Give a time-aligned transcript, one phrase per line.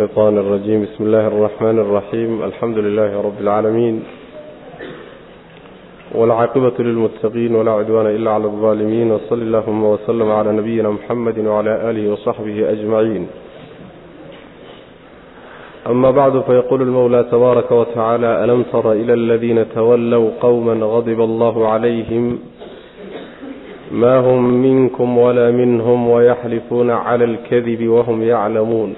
[0.00, 4.03] الشيطان الرجيم بسم الله الرحمن الرحيم الحمد لله رب العالمين
[6.15, 12.11] والعاقبة للمتقين ولا عدوان إلا على الظالمين وصل اللهم وسلم على نبينا محمد وعلى آله
[12.13, 13.27] وصحبه أجمعين
[15.87, 22.39] أما بعد فيقول المولى تبارك وتعالى ألم تر إلى الذين تولوا قوما غضب الله عليهم
[23.91, 28.93] ما هم منكم ولا منهم ويحلفون على الكذب وهم يعلمون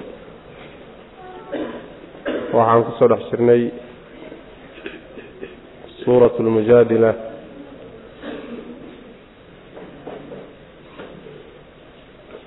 [2.56, 3.62] waxaan ku soo dhex jirnay
[6.00, 7.10] suuratu lmujaadila.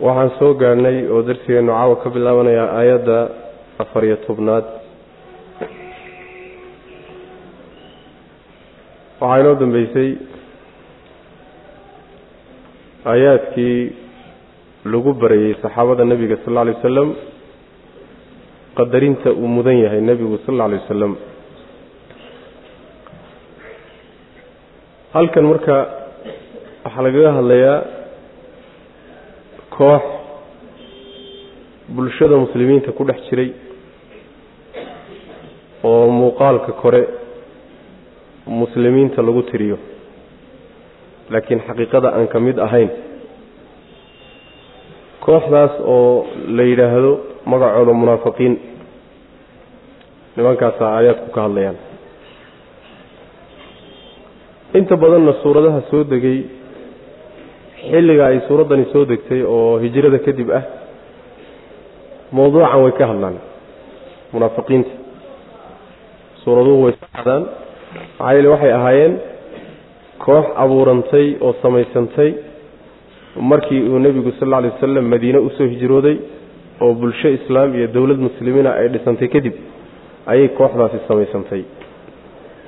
[0.05, 3.17] Waxaan soo gaadhnay oo darsigeenu caawa ka bilaabanayaa aayadda
[3.83, 4.65] afar iyo tobnaad.
[9.21, 10.09] Waxaa inoo dambeysay
[13.11, 13.79] aayaadkii
[14.91, 17.09] lagu barayey saxaabada nebiga sal alla alay wasalam
[18.77, 21.13] qadarinta uu mudan yahay nebigu sal alla alay wasalam
[25.13, 25.75] halkan marka
[26.85, 27.77] waxaa lagaga hadlayaa
[29.77, 30.03] koox
[31.95, 33.49] bulshada muslimiinta ku dhex jiray
[35.83, 37.01] oo muuqaalka kore
[38.47, 39.77] muslimiinta lagu tiriyo.
[41.29, 42.89] Laakiin xaqiiqada aan ka mid ahayn
[45.25, 46.25] kooxdaas oo
[46.57, 47.11] la yidhaahdo
[47.51, 48.53] magacooda munaafiqiin.
[50.35, 51.77] Nimankaasaa aayaadku ka hadlayaan.
[54.77, 56.39] Inta badanna suuradaha soo degay
[57.89, 60.63] xilliga ay suuraddani soo degtay oo hijrada kadib ah
[62.31, 63.37] mawduucan way ka hadlaan
[64.33, 64.91] munaafiqiinta.
[66.43, 67.07] Suuraduhu way ka
[68.19, 69.13] maxaa yeele waxay ahaayeen
[70.25, 72.31] koox abuurantay oo samaysantay
[73.51, 76.17] markii uu nebigu sal alla alay wasalam madiine u soo hijrooday
[76.81, 79.53] oo bulsho islaam iyo dowlad muslimiina ay dhisantay kadib
[80.31, 81.63] ayay kooxdaasi samaysantay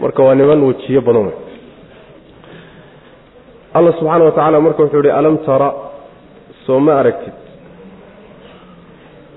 [0.01, 1.37] marka waa niman wejiyo badan wey.
[3.73, 5.69] Allah subxaana wa tacaala marka wuxuu ihi alam tara
[6.65, 7.33] soo ma aragtid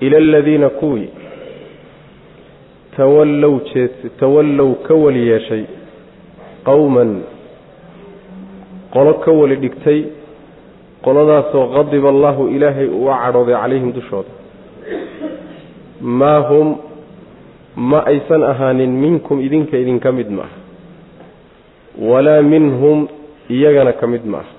[0.05, 1.09] ila aladiina kuwii
[2.97, 5.63] tawallow jees tawallow ka weli yeeshay
[6.65, 7.11] qowman
[8.93, 9.99] qolo ka weli dhigtay
[11.05, 14.42] qoladaasoo qadiba allahu ilaahay uga cadhooday calayhim dushooda
[16.03, 16.77] maa hum
[17.75, 20.43] ma aysan ahaanin minkum idinka idinka mid ma.
[20.43, 20.53] Ah
[21.97, 23.07] walaa minhum
[23.49, 24.37] iyagana ka mid ma.
[24.37, 24.49] Ah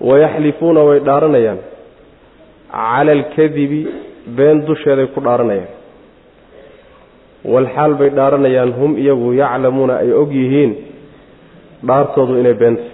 [0.00, 1.58] wayaxlifuuna way dhaaranayaan.
[2.70, 3.86] Cala alkadibi
[4.36, 5.70] been dusheeday ku dhaaranayaan.
[7.44, 10.72] Walxaal bay dhaaranayaan hum iyagu yaclamuuna ay og yihiin
[11.86, 12.90] dhaartoodu inay beentay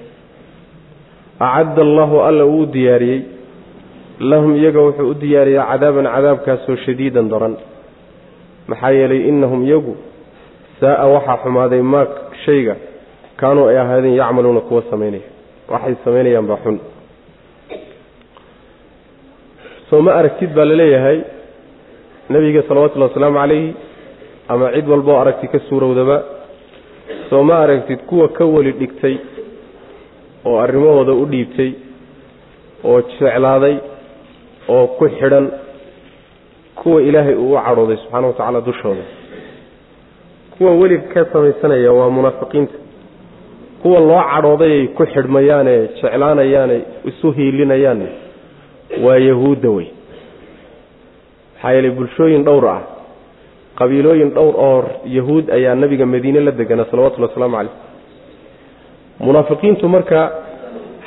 [1.41, 3.34] acadda allahu alla uu diyaariyey
[4.20, 7.54] lahum iyaga wuxuu u diyaariyaa cadaaban cadaabkaasoo shadiidan daran.
[8.69, 9.94] Maxaa yeelay innahum iyagu
[10.80, 12.06] saa-a waxaa xumaaday maa
[12.44, 12.74] shayga
[13.41, 15.22] kaanuu ay ahaadeen yacmaluuna kuwa samaynaya.
[15.72, 16.76] Waxay samaynayaan baa xun.
[19.91, 21.19] Soo ma aragtid baa la leeyahay
[22.30, 23.74] nebiga salawatullahi wasalaamu calayhi
[24.48, 26.16] ama cid walboo aragti ka suurowdaba
[27.30, 29.16] soo ma aragtid kuwa ka weli dhigtay
[30.48, 31.70] oo arrimahooda u dhiibtay
[32.84, 33.76] oo jeclaaday
[34.69, 35.47] oo ku xidhan
[36.75, 39.04] kuwa ilaahay uu u cadhooday subxaana wa tacaala dushooda.
[40.58, 42.74] Kuwa weli ka samaysanaya waa munaafiqiinta.
[43.82, 46.76] Kuwa loo cadhoodayay ku xidhmayaane jeclaanayaane
[47.10, 48.08] isu hiilinayaanne
[49.04, 49.88] waa yahuudda wey
[51.54, 52.80] maxaa yeelay bulshooyin dhowr ah
[53.78, 54.84] qabiilooyin dhowr oo
[55.16, 57.72] yahuud ayaa nabiga madiine la deganaa salawatullhi wasalaamu caleyh
[59.26, 60.20] munaafiqiintu marka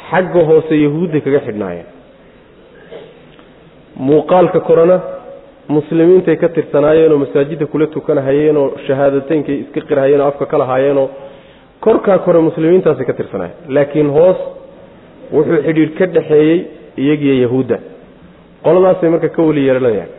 [0.10, 1.86] xagga hoose yahuudday kaga xidhnaayeen
[4.00, 4.98] muuqaalka korena
[5.76, 11.08] muslimiintay ka tirsanaayeenoo masaajidda kula tukanahayeenoo shahaadateynkai iska qirhayeen oo afka ka lahaayeenoo
[11.86, 14.38] korkaa kore muslimiintaasay ka tirsanaayeen laakiin hoos
[15.34, 16.58] wuxuu xidhiidh ka dhaxeeyey
[16.98, 17.78] iyagiyo yahuudda.
[18.66, 20.10] Qoladaasay marka ka weli yeelanayaan.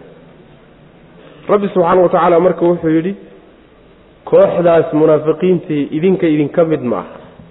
[1.48, 3.12] Rabbi subxaana wa tacaala marka wuxuu yidhi
[4.30, 7.08] kooxdaas munaafiqiintii idinka idinka mid ma aha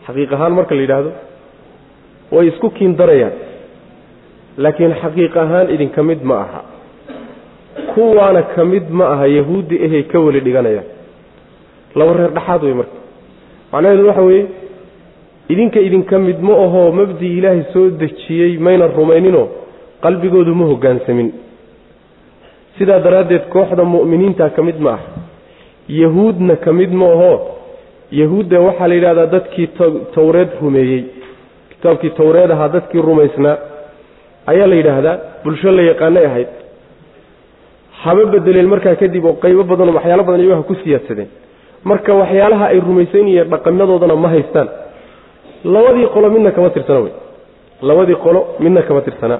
[0.07, 1.11] xaqiiq ahaan marka la yidhaahdo
[2.35, 3.33] way isku kiindarayaan
[4.57, 6.61] laakiin xaqiiq ahaan idinka mid ma aha.
[7.93, 10.87] Kuwaana ka mid ma aha yahuuddi ahay ka weli dhiganayaan
[11.95, 12.97] laba reer dhexaad wey marka.
[13.71, 14.45] Macnaheedu waxa weeye
[15.49, 19.47] idinka idinka mid ma ahoo mabdi ilaahay soo dejiyey mayna rumayninoo
[20.03, 21.29] qalbigoodu ma hoggaansamin
[22.77, 25.07] sidaa daraaddeed kooxda mu'miniinta ka mid ma aha.
[26.01, 27.37] Yahuudna ka mid ma ahoo
[28.11, 29.67] yahuudda waxaa la yidhahdaa dadkii
[30.15, 31.03] tawreed rumeeyey.
[31.71, 33.57] Kitaabkii tawreed ahaa dadkii rumaysnaa
[34.51, 36.47] ayaa la yidhaahdaa bulsho la yaqaanay ahayd.
[38.03, 41.29] Haba bedeleen markaa kadib oo qaybo badanoo waxyaalo badan iyago ha ku siyaadsadeen
[41.89, 44.67] marka waxyaalaha ay rumaysanyihiin dhaqamadoodana ma haystaan.
[45.73, 47.13] Labadii qolo midna kama tirsana wey.
[47.89, 49.39] Labadii qolo midna kama tirsanaa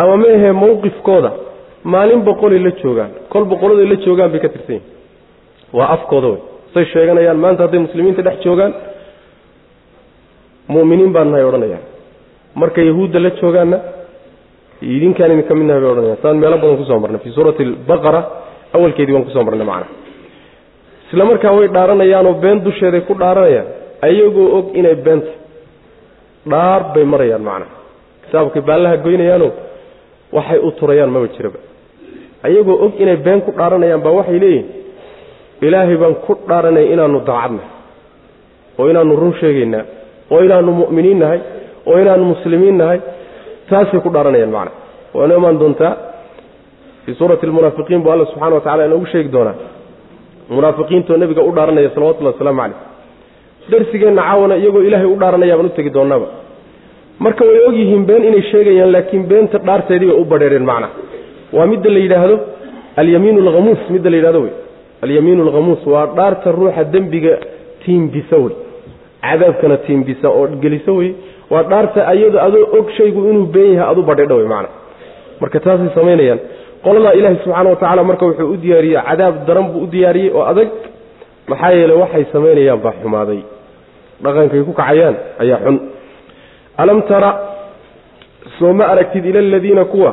[0.00, 1.30] ama ma ahee mawqifkooda
[1.92, 4.90] maalin boqolay la joogaan kol boqoladay la joogaan bay ka tirsan yihiin
[5.76, 6.40] waa afkooda wey.
[6.74, 8.72] Say sheeganayaan maanta hadday muslimiinta dhex joogaan
[10.74, 11.84] mu'miniin baan nahay odhanayaan.
[12.60, 13.78] Marka yahuudda la joogaanna
[14.82, 16.18] idinkaan idinka midnahay bay odhanayaan.
[16.22, 17.20] Saan meelo badan ku soo marnay.
[17.24, 18.20] Fii suurati albaqara
[18.76, 19.86] awalkeedii waan ku soo marnay macana
[21.08, 23.66] isla markaa way dhaaranayaanoo been dusheeday ku dhaaranayaan.
[24.06, 25.30] Ayagoo og inay beenta
[26.52, 27.66] dhaar bay marayaan macna.
[28.24, 29.50] Kitaabkay baallaha goynayaanoo
[30.36, 31.58] waxay u turayaan maba jiraba.
[32.46, 34.66] Ayagoo og inay been ku dhaaranayaan baa waxay leeyihiin
[35.66, 37.70] ilaahay baan ku dhaaranaya inaanu daacadnahay
[38.78, 39.84] oo inaanu run sheegaynaa
[40.32, 41.40] oo inaanu mu'miniin nahay
[41.88, 42.98] oo inaanu muslimiin nahay
[43.70, 44.72] taasay ku dhaaranayaan macna.
[45.16, 45.92] Waana imaan doontaa
[47.04, 49.54] fii suurati almunaafiqiin buu alla subxana wa tacala inoogu sheegi doonaa.
[50.56, 52.80] Munaafiqiintoo nebiga u dhaaranaya salawatullahi wasalaamu caleyh
[53.70, 56.26] darsigeenna caawana iyagoo ilaahay u dhaaranaya baan u tegi doonaaba
[57.24, 60.88] marka way og yihiin been inay sheegayaan laakiin beenta dhaarteedii u badheereen macna.
[61.56, 62.36] Waa midda la yidhaahdo
[63.00, 64.52] alyamiin alkhamuus midda la yidhahdo wey
[65.04, 67.32] alyamiin alkhamuus waa dhaarta ruuxa dembiga
[67.84, 68.54] tiimbisa wey
[69.24, 71.10] cadaabkana tiimbisa oo gelisa wey
[71.52, 74.68] waa dhaarta ayado adoo og shaygu inuu been yahay adu badheedho wey macna
[75.40, 76.40] marka taasay samaynayaan
[76.84, 80.44] qoladaa ilaahi subxaana wa tacaala marka wuxuu u diyaariyey cadaab daran buu u diyaariyey oo
[80.52, 80.68] adag.
[81.50, 83.40] Maxaa yeeley waxay samaynayaan baa xumaaday.
[84.24, 85.76] Dhaqankay ku kacayaan ayaa xun.
[86.82, 87.30] Alam tara
[88.58, 90.10] soo ma aragtid ila aladiina kuwa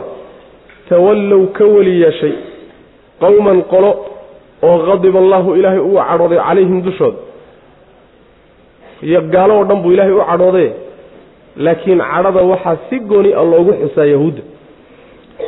[0.89, 2.33] tawallow ka weli yeeshay
[3.23, 3.91] qowman qolo
[4.67, 7.17] oo qadiba allaahu ilaahay uu cadhooday calayhim dushooda
[9.07, 10.69] iyo gaalo oo dhan buu ilaahay u cadhoodee
[11.57, 14.41] laakiin cadhada waxaa si gooni a loogu xusaa yahuudda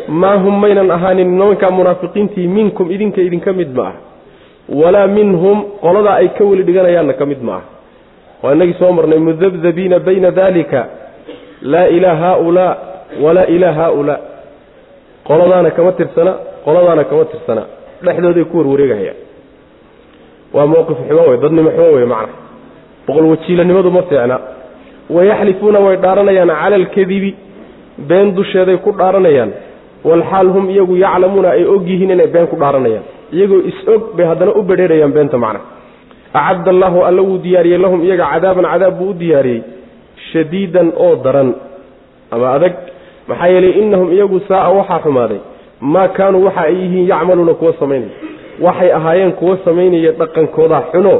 [0.08, 3.94] maa hum maynan ahaanin nimankaa munaafiqiintii minkum idinka idinka mid ma ah.
[4.70, 7.62] Walaa minhum qoladaa ay ka weli dhiganayaanna ka mid ma ah.
[8.44, 10.88] Waa inagii soo marnay mudabdabiina bayna dalika
[11.62, 12.78] laa ilaa haaulaa
[13.22, 14.20] walaa ilaa haaulaa
[15.28, 16.34] qoladaana kama tirsana
[16.66, 17.64] qoladaana kama tirsana.
[18.04, 19.16] Dhexdooday ku warwareegahayaan
[20.54, 22.34] waa mowqif xumo wey dadnimo xumo wey macna.
[23.08, 24.40] Boqol wajiilanimadu ma fiicna
[25.10, 27.36] wayaxlifuuna way dhaaranayaan cala alkadibi
[28.10, 29.52] been dusheeday ku dhaaranayaan.
[30.04, 33.04] Walxaal hum iyagu yaclamuuna ay og yihiin inay been ku dhaaranayaan.
[33.34, 35.60] Iyagoo is-og bay haddana u bedheerayaan beenta macna.
[36.34, 39.62] Acadda allaahu alla wuu diyaariyey lahum iyaga cadaaban cadaab buu u diyaariyey
[40.32, 41.50] shadiidan oo daran.
[42.32, 42.74] Ama adag
[43.28, 45.40] maxaa yeelay innahum iyagu saa'a waxaa xumaaday
[45.94, 48.12] maa kaanuu waxa ay yihiin yacmaluuna kuwa samaynaya.
[48.66, 51.14] Waxay ahaayeen kuwa samaynaya dhaqankooda xuno.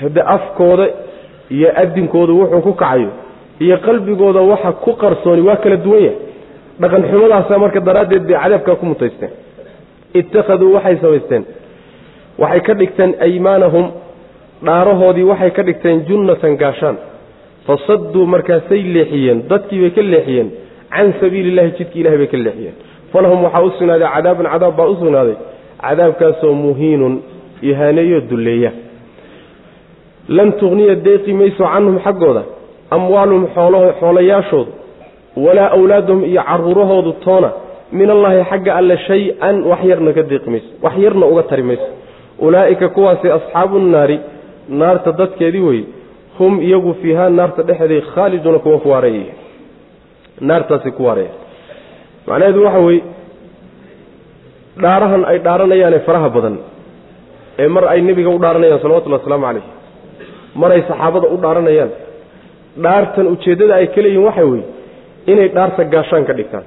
[0.00, 0.86] Hade afkooda
[1.56, 3.10] iyo adinkooda wuxuu ku kacayo
[3.64, 6.16] iyo qalbigooda waxa ku qarsooni waa kala duwan yahay.
[6.80, 9.30] Dhaqan xumadaasa marka daraaddeed bay cadaabkaa ku mutaysteen.
[10.20, 11.44] Ittakhaduu waxay samaysteen
[12.42, 13.86] waxay ka dhigteen aymaanahum
[14.66, 16.96] dhaarahoodii waxay ka dhigteen junnatan gaashaan.
[17.66, 20.48] Fasadduu markaasay leexiyeen dadkii bay ka leexiyeen.
[20.94, 22.74] Can sabiili illahi jidkii ilahay bay ka leexiyeen.
[23.12, 25.36] Falahum waxaa u sugnaaday cadaabun cadaab baa u sugnaaday.
[25.84, 27.14] Cadaabkaasoo muhiinun
[27.68, 28.70] ihaaneeyo dulleeya
[30.28, 32.42] lan tughniya deeqi mayso canhum xaggooda
[32.90, 33.46] amwaaluhum
[34.00, 34.70] xoolayaashoodu
[35.36, 37.50] walaa awlaaduhum iyo caruurahoodu toona
[37.92, 41.88] min allaahi xagga alle shay-an wax yarna ka deeqi mayso wax yarna uga tari mayso.
[42.46, 44.20] Ulaa'ika kuwaasi asxaabu nnaari
[44.68, 45.84] naarta dadkeedii weye
[46.38, 49.26] hum iyagu fiihaa naarta dhexeeday khaaliduuna kuwa ku waareeyay
[50.40, 51.30] naartaasi ku waareeya
[52.26, 53.02] macnaheedu waxa weeye
[54.82, 56.56] dhaarahan ay dhaaranayaane faraha badan
[57.62, 59.62] ee mar ay nebiga u dhaaranayaan salawatullhi wasalaamu calayh
[60.60, 61.90] mar ay saxaabada u dhaaranayaan.
[62.84, 64.64] Dhaartan ujeeddada ay ka leeyihiin weeye
[65.32, 66.64] inay dhaarta gaashaan ka dhigtaan.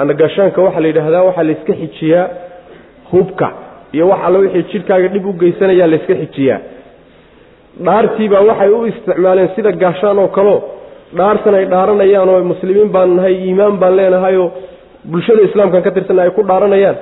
[0.00, 2.26] Ana gaashaanka waxaa la yidhaahdaa waxaa layska xijiyaa
[3.12, 3.48] hubka
[3.94, 6.60] iyo wax alla wixii jidhkaaga dhib u geysanayaa layska xijiyaa.
[7.86, 10.58] Dhaartiibaa waxay u isticmaaleen sida gaashaan oo kaleo.
[11.18, 14.48] Dhaartan ay dhaaranayaan oo muslimiin baan nahay iimaan baan leenahayoo
[15.10, 16.96] bulshada islaamkan ka tirsanna ay ku dhaaranayaan.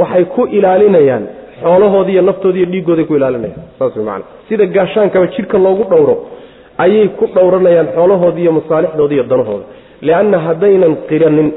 [0.00, 1.24] Waxay ku ilaalinayaan
[1.62, 3.62] xoolahoodii iyo naftoodii iyo dhiiggooday ku ilaalinayaan.
[3.78, 6.14] Saas way macana sida gaashaankaba jidhka loogu dhowro
[6.84, 9.64] ayay ku dhowranayaan xoolahoodii iyo masaalixdooda iyo danahooda.
[10.06, 11.48] Lianna haddaynan qiranin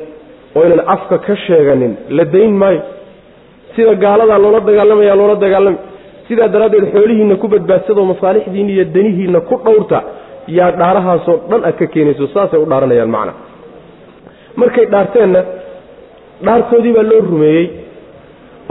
[0.60, 2.82] oynan afka ka sheeganin la dayn maayo.
[3.76, 5.78] Sida gaaladaa loola dagaalamaya loola dagaalami
[6.28, 10.00] sidaa daraaddeed xoolihiinna ku badbaadsadoo masaalixdiinna iyo danihiinna ku dhowrta
[10.58, 13.34] yaa dhaarahaasoo dhan a ka keenayso saasay u dhaaranayaan macna.
[14.62, 15.42] Markay dhaarteenna
[16.46, 17.66] dhaartoodii baa loo rumeeyey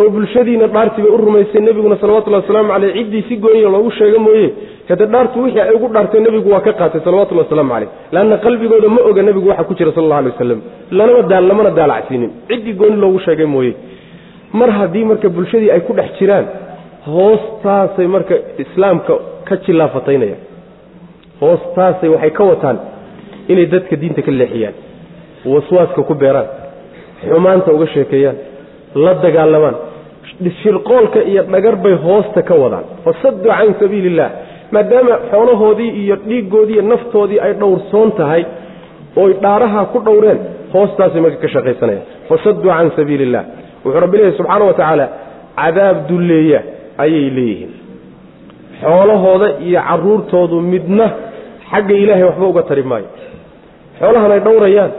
[0.00, 4.19] oo bulshadiina dhaartii bay u rumaysay nebiguna salawatullahi wasalaamu caleyh ciddii si gooniya loogu sheega
[4.26, 4.47] mooye
[4.88, 8.88] hade dhaartu wixii ay ugu dhaarteen nebigu waa ka qaatay salawatullahi wasalaamu caleyh leanna qalbigooda
[8.97, 13.19] ma oga nebigu waxa ku jira sal alla alay wasalam lamana daalacsiinin ciddii gooni loogu
[13.26, 13.75] sheegay mooye.
[14.52, 16.47] Mar haddii marka bulshadii ay ku dhex jiraan
[17.14, 19.14] hoostaasay marka islaamka
[19.49, 20.40] ka jillaafataynayan
[21.40, 22.78] hoostaasay waxay ka wataan
[23.49, 24.75] inay dadka diinta ka leexiyaan
[25.52, 26.49] waswaaska ku beeraan
[27.28, 28.37] xumaanta uga sheekeeyaan
[29.05, 29.76] la dagaalamaan
[30.63, 32.85] shirqoolka iyo dhagar bay hoosta ka wadaan.
[33.05, 34.29] Fasaduu can sabiili illah
[34.75, 38.43] maadaama xoolahoodii iyo dhiiggoodii iyo naftoodii ay dhowrsoon tahay
[39.23, 40.39] ooy dhaaraha ku dhowreen
[40.75, 43.43] hoostaasay marka ka shaqaysanayaan fasaduu can sabiili illah
[43.85, 45.07] wuxuu rabbi leeyahy subxaana wa tacaala
[45.61, 46.61] cadaab dulleeya
[47.05, 47.73] ayay leeyihiin.
[48.83, 51.07] Xoolahooda iyo caruurtoodu midna
[51.71, 53.09] xagga ilaahay waxba uga tari maayo.
[54.01, 54.91] Xoolahan ay dhowrayaan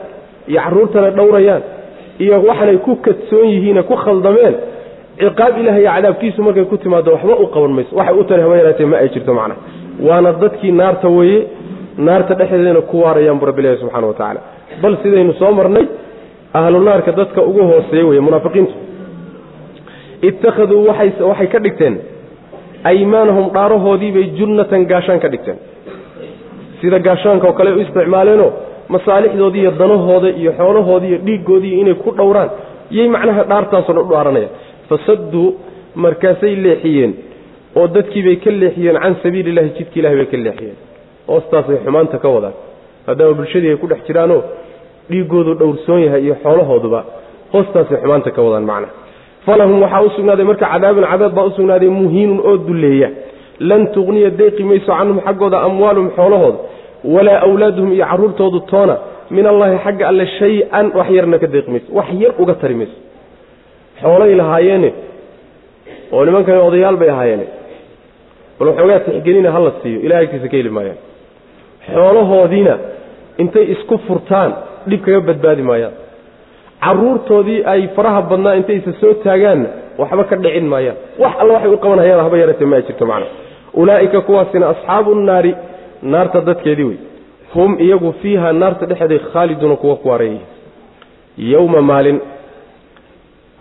[0.52, 1.64] iyo carruurtan ay dhowrayaan
[2.24, 4.56] iyo waxanay ku kadsoon yihiine ku khaldameen
[5.22, 7.92] ciqaab ilahay iyo cadaabkiisu markay ku timaado waxba u qaban mayso.
[8.00, 8.44] Waxay u tari
[8.92, 9.60] ma ay jirto macnaha
[10.08, 11.40] waana dadkii naarta weeye
[12.08, 14.40] naarta dhexdeedana ku waarayaan buu rabbi ilahi subxana wa tacaala.
[14.82, 15.86] Bal sidaynu soo marnay
[16.54, 18.74] ahlu naarka dadka ugu hooseeya weye munaafiqiintu.
[20.30, 21.96] Ittakhaduu waxay ka dhigteen
[22.92, 25.58] aymaanahum dhaarahoodiibay junnatan gaashaan ka dhigteen.
[26.82, 28.52] Sida gaashaanka oo kale u isticmaaleenoo
[28.94, 32.50] masaalixdoodii iyo danahooda iyo xoolahoodii iyo dhiiggoodii inay ku dhowraan
[32.98, 34.52] yay macnaha dhaartaasoo dhan u dhaaranayaan
[34.90, 35.48] fasadduu
[35.96, 37.14] markaasay leexiyeen
[37.76, 40.78] oo dadkiibay ka leexiyeen can sabiili illahi jidki ilahi bay ka leexiyeen.
[41.28, 42.54] Hoostaasay xumaanta ka wadaan.
[43.08, 44.42] Maadaama bulshadii ay ku dhex jiraanoo
[45.10, 47.00] dhiiggoodu dhowrsoon yahay iyo xoolahooduba
[47.54, 48.94] hoostaasay xumaanta ka wadaan macnaha
[49.46, 53.10] falahum waxaa u marka cadaabun cadaab baa u sugnaaday muhiinun oo dulleeya.
[53.60, 56.58] Lan tuqniya deeqi mayso canhum xaggooda amwaaluhum xoolahooda
[57.04, 58.98] walaa awlaaduhum iyo carruurtoodu toona.
[59.30, 63.09] Min allahi xagga alle shay-an wax yarna ka deeqi mayso wax yar uga tari mayso
[64.02, 64.90] xoolay lahaayeene
[66.12, 67.46] oo nimankani odayaal bay ahaayeene
[68.60, 70.98] bal waxoogaa tixgelina hala siiyo ilahay agtiisa ka heli maayaan.
[71.94, 72.74] Xoolahoodiina
[73.42, 74.52] intay isku furtaan
[74.90, 75.94] dhib kaga badbaadi maayaan.
[76.84, 79.70] Carruurtoodii ay faraha badnaa intaysa soo taagaanna
[80.02, 80.98] waxba ka dhicin maayaan.
[81.22, 83.28] Wax alla waxay u qabanhayaan haba yaratee ma jirto macna
[83.82, 85.52] ulaa'ika kuwaasina asxaabu nnaari
[86.14, 86.98] naarta dadkeedii wey.
[87.54, 90.40] Hum iyagu fiiha naarta dhexeeday khaaliduuna kuwa ku waareeyay
[91.54, 92.18] yowma maalin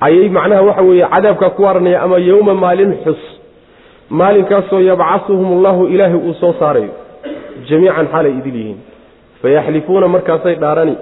[0.00, 3.20] ayay macnaha waxa weeye cadaabkaa ku waaranaya ama yowma maalin xus.
[4.10, 6.92] Maalinkaasoo yabcasuhum allahu ilaahay uu soo saarayo.
[7.68, 8.78] Jamiican xaalay idil yihiin.
[9.42, 10.94] Fayaxlifuuna markaasay dhaarani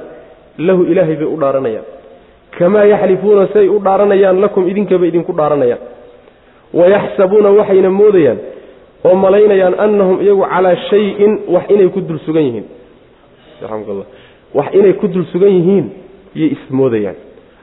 [0.58, 1.84] lahu ilaahay bay u dhaaranayaan.
[2.58, 5.78] Kamaa yaxlifuuna say u dhaaranayaan lakum idinkaba idinku dhaaranayaan.
[6.74, 8.38] Wayaxsabuuna waxayna moodayaan
[9.04, 12.66] oo malaynayaan annahum iyagu calaa shayin wax inay ku dul sugan yihiin.
[14.54, 15.86] Wax inay ku dul sugan yihiin
[16.34, 17.16] yay ismoodayaan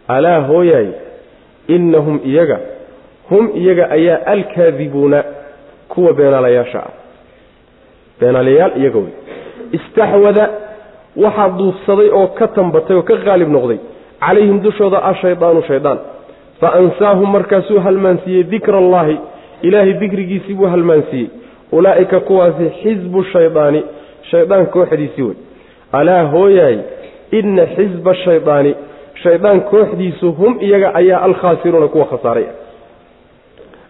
[0.08, 0.88] alaa hooyaay
[1.68, 2.60] innahum iyaga
[3.30, 5.24] hum iyaga ayaa alkaadibuuna
[5.90, 6.92] kuwa beenaalayaasha ah.
[8.20, 9.14] Beenaalayaal iyaga wey.
[9.72, 10.50] Istaxwada
[11.16, 13.80] waxaa duufsaday oo ka tambatay oo ka qaalib noqday
[14.20, 16.00] calayhim dushooda ashaydaanu shaydaan.
[16.60, 19.18] Fa ansaahum markaasuu halmaansiiyey dikra allaahi
[19.62, 21.30] ilaahay dikrigiisii buu halmaansiiyey.
[21.72, 23.84] Ulaa'ika kuwaasi xisbu shaydaani
[24.32, 25.36] shaydaan kooxdiisii wey.
[25.92, 26.78] Alaa hooyaay
[27.32, 28.76] inna xisba shaydaani
[29.24, 32.56] shaydaan kooxdiisu hum iyaga ayaa alkhaasiruuna kuwa khasaaray ah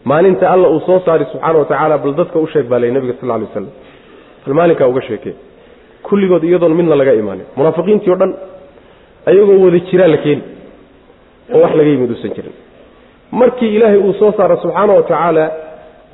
[0.10, 3.14] maalinta alla uu soo saari subxaana wa tacaala bal dadka u sheeg baa lay nabiga
[3.20, 3.68] sal alay waslam
[4.46, 5.34] bal maalinkaa uga sheekee.
[6.08, 7.46] Kulligood iyadoon midna laga imaanin.
[7.58, 8.32] Munaafiqiintii o dhan
[9.30, 10.44] ayagoo wada jiraa la keeni
[11.54, 12.56] oo wax laga yimid uusan jirin.
[13.40, 15.46] Markii ilaahay uu soo saaro subxaana wa tacaala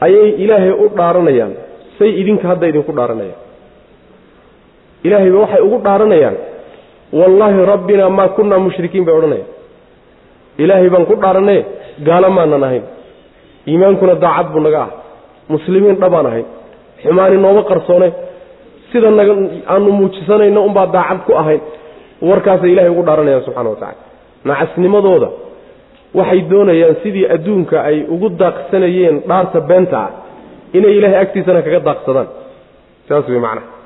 [0.06, 1.54] ayay ilaahay u dhaaranayaan.
[1.98, 3.40] Say idinka hadda idinku dhaaranayaan.
[5.08, 6.36] Ilaahayba waxay ugu dhaaranayaan
[7.14, 9.48] wallaahi rabbinaa maa kunnaa mushrikiin bay odhanayaan
[10.58, 11.66] ilaahay baan ku dhaaranaye
[12.08, 12.84] gaalo maanan ahayn
[13.68, 14.92] iimaankuna daacad buu naga ah
[15.50, 16.48] muslimiin dhabaan ahayn
[17.04, 18.08] xumaani nooma qarsoone
[18.92, 19.34] sida naga
[19.74, 21.62] aanu muujisanayno unbaa daacad ku ahayn
[22.30, 24.06] warkaasay ilahay ugu dhaaranayaan subxana wa tacala
[24.50, 25.30] nacasnimadooda
[26.20, 30.12] waxay doonayaan sidii adduunka ay ugu daaqsanayeen dhaarta beenta ah.
[30.74, 32.28] Inay ilaahay agtiisana kaga daaqsadaan.
[33.10, 33.79] Saas wey macnaha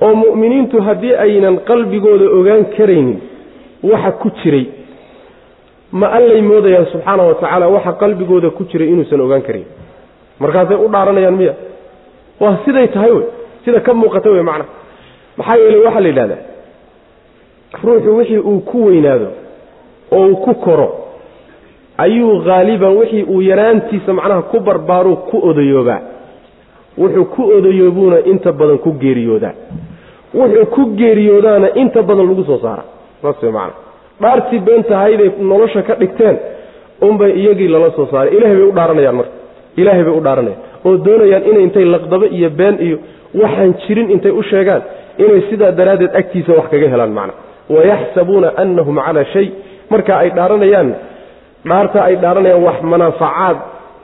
[0.00, 3.18] oo mu'miniintu haddii aynan qalbigooda ogaan karaynin
[3.82, 4.66] waxa ku jiray.
[5.92, 9.64] Ma allay moodayaan subxaana wa tacaala waxa qalbigooda ku jiray inuusan ogaan karayn
[10.40, 11.54] markaasay u dhaaranayaan miya.
[12.40, 13.24] Waa siday tahay wey
[13.64, 14.68] sida ka muuqata wey macnaha
[15.38, 16.42] maxaa yeeley waxaa la yidhahdaa?
[17.84, 19.28] Ruuxu wixii uu ku weynaado
[20.12, 20.88] oo uu ku koro
[21.98, 26.00] ayuu haaliban wixii uu yaraantiisa macnaha ku barbaaruu ku odayoobaa.
[26.98, 29.52] Wuxuu ku odayoobuuna inta badan ku geeriyoodaa
[30.38, 32.84] wuxuu ku geeriyoodaana inta badan lagu soo saara.
[33.22, 33.74] Saas way macana
[34.22, 36.36] dhaartii beentahayday nolosha ka dhigteen
[37.06, 38.30] unbay iyagii lala soo saaray.
[38.36, 39.32] Ilahay bay u dhaaranayaan marka.
[39.80, 40.60] Ilaahay bay u dhaaranayaan.
[40.86, 42.96] Oo doonayaan inay intay laqdabo iyo been iyo
[43.42, 44.82] waxaan jirin intay u sheegaan
[45.22, 47.32] inay sidaa daraaddeed agtiisa wax kaga helaan macna.
[47.74, 49.46] Wayaxsabuuna annahum calaa shay.
[49.92, 50.88] Marka ay dhaaranayaan
[51.70, 53.56] dhaarta ay dhaaranayaan wax manaafacaad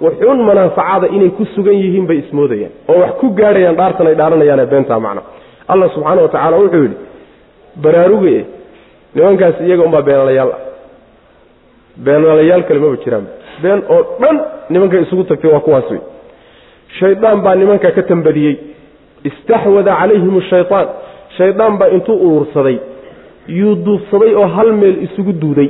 [0.04, 2.72] waxuun manaafacaada inay ku sugan yihiin bay ismoodayaan.
[2.90, 5.22] Oo wax ku gaadhayaan dhaartan ay dhaaranayaane beentaa macna
[5.72, 6.96] allah subxaana wa tacaala wuxuu yidhi
[7.84, 8.36] baraaruge
[9.14, 10.60] nimankaas iyaga unbaa beenalayaal ah.
[12.04, 13.26] Beenalayaal kale maba jiraan.
[13.62, 14.36] Been oo dhan
[14.72, 16.00] nimanka isugu tagtay waa kuwaas wey
[16.98, 18.54] shaydaan baa nimanka ka tambadiyey.
[19.28, 20.86] Istaxwada calayhim ashaytaan
[21.36, 22.78] shaydaan baa intuu urursaday
[23.58, 25.68] yuu duufsaday oo hal meel isugu duuday.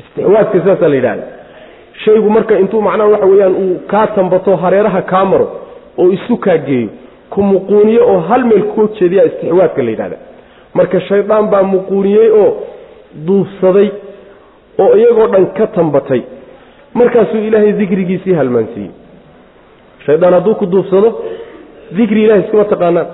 [0.00, 1.24] Istixwaadka sidaasaa la yidhahda
[2.04, 5.46] shaygu marka intuu macnaha waxa weeyaan uu kaa tambato hareeraha kaa maro
[5.98, 6.88] oo isu kaa geeyo
[7.34, 10.16] ku muquuniyo oo hal meel kuu jeediyaa istixwaadka la yidhahda.
[10.78, 12.50] Marka shaydaan baa muquuniyey oo
[13.26, 13.88] duufsaday
[14.84, 16.22] oo iyagoo dhan ka tambatay.
[16.98, 18.90] Markaasuu ilaahay dikrigiisii halmaansiiyey.
[20.06, 21.08] Shaydaan hadduu ku duufsado
[21.96, 23.06] dikri ilahay iskama taqaanaan.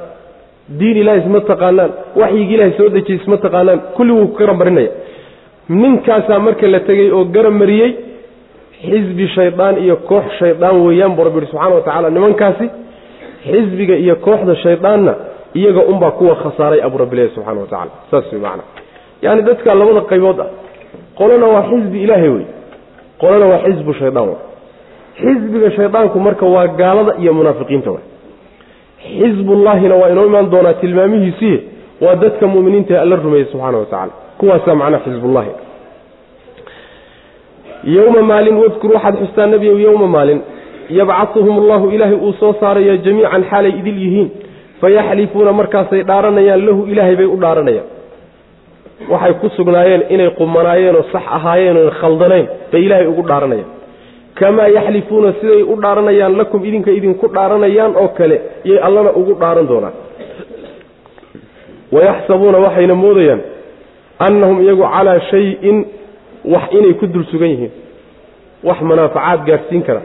[0.78, 1.90] Diin ilahay isma taqaanaan.
[2.20, 3.80] Waxyigi ilahay soo dejiyey isma taqaanaan.
[3.96, 4.90] Kulli wuu garan marinaya
[5.68, 7.90] ninkaasaa marka la tegey oo garan mariyey
[8.82, 12.66] xisbi shaydaan iyo koox shaydaan weeyaan buu rabbi yihi subxana wa tacaala nimankaasi
[13.44, 15.14] xisbiga iyo kooxda shaydaanna
[15.54, 18.62] iyaga unbaa kuwa khasaaray abuu rabbilahi subxana wa tacala saas wey macana
[19.24, 20.46] yaani dadka labada qaybood ah
[21.18, 22.46] qolona waa xisbi ilaahay wey.
[23.22, 24.38] Qolona waa xisbu shaydaan wey.
[25.20, 28.04] Xisbiga shaydaanku marka waa gaalada iyo munaafiqiinta wey.
[29.18, 31.58] Xisbullaahina waa inoo imaan doonaa tilmaamihiisiiye
[32.04, 35.50] waa dadka muminiinta alla rumeeyey subxaana wa tacala kuwaasaa macnaha xisbullahi.
[37.96, 40.40] Yowma maalin wadkur waxaad xustaa nebiyow yowma maalin
[40.98, 44.28] yabcahuhum allahu ilaahay uu soo saaraya jamiican xaalay idil yihiin.
[44.80, 47.88] Fayaxlifuuna markaasay dhaaranayaan lahu ilaahay bay u dhaaranayaan.
[49.12, 53.70] Waxay ku sugnaayeen inay qumanaayeenoo sax ahaayeenoo khaldanayn bay ilaahay ugu dhaaranayaan.
[54.38, 58.36] Kamaa yaxlifuuna siday u dhaaranayaan lakum idinka idinku dhaaranayaan oo kale
[58.68, 59.92] yay allana ugu dhaaran doonaan.
[61.94, 63.40] Wayaxsabuuna waxayna moodayaan
[64.26, 65.78] annahum iyagu calaa shayin
[66.52, 67.72] wax inay ku dul sugan yihiin.
[68.68, 70.02] Wax manaafacaad gaadhsiin kara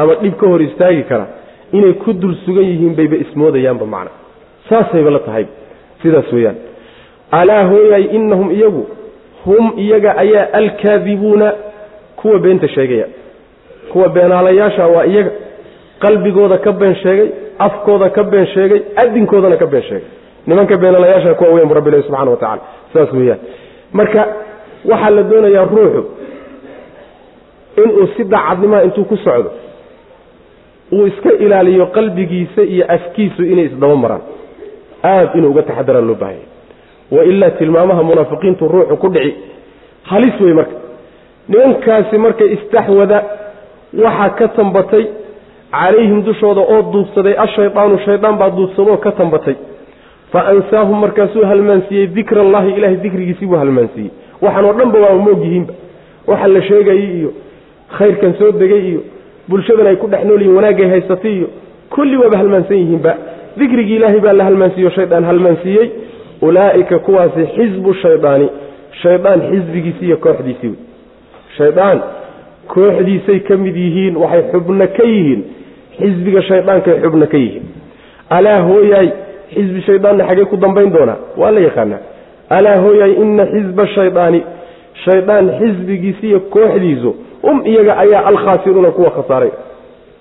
[0.00, 1.26] ama dhib ka hor istaagi kara.
[1.72, 4.10] Inay ku dul sugan yihiin bayba ismoodayaanba macna.
[4.68, 5.46] Saasayba la tahay.
[6.02, 6.56] Sidaas weeyaan.
[7.38, 8.82] Alaa hooyay innahum iyagu
[9.44, 11.48] hum iyaga ayaa alkaadibuuna
[12.16, 13.06] kuwa beenta sheegaya.
[13.92, 15.30] Kuwa beenaalayaasha waa iyaga.
[16.02, 17.28] Qalbigooda ka been sheegay
[17.58, 20.08] afkooda ka been sheegay adinkoodana ka been sheegay.
[20.46, 23.38] Nimanka beenaalayaasha kuwa weyan bu rabbi ilahi subxana wa tacala saas weeyaan.
[23.92, 24.22] Marka
[24.90, 26.02] waxaa la doonayaa ruuxu
[27.76, 29.50] inuu si daacadnimaa intuu ku socdo
[30.92, 34.20] uu iska ilaaliyo qalbigiisa iyo afkiisu inay isdaba maraan.
[35.02, 36.46] Aad inuu uga taxadaraan loo baahanya
[37.10, 39.34] wailaa tilmaamaha munaafiqiintu ruuxu ku dhici.
[40.02, 40.76] Halis wey marka.
[41.48, 43.18] Nimankaasi marka istaxwada
[44.04, 45.04] waxaa ka tambatay
[45.70, 49.56] calayhim dushooda oo duubsaday ashaydaanu shaydaan baa duubsadoo ka tambatay.
[50.32, 54.10] Fa ansaahum markaasuu halmaansiiyey dikra allahi ilahay dikrigiisii buu halmaansiiyey.
[54.42, 55.42] Waxaan oo dhanba waa moog
[56.26, 57.30] waxa la sheegayey iyo
[57.98, 59.00] khayrkan soo degay iyo
[59.48, 61.48] bulshadan ay ku dhex nool yihiin wanaagay haysatay iyo
[61.94, 63.12] kulli waaba halmaansan yihiinba
[63.56, 65.88] dikrigii ilaahay baa la halmaansiiyo shaydaan halmaansiiyey.
[66.42, 68.48] Ulaa'ika kuwaasi xisbu shaydaani
[69.02, 70.76] shaydaan xisbigiisii iyo kooxdiisii wey.
[71.56, 72.00] Shaydaan
[72.74, 75.42] kooxdiisay ka mid yihiin waxay xubno ka yihiin.
[76.00, 77.62] Xisbiga shaydaankay xubno ka yihiin.
[78.36, 79.08] Alaa hooyaay
[79.54, 81.98] xisbi shaydaanna xagee ku dambayn doonaa waa la yaqaanaa.
[82.56, 84.40] Alaa hooyaay ina xisba shaydaani
[85.04, 87.10] shaydaan xisbigiisi iyo kooxdiisu
[87.50, 89.50] um iyaga ayaa alkhaasiruuna kuwa khasaaray.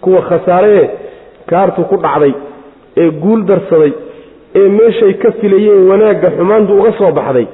[0.02, 0.90] Kuwa khasaaree
[1.50, 2.34] kaartu ku dhacday
[2.98, 3.92] ee guul darsaday
[4.60, 7.48] ee meeshay ka filayeen wanaagga xumaantu uga soo baxday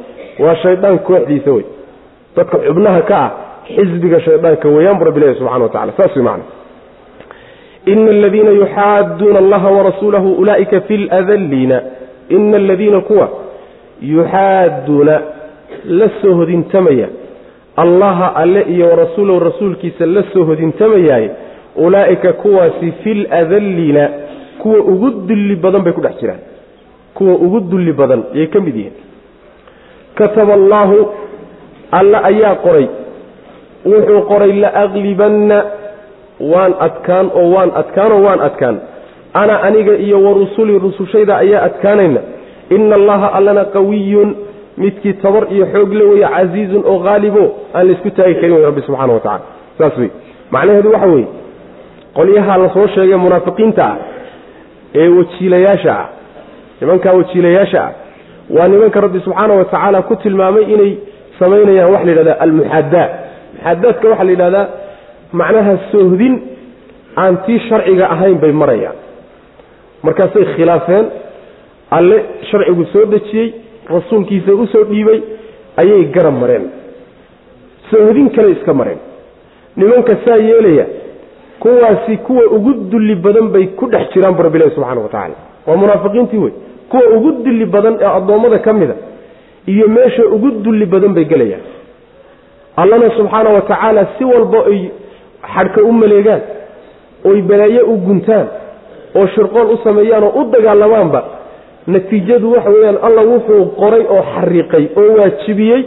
[0.43, 1.65] waa shaydaan kooxdiisa wey
[2.35, 3.31] dadka xubnaha ka ah
[3.75, 6.43] xisbiga shaydaanka weeyaan bu rabbi ilahi subxana wa tacala saas wey macana
[7.93, 11.77] ina aladiina yuxaaduuna allaha warasuulahu ulaa'ika fi ladalliina
[12.37, 13.27] ina aladiina kuwa
[14.01, 15.21] yuxaaduuna
[15.99, 17.07] la soo hodintamaya
[17.75, 21.31] allaha alle iyo warasuulahu rasuulkiisa la soo hodintamayaaye
[21.75, 24.09] ulaa'ika kuwaasi fi ladalliina
[24.59, 26.39] kuwa ugu dulli badan bay ku dhex jiraan.
[27.13, 28.93] Kuwa ugu dulli badan yay ka mid yihiin.
[30.15, 31.07] Kataba allaahu
[31.91, 32.87] alle ayaa qoray.
[33.85, 35.63] Wuxuu qoray laaglibanna
[36.39, 38.77] waan adkaan oo waan adkaan oo waan adkaan.
[39.33, 42.21] Ana aniga iyo wa rusulii rusushayda ayaa adkaanayna.
[42.69, 44.35] Ina allaha allana qawiyun
[44.77, 47.43] midkii tabar iyo xoog le weeye casiizun oo haalibo
[47.75, 49.41] aan laysku taagi karin wey rabbi subxana wa tacala
[49.77, 50.09] saas wey
[50.51, 51.27] macnaheedu waxa weeye
[52.17, 53.97] qolyaha la soo sheegay munaafiqiinta ah
[55.01, 56.07] ee wajiilayaasha ah
[56.81, 57.91] nimankaa wajiilayaasha ah
[58.55, 60.91] waa nimanka rabbi subxaana wa tacaala ku tilmaamay inay
[61.39, 63.07] samaynayaan waxa la yidhahda almuxadaa
[63.55, 64.65] muxadaadka waxaa la yidhahdaa
[65.41, 66.33] macnaha soohdin
[67.23, 68.95] aan tii sharciga ahayn bay marayaan.
[70.03, 71.05] Markaasay khilaafeen
[71.97, 72.17] alle
[72.51, 73.47] sharcigu soo dejiyey
[73.95, 75.19] rasuulkiisa u soo dhiibay
[75.81, 76.65] ayay garab mareen.
[77.91, 78.97] Soohdin kale iska mareen.
[79.77, 80.85] Nimanka saa yeelaya
[81.59, 85.35] kuwaasi kuwa ugu dulli badan bay ku dhex jiraan bu rabbilahi subxana wa tacaala.
[85.67, 86.51] Waa munaafiqiintii wey.
[86.89, 88.95] Kuwa ugu dulli badan ee addoommada ka mida
[89.67, 91.61] iyo meesha ugu dulli badan bay gelayaan.
[92.77, 94.79] Allana subxaana wa tacaala si walba ay
[95.53, 96.41] xadhka u maleegaan
[97.29, 98.47] oy balaaye u guntaan
[99.15, 101.21] oo shirqool u sameeyaan oo u dagaalamaanba
[101.87, 105.81] natiijadu waxa weeyaan alla wuxuu qoray oo xariiqay oo waajibiyey.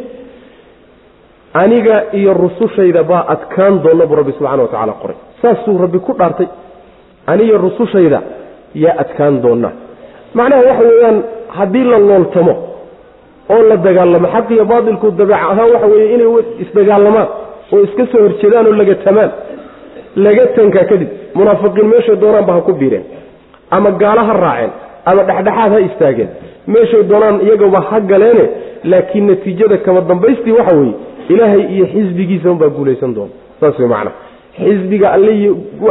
[1.55, 5.17] Aniga iyo rusushayda baa adkaan doonna buu rabbi subxana wa tacala qoray.
[5.43, 6.49] Saasuu rabbi ku dhaartay.
[7.27, 8.21] Aniga rusushayda
[8.75, 9.71] yaa adkaan doonna
[10.39, 11.19] macnaha waxa weeyaan
[11.59, 12.55] haddii la looltamo
[13.55, 16.29] oo la dagaalamo xaq iyo baatilku dabeec ahaan waxa weeye inay
[16.65, 17.29] isdagaalamaan
[17.73, 19.31] oo iska soo horjeedaan oo lagatamaan
[20.25, 23.05] laga tankaa kadib munaafiqiin meeshay doonaanba ha ku biireen
[23.77, 24.71] ama gaalo ha raaceen
[25.11, 26.29] ama dhexdhexaad ha istaageen.
[26.73, 28.45] Meeshay doonaan iyagaba ha galeene
[28.85, 30.95] laakiin natiijada kama dambaystii waxa weeye
[31.29, 34.11] ilaahay iyo xisbigiisa unbaa guulaysan doona saas wey macana
[34.59, 35.33] xisbiga alle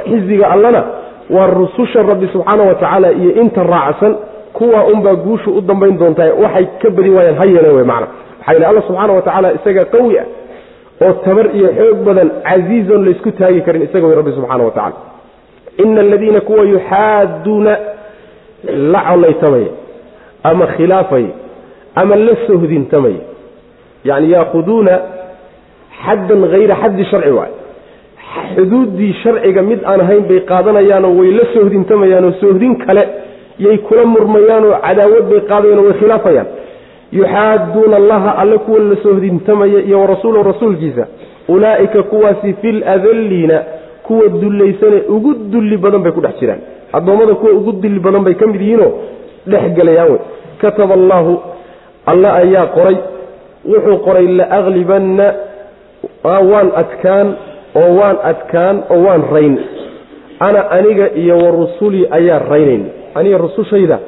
[0.10, 0.82] xisbiga allana
[1.36, 4.15] waa rususha rabbi subxaana wa tacaala iyo inta raacsan
[4.54, 8.08] kuwa unbaa guushu u dambayn doontaa waxay ka badi waayaan ha yeeleen wey macana
[8.39, 10.26] maxaa yidhi alla subxaana wa tacaala isaga qawi ah
[11.06, 14.95] oo tabar iyo xoog badan casiizon laysku taagi karin isaga way rabbi subxaana wa tacala
[15.84, 17.73] ina aladiina kuwa yuxaaduuna
[18.93, 19.71] la colaytamaya
[20.43, 21.32] ama khilaafaya
[21.95, 23.21] ama la sohdintamaya
[24.04, 24.99] yani yaakuduuna
[26.06, 27.52] xaddan hayra xaddi sharci waay.
[28.56, 33.04] Xuduuddii sharciga mid aan ahayn bay qaadanayaanoo way la sohdintamayaanoo sohdin kale
[33.65, 36.47] yay kula murmayaanoo cadaawad bay qaadayaanoo way khilaafayaan.
[37.19, 41.08] Yuxaaduuna allaha alle kuwa la sohdintamaya iyo warasuulahu rasuulkiisa.
[41.47, 43.63] Ulaa'ika kuwaasi fi ladalliina
[44.04, 46.60] kuwa dullaysane ugu dulli badan bay ku dhex jiraan
[46.97, 48.91] addoommada kuwa ugu dulli badan bay ka mid yihiinoo
[49.51, 50.19] dhex gelayaan wey.
[50.62, 51.34] Kataba allaahu
[52.12, 52.97] alle ayaa qoray.
[53.71, 55.27] Wuxuu qoray laaglibanna
[56.51, 57.27] waan adkaan
[57.82, 59.56] oo waan adkaan oo waan rayn.
[60.39, 63.99] Ana aniga iyo wa rusulii ayaa raynayna aniga rusushayda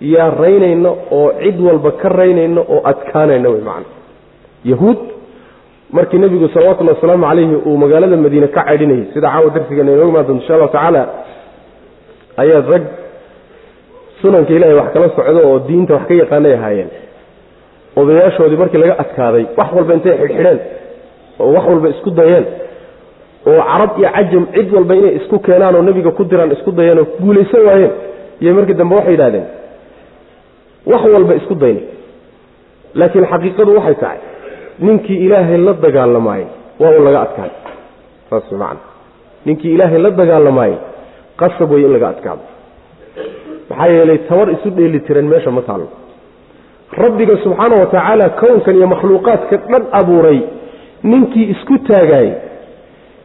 [0.00, 3.86] yaa raynayna oo cid walba ka raynayna oo adkaanayna wey macana.
[4.64, 4.96] Yahuud
[5.92, 10.26] markii nebigu salawatullhi wasalaamu calayhi uu magaalada madiine ka caydhinayay sida caawa darsigeena inooga imaan
[10.26, 11.02] doonto insha allahu tacaala
[12.42, 12.84] ayaa rag
[14.20, 16.90] sunanka ilaahay wax kala socdo oo diinta wax ka yaqaanay ahaayeen.
[18.00, 20.58] Odayaashoodii markii laga adkaaday wax walba intay xidhxidheen
[21.42, 22.44] oo wax walba isku dayeen
[23.50, 26.98] oo carab iyo cajam cid walba inay isku keenaan oo nebiga ku diraan isku dayeen
[27.02, 27.92] oo guulaysan waayeen
[28.42, 29.46] iyo markii dambe waxay yidhahdeen
[30.92, 31.80] wax walba isku dayna
[33.00, 34.18] laakiin xaqiiqadu waxay tahay
[34.86, 36.46] ninkii ilaahay la dagaalamaayey
[36.80, 37.54] waa uu laga adkaado
[38.30, 38.80] saas macana
[39.46, 40.78] ninkii ilaahay la dagaalamaayey
[41.40, 42.44] qasab wey in laga adkaado.
[43.70, 45.88] Maxaa yeelay tabar isu dheeli meesha ma taallo
[46.92, 50.40] rabbiga subxaana wa tacaala kownkan iyo makhluuqaadka dhan abuuray
[51.02, 52.34] ninkii isku taagaayey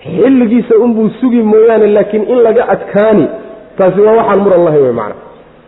[0.03, 3.27] xilligiisa unbuu sugi mooyaane laakiin in laga adkaani
[3.77, 5.15] taasi waa waxaan muran lahayn wey macana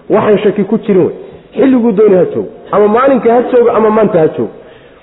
[0.10, 1.16] waxaan shaki ku jirin wey
[1.56, 4.54] xilliguu dooni ha joogo ama maalinka ha joogo ama maanta ha joogo.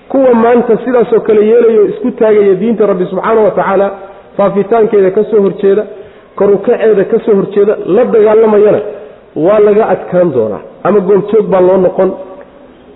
[0.09, 3.91] Kuwa maanta sidaasoo kale yeelayo isku taagaya diinta rabbi subxaana wa tacaala
[4.37, 5.87] faafitaankeeda ka soo horjeeda
[6.39, 8.81] karukaceeda ka soo horjeeda la dagaalamayana
[9.47, 10.63] waa laga adkaan doonaa.
[10.87, 12.11] Ama goobjoog baa loo noqon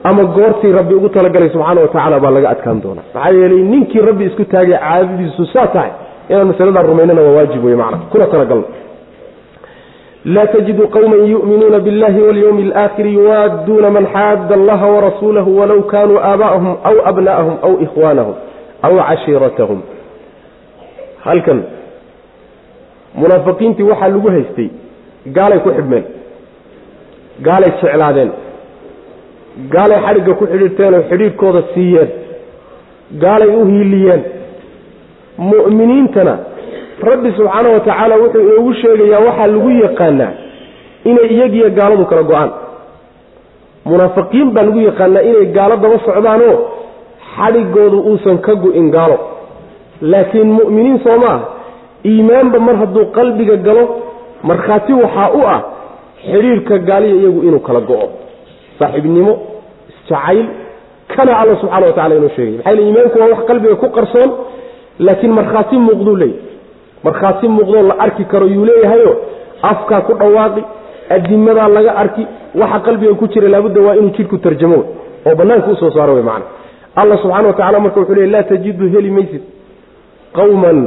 [0.09, 3.05] ama goortii rabbi ugu talagalay subxaana wa tacaala baa laga adkaan doonaa.
[3.15, 5.91] Maxaa yeelay ninkii rabbi isku taagay caadadiisu saa tahay
[6.29, 8.65] inaan masaladaa rumaynana waa waajib wey macana kuna talagalno.
[10.35, 16.73] Laa tajidu qowma yu'minuuna biاllahi walyowmi alaakhiri yuwaadduuna man xaadda allaha warasuulahu walow kaanuu aabaa'ahum
[16.89, 18.35] aw abna'ahum aw ikhwaanahum
[18.87, 19.81] aw cashiiratahum.
[21.27, 21.59] Halkan
[23.21, 24.69] munaafiqiintii waxaa lagu haystay
[25.37, 26.05] gaalay ku xidhmeen
[27.47, 28.31] gaalay jeclaadeen
[29.75, 32.11] gaalay xadhigga ku xidhiirteen oo xidhiidhkooda siiyeen
[33.23, 34.23] gaalay u hiiliyeen.
[35.39, 36.35] Mu'miniintana
[37.09, 40.33] rabbi subxaana wa tacaala wuxuu inoogu sheegayaa waxaa lagu yaqaanaa
[41.11, 42.51] inay iyagiyo gaaladu kala go'aan.
[43.91, 46.57] Munaafiqiin baa lagu yaqaanaa inay gaalo daba socdaanoo
[47.37, 49.17] xadhigoodu uusan ka go-in gaalo.
[50.13, 51.41] Laakiin mu'miniin soo ma ah
[52.11, 53.85] iimaanba mar hadduu qalbiga galo
[54.49, 55.61] markhaati waxaa u ah
[56.27, 58.07] xidhiirka gaaliya iyagu inuu kala go-o.
[58.79, 59.33] Saaxiibnimo
[59.91, 60.47] isjacayl
[61.13, 62.57] kana alla subxana wa tacala inoo sheegay.
[62.57, 64.31] Maxaa yele iimaanku waa wax qalbiga ku qarsoon
[65.07, 66.41] laakiin markhaati muuqduu leeyahy
[67.07, 69.13] markhaati muuqdoo la arki karo yuu leeyahayo
[69.63, 70.63] afkaa ku dhawaaqi
[71.17, 72.27] adimadaa laga arki
[72.61, 74.79] waxa qalbiga ku jira laabudda waa inuu jidhku tarjamo.
[75.27, 76.47] Oo bannaanka u soo saaro wey macana
[77.01, 79.43] allah subxana wa tacala marka wuxuu leey laa tajidu heli maysid
[80.37, 80.79] qawman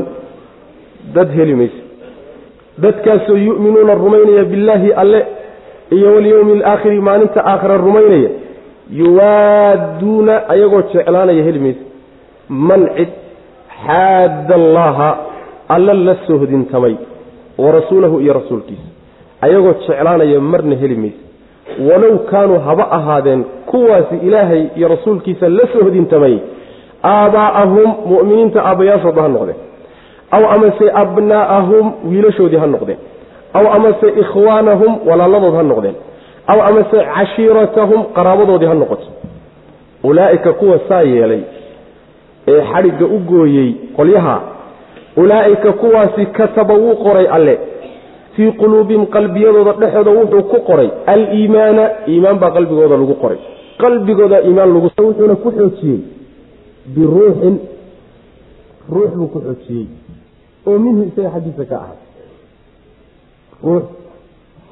[1.16, 1.84] dad heli maysid
[2.84, 5.20] dadkaasoo yu'minuuna rumaynaya billaahi alle
[5.92, 8.30] iyo walyowmi alaakhiri maalinta aakhira rumaynaya
[9.00, 11.86] yuwaadduuna ayagoo jeclaanaya heli maysid
[12.50, 13.10] man cid
[13.86, 15.10] xaadda allaha
[15.76, 16.96] alla la sohdintamay
[17.58, 18.88] wa rasuulahu iyo rasuulkiisa
[19.42, 21.18] ayagoo jeclaanaya marna heli maysa.
[21.90, 26.36] Walow kaanuu haba ahaadeen kuwaasi ilaahay iyo rasuulkiisa la sohdintamay
[27.04, 29.58] aabaa'ahum mu'miniinta aabbayaashooda ha noqdeen
[30.32, 32.98] aw amase abnaa'ahum wiilashoodii ha noqdeen
[33.54, 35.96] aw amase ikhwaanahum walaaladood ha noqdeen
[36.48, 39.08] aw amase cashiiratahum qaraabadoodii ha noqoto
[40.04, 41.42] ulaa'ika kuwa saa yeelay
[42.48, 44.36] ee xadhigga u gooyey qolyaha
[45.18, 47.60] ulaa'ika kuwaasi kataba wuu qoray alle
[48.36, 53.38] fii quluubihim qalbiyadooda dhexooda wuxuu ku qoray aliimaana iimaan baa qalbigooda lagu qoray
[53.84, 56.00] qalbigooda iimaan lagu wuxuuna ku xoojiyey
[56.96, 57.56] biruuxin
[58.94, 59.86] ruux buu ku xoojiyey
[60.70, 62.06] oo minhu isaga xaggiisa ka ahaatay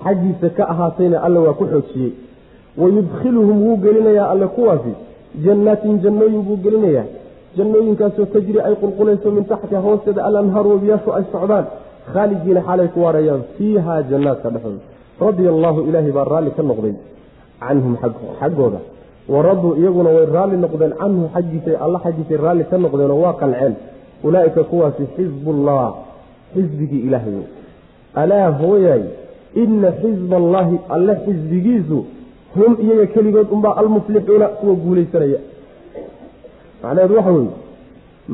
[0.03, 2.11] xaggiisa ka ahaatayna alle waa ku xoojiyey.
[2.77, 4.93] Wayudkhiluhum wuu gelinayaa alle kuwaasi.
[5.45, 7.05] Jannaatin jannooyin buu gelinayaa.
[7.57, 11.65] Jannooyinkaasoo tajri ay qulqulayso min taxtiha hoosteeda alanhaaru wabiyaashu ay socdaan.
[12.13, 14.81] Khaalidiina xaalay ku waarayaan fiiha jannaadka dhexooda
[15.25, 16.93] radia allaahu ilaahay baa raalli ka noqday
[17.59, 17.93] canhum
[18.39, 18.79] xaggooda.
[19.33, 23.73] Waraduu iyaguna way raalli noqdeen canhu xaggiisa alla xaggiisay raalli ka noqdeenoo waa qanceen
[24.27, 25.83] ulaa'ika kuwaasi xisbullah
[26.53, 27.37] xisbigii ilaahay.
[28.21, 29.03] Alaa hooyaay
[29.63, 31.97] ina xisba allaahi alle xisbigiisu
[32.55, 35.39] hum iyaga keligood unbaa almuflixuuna kuwa guulaysanaya.
[36.83, 37.51] Macnaheedu waxa weeye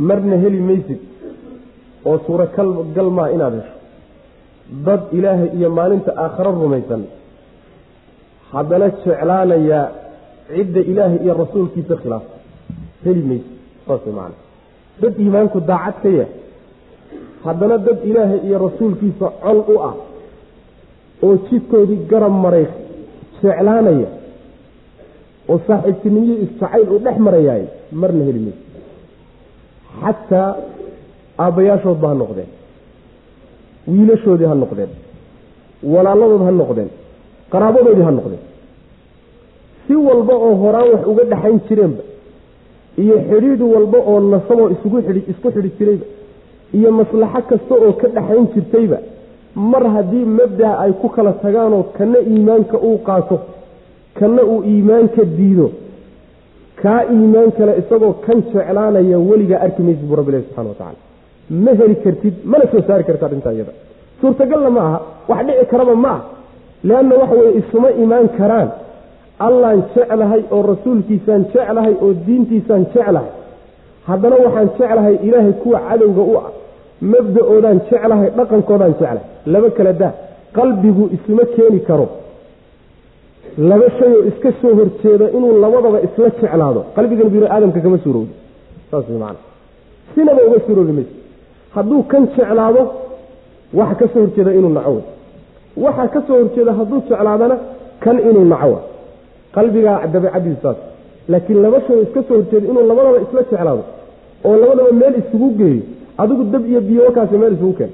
[0.08, 1.00] marna heli maysid
[2.10, 3.76] oo suuragal maa inaad hesho.
[4.86, 7.04] Dad ilaahay iyo maalinta aakharo rumaysan
[8.52, 9.80] haddana jeclaanaya
[10.56, 12.36] cidda ilaahay iyo rasuulkiisa khilaafta
[13.06, 13.52] heli maysid
[13.88, 14.36] saas macana
[15.02, 16.32] dad iimaanku daacad ka yahay.
[17.46, 19.96] Haddana dad ilaahay iyo rasuulkiisa col u ah
[21.26, 22.66] oo jidkoodii garab maray
[23.42, 24.10] jeclaanaya
[25.52, 27.64] oo saaxiibtinimiyo isjacayl uu dhex marayaay
[28.02, 28.64] marna heli mayso
[30.02, 30.50] xataa
[31.44, 32.50] aabbayaashoodba ha noqdeen.
[33.92, 34.92] Wiilashoodii ha noqdeen.
[35.94, 36.90] Walaaladood ha noqdeen.
[37.52, 38.44] Qaraabadoodii ha noqdeen.
[39.86, 42.04] Si walba oo horaan wax uga dhexayn jireenba
[42.98, 44.98] iyo xidhiidh walba oo nasaboo isku
[45.56, 46.06] xidhi jirayba
[46.78, 48.98] iyo maslaxo kasta oo ka dhexayn jirtayba
[49.72, 53.40] mar haddii mabdaa ay ku kala tagaanoo kana iimaanka uu qaato
[54.20, 55.68] kana uu iimaanka diido
[56.82, 61.00] kaa iimaan kale isagoo kan jeclaanaya weligaa arki maysid buu rabbi ilahi subxana wa tacala
[61.64, 63.74] ma heli kartid mana soo saari karta arrintaa iyada.
[64.22, 65.00] Suurtagalna ma aha
[65.30, 66.22] wax dhici karaba ma ah
[66.90, 68.70] leanna waxa weye isuma imaan karaan
[69.48, 73.30] allaan jeclahay oo rasuulkiisaan jeclahay oo diintiisaan jeclahay.
[74.10, 76.48] Haddana waxaan jeclahay ilaahay kuwa cadowga u ah
[77.14, 79.20] mabda-oodaan jeclahay dhaqankoodaan jeclahay.
[79.54, 80.12] Laba kala daa
[80.58, 82.08] qalbigu isuma keeni karo.
[83.70, 86.82] Laba shay oo iska soo horjeeda inuu labadaba isla jeclaado.
[86.96, 88.34] Qalbigan bini aadamka kama suurowdo
[88.92, 89.36] saas man
[90.16, 91.14] sinaba uga suuroobi mayso
[91.76, 92.82] hadduu kan jeclaado
[93.80, 95.04] waxa ka soo horjeeda inuu naco wey
[95.86, 97.56] waxa ka soo horjeeda hadduu jeclaadana
[98.04, 98.78] kan inuu naco
[99.56, 100.78] qalbigaa dabeecadiisaas.
[101.32, 103.84] Laakiin laba shay iska soo horjeeda inuu labadaba isla jeclaado
[104.48, 105.82] oo labadaba meel isugu geeyo
[106.22, 107.92] adigu dab iyo biyokaasi meel isugu keen.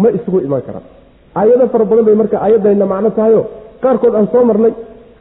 [0.00, 0.86] Ma isugu imaan karaan.
[1.38, 3.42] Aayado fara badan bay marka aayadayna macno tahayo
[3.82, 4.72] qaarkood aan soo marnay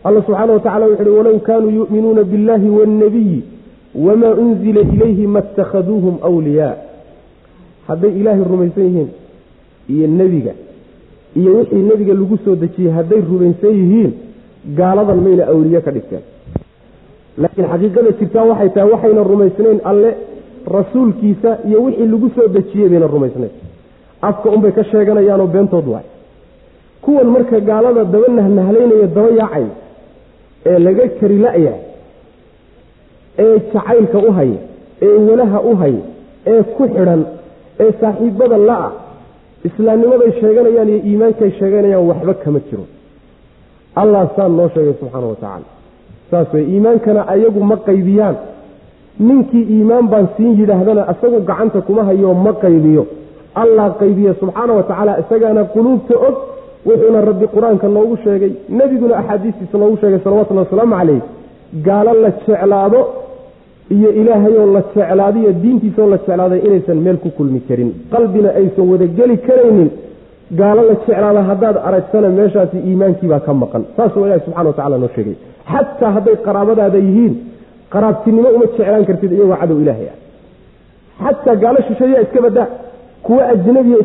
[0.08, 3.40] alla subxaana watacala wuxu uhi walow kaanuu yu'minuuna biاllahi waannabiyi
[4.06, 6.74] wamaa unzila ilayhi ma اtakhaduuhum wliyaa
[7.88, 9.10] hadday ilaahay rumaysan yihiin
[9.94, 10.54] iyo nebiga
[11.40, 14.12] iyo wixii nebiga lagu soo dejiyey hadday rumaysan yihiin
[14.80, 16.24] gaaladan mayna awliye ka dhigteen.
[17.42, 20.10] Laakiin xaqiiqada jirtaa waxay tahay waxayna rumaysnayn alle
[20.76, 23.52] rasuulkiisa iyo wixii lagu soo dejiyey bayna rumaysnayn.
[24.22, 26.08] Afka unbay ka sheeganayaanoo beentood waay.
[27.02, 29.66] Kuwan marka gaalada daba nahnahalaynaya daba yaacay
[30.70, 31.82] ee laga kari la-yahay
[33.44, 34.60] ee jacaylka u haya
[35.02, 36.02] ee walaha u haya
[36.52, 37.22] ee ku xidhan
[37.84, 38.92] ee saaxiibada la-ah
[39.68, 42.84] islaamnimaday sheeganayaan iyo iimaankay sheeganayaan waxba kama jiro
[44.02, 45.68] allah saan noo sheegay subxaana wa tacaala.
[46.32, 48.36] Saas wey iimaankana ayagu ma qaybiyaan.
[49.28, 53.04] Ninkii iimaan baan siin yidhaahdana isagu gacanta kuma hayo ma qaybiyo.
[53.62, 56.36] Allah qaybiye subxaana wa tacaala isagaana quluubta og
[56.88, 61.22] wuxuuna rabbi qur'aanka noogu sheegay nebiguna axaadiistiisa noogu sheegay salawatullhi wasalaamu calayh.
[61.88, 63.00] Gaalo la jeclaado
[63.96, 67.90] iyo ilaahayoo la jeclaadiyo diintiisaoo la jeclaaday inaysan meel ku kulmi karin.
[68.14, 69.90] Qalbina aysan wadageli karaynin
[70.60, 73.84] gaalo la jeclaada haddaad aragsana meeshaasi iimaankiibaa ka maqan.
[73.98, 75.36] Saasuu ilahi subxana wa tacala noo sheegay.
[75.72, 77.34] Xataa hadday qaraabadaada yihiin
[77.94, 80.18] qaraabtinimo uma jeclaan kartid iyagoo cadow ilaahay ah.
[81.26, 82.68] Xataa gaalo shisheeyaa iska badaa
[83.26, 83.98] kuwa ajnabiya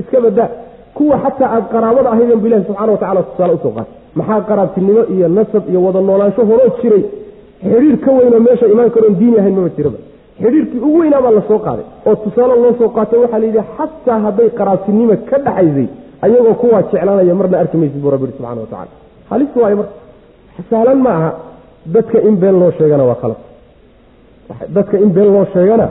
[0.00, 0.48] iska badaa
[0.96, 4.40] kuwa xataa aad qaraabada ahaydeen bu ilahi subxana wa tacala tusaale u soo qaatay maxaa
[4.50, 7.04] qaraabtinimo iyo nasab iyo wada noolaansho horoo jiray?
[7.62, 9.98] Xidhiir ka weynoo meesha imaan karoon diini ahayn maba jiraba
[10.42, 11.86] xidhiirkii ugu weynaa baa la soo qaaday.
[12.08, 15.86] oo tusaale loo soo qaatay waxaa layidhi xataa hadday qaraabtinimo ka dhaxaysay
[16.24, 18.90] ayagoo kuwaa jeclaanaya marna arki maysid buu rabbi subxana wa tacala
[19.30, 19.94] halis waayo marka.
[20.70, 21.30] Sahlan ma aha
[21.94, 23.40] dadka in been loo sheegana waa khalad.
[24.76, 25.86] Dadka in been loo sheegana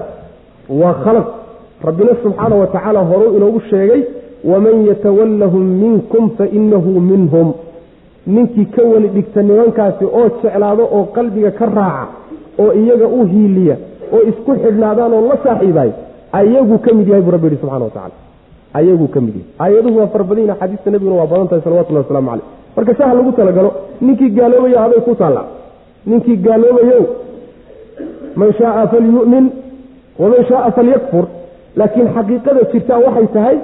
[0.81, 1.27] waa khalad.
[1.87, 4.01] Rabbina subxaana wa tacaala horuu inoogu sheegay
[4.51, 7.47] waman yatawallahum minkum fainahu minhum.
[8.35, 12.07] Ninkii ka weli dhigta nimankaasi oo jeclaado oo qalbiga ka raaca
[12.63, 13.75] oo iyaga u hiiliya
[14.15, 15.91] oo isku xidhnaadaan oo la saaxiibaay
[16.39, 18.15] ayaguu ka mid yahay buu rabbi yihi subxana wa tacala
[18.79, 19.53] ayaguu ka mid yahay.
[19.63, 22.45] Aayaduhu waa farbadayin axaadiista nebiguna waa badan tahay salawatullahi waslamu caleyh
[22.77, 23.69] marka saha lagu talagalo
[24.07, 25.41] ninkii gaaloobaya aday ku taalla
[26.11, 26.99] ninkii gaaloobayo
[28.39, 29.45] man shaaa falyu'min
[30.21, 31.25] waman shaaa falyakfur.
[31.79, 33.55] Laakiin xaqiiqada jirtaa waxay tahay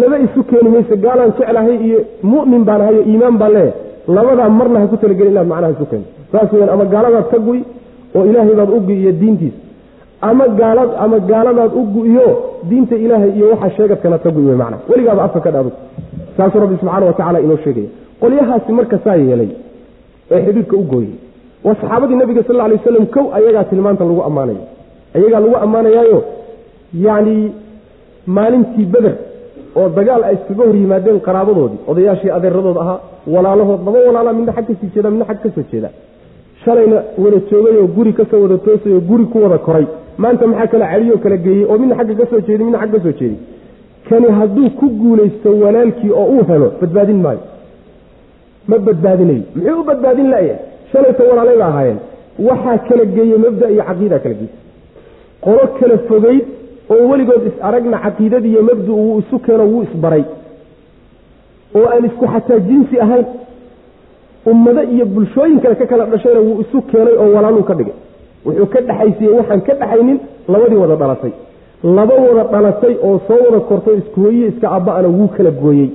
[0.00, 2.00] laba isu keeni mayse gaalaan jeclahay iyo
[2.32, 3.72] mu'min baan ahay oo iimaan baan leeyahay.
[4.16, 7.58] Labadaa marna ha ku talagelin inaad macnaha isu keento saas weyaan ama gaaladaad ka guy
[8.14, 9.60] oo ilaahay baad u gu'iyo diintiisa
[10.28, 12.28] ama gaalad ama gaaladaad u gu'iyo
[12.68, 15.74] diinta ilaahay iyo waxaa sheegadkanaad ka guy wey macnaha weligaaba afka ka dhaadug.
[16.36, 19.50] Saasuu rabbi subxaana wa inoo sheegaya qolyahaasi marka saa yeelay
[20.30, 21.16] ee xidhiidhka u gooyey
[21.64, 24.62] waa saxaabadii nabiga sal alay waslam kow ayagaa tilmaanta lagu ammaanayo
[25.16, 26.20] ayagaa lagu ammaanayaayo
[27.04, 27.36] yacni
[28.36, 29.14] maalintii beder
[29.76, 32.98] oo dagaal ay iskaga hor yimaadeen qaraabadoodii odayaashii adeeradood ahaa
[33.34, 35.90] walaalahood laba walaala midna xag ka sii jeeda midna xag ka soo jeeda
[36.64, 39.86] shalayna wada joogay oo guri ka soo wada toosay oo guri ku wada koray.
[40.18, 43.00] Maanta maxaa kala celiyoo kala geeyey oo midna xagga ka soo jeeday midna xag ka
[43.04, 43.38] soo jeeday
[44.08, 47.40] kani hadduu ku guulaysto walaalkii oo uu helo badbaadin maayo.
[48.68, 50.56] Ma badbaadinayo muxuu u badbaadin laya
[50.92, 51.98] shalayta walaalay ba ahaayeen.
[52.48, 54.54] Waxaa kala geeye mabda iyo caqiida kala geeyey
[55.44, 56.44] qolo kala fogeyd
[56.94, 60.24] oo weligood is aragna caqiidadii iyo mabdu wuu isu keeno wuu isbaray
[61.78, 63.24] oo aan isku xataa jinsi ahayn
[64.50, 67.94] ummado iyo bulshooyin kale ka kala dhashayna wuu isu keenay oo walaaluu ka dhigay.
[68.46, 70.18] Wuxuu ka dhexaysiiyey waxaan ka dhexaynin
[70.52, 71.32] labadii wada dhalatay.
[71.96, 75.88] Laba wada dhalatay oo soo wada kortay isku hooyiye iska abba'ana wuu kala gooyey.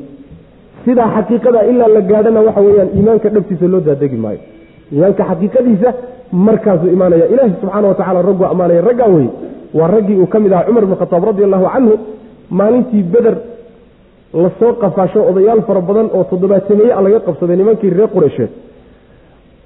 [0.86, 4.40] Sidaa xaqiiqada ilaa la gaadhana waxa weeyaan iimaanka dhabtiisa loo daadegi maayo.
[4.94, 5.90] Iimaanka xaqiiqadiisa
[6.48, 7.26] markaasuu imaanaya.
[7.34, 9.30] Ilaahi subxaana wa tacala ragguu ammaanaya raggaa weye
[9.78, 11.94] waa raggii uu ka mid ahaa cumar bn khataab radi allahu canhu
[12.60, 13.36] maalintii beder
[14.34, 18.50] la soo qafaasho odayaal fara badan oo toddobaatemeeye a laga qabsaday nimankii reer qureysheed.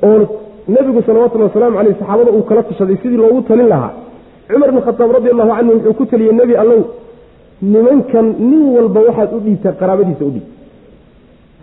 [0.04, 0.19] Oo
[0.67, 3.91] nebigu salawatullhi wasalaamu caleyh saxaabada uu kala tashaday sidii loogu talin lahaa.
[4.52, 6.80] Cumar bn khataab radi allahu canhu wuxuu ku taliyey nebi allow
[7.62, 10.47] nimankan nin walba waxaad u dhiibtaa qaraabadiisa u dhiib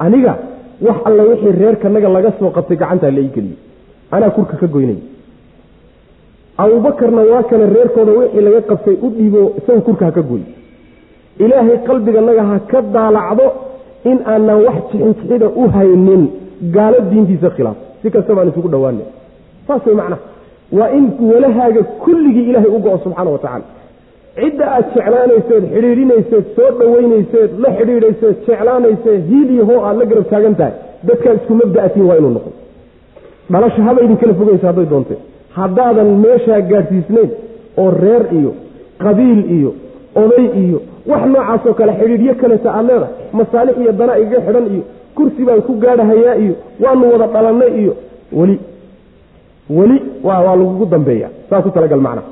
[0.05, 0.33] aniga
[0.87, 3.59] wax alla wixii reerkanaga laga soo qabtay gacantaa la ii geliyey.
[4.15, 4.99] Anaa kurka ka goynay.
[6.63, 10.43] Abuubakarna waa kana reerkooda wixii laga qabtay u dhiibo isaga kurka ha ka gooy
[11.45, 13.47] ilaahay qalbiganaga ha ka daalacdo
[14.11, 16.23] in aanan wax jixinjixida u haynin
[16.77, 17.77] gaalo diintiisa khilaaf.
[18.03, 19.05] Si kasta baan isugu dhowaana
[19.67, 20.23] saas way macnaha.
[20.79, 23.67] Waa in walahaaga kulligii ilaahay u go-o subxaana wa tacaala.
[24.41, 30.27] Cidda aad jeclaanayseed xidhiidhinayseed soo dhoweynayseed la xidhiidhayseed jeclaanayseed hiil iyo hoo aad la garab
[30.33, 30.75] taagan tahay
[31.09, 32.51] dadkaa isku mabda'atiin waa inuu noqo
[33.53, 35.19] dhalasho haba idin kala fogaysa hadday doontee
[35.59, 37.31] haddaadan meeshaa gaadhsiisnayn
[37.83, 38.53] oo reer iyo
[39.05, 39.71] qabiil iyo
[40.23, 40.79] oday iyo
[41.11, 43.13] wax noocaasoo kale xidhiidhyo kaleta aad leedahay.
[43.39, 44.83] Masaalix iyo dana igaga xidhan iyo
[45.17, 47.93] kursi baan ku gaadhahayaa iyo waanu wada dhalannay iyo
[48.39, 48.57] weli
[49.79, 52.23] weli waa lagugu dambeeya saa ku talagal macna.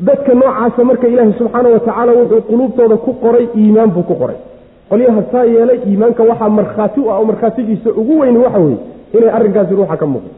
[0.00, 4.36] Dadka noocaasa marka ilaahi subxaana wa tacaala wuxuu quluubtooda ku qoray iimaan buu ku qoray.
[4.90, 8.78] Qolyaha saa yeelay iimaanka waxaa markhaati u ah oo markhaatigiisa ugu weyni waxa weeye
[9.16, 10.30] inay arrinkaasi ruuxa ka muuqdo.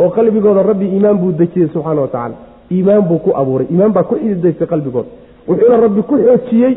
[0.00, 2.34] Oo qalbigooda rabbi iimaan buu dejiyey subxaana wa tacaala.
[2.72, 3.66] Iimaan buu ku abuuray.
[3.70, 5.08] Iimaan baa ku xididaystay qalbigooda
[5.48, 6.74] wuxuuna rabbi ku xoojiyey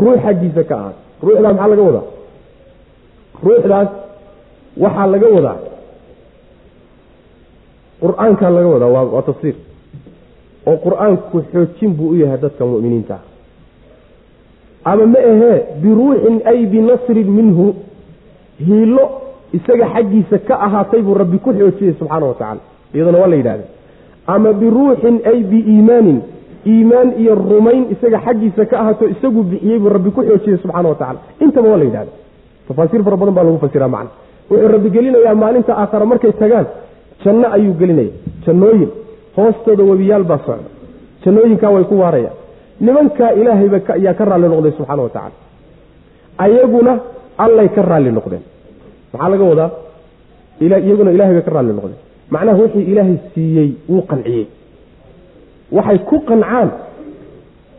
[0.00, 2.06] ruux xaggiisa ka ahaad ruuxdaa maxaa laga wadaa?
[3.44, 3.88] Ruuxdaas
[4.82, 5.58] waxaa laga wadaa.
[8.02, 9.54] Qur'aankaa laga wadaa waa waa tafsiir.
[10.66, 13.16] Oo qur'aanku xoojin buu u yahay dadka mu'miniinta.
[14.84, 17.66] Ama ma ahee biruuxin ay binasrin minhu
[18.66, 19.04] hiilo
[19.52, 22.60] isaga xaggiisa ka ahaatay buu rabbi ku xoojiyey subxaana wa tacala
[22.94, 23.64] iyadana waa la yidhahda
[24.26, 26.18] ama biruuxin ay biiimaanin
[26.66, 30.94] iimaan iyo rumayn isaga xaggiisa ka ahaato isagu bixiyey buu rabbi ku xoojiyey subxana wa
[31.00, 32.12] tacala intaba waa la yidhahda
[32.68, 34.10] tafaasiir fara badan baa lagu fasiraa macna.
[34.50, 36.66] Wuxuu rabbi gelinayaa maalinta aakhara markay tagaan
[37.24, 38.12] janno ayuu gelinaya
[38.46, 38.90] jannooyin
[39.36, 40.68] hoostooda webiyaal baa socda.
[41.24, 42.36] Jannooyinkaa way ku waarayaan.
[42.86, 45.36] Nimankaa ilaahayba yaa ka raalli noqday subxaana wa tacala
[46.44, 46.92] ayaguna
[47.44, 48.42] allay ka raalli noqdeen.
[49.12, 49.70] Maxaa laga wadaa?
[50.60, 51.98] Iyaguna ilahay ka raalli noqdeen.
[52.34, 54.46] Macnaha wixii ilaahay siiyey wuu qanciyey
[55.76, 56.68] waxay ku qancaan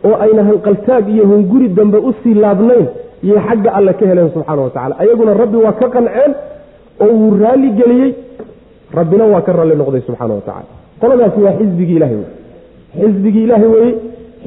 [0.07, 2.85] oo ayna hanqaltaag iyo hunguri dambe u sii laabnayn
[3.29, 6.31] yay xagga alle ka heleen subxaana wa tacala ayaguna rabbi waa ka qanceen
[7.03, 8.11] oo wuu raalli geliyey.
[8.99, 10.69] Rabbina waa ka raalli noqday subxaana wa tacala
[11.01, 12.29] qoladaasi waa xisbigii ilahay wey.
[13.01, 13.93] Xisbigii ilaahay weeye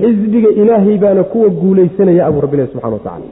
[0.01, 3.27] xisbiga ilaahay baana kuwa guulaysanaya abuu rabbilahi subxana watacala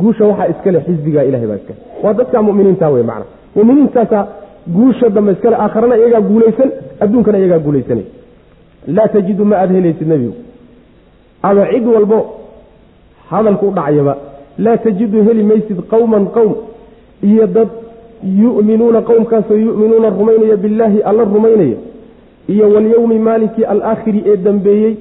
[0.00, 1.78] guusha waxaa iskale xisbiga ilahay baa iskale.
[2.02, 3.26] Waa dadka muminiinta wey macna.
[3.56, 4.22] Muminiintaasaa
[4.76, 6.70] guusha dambe iskale aakharana iyagaa guulaysan
[7.04, 8.04] adduunkana iyagaa guulaysanay
[8.86, 10.34] laa tajidu ma aada helaysid nebigu.
[11.42, 12.18] Ama cid walbo
[13.30, 14.16] hadalku u dhacyaba
[14.58, 16.54] laa tajidu heli maysid qowman qowm
[17.22, 17.68] iyo dad
[18.42, 21.78] yu'minuuna qowmkaasoo yu'minuuna rumaynaya billaahi alla rumaynaya
[22.48, 24.94] iyo walyowmi maalinkii alaakhiri ee dambeeyey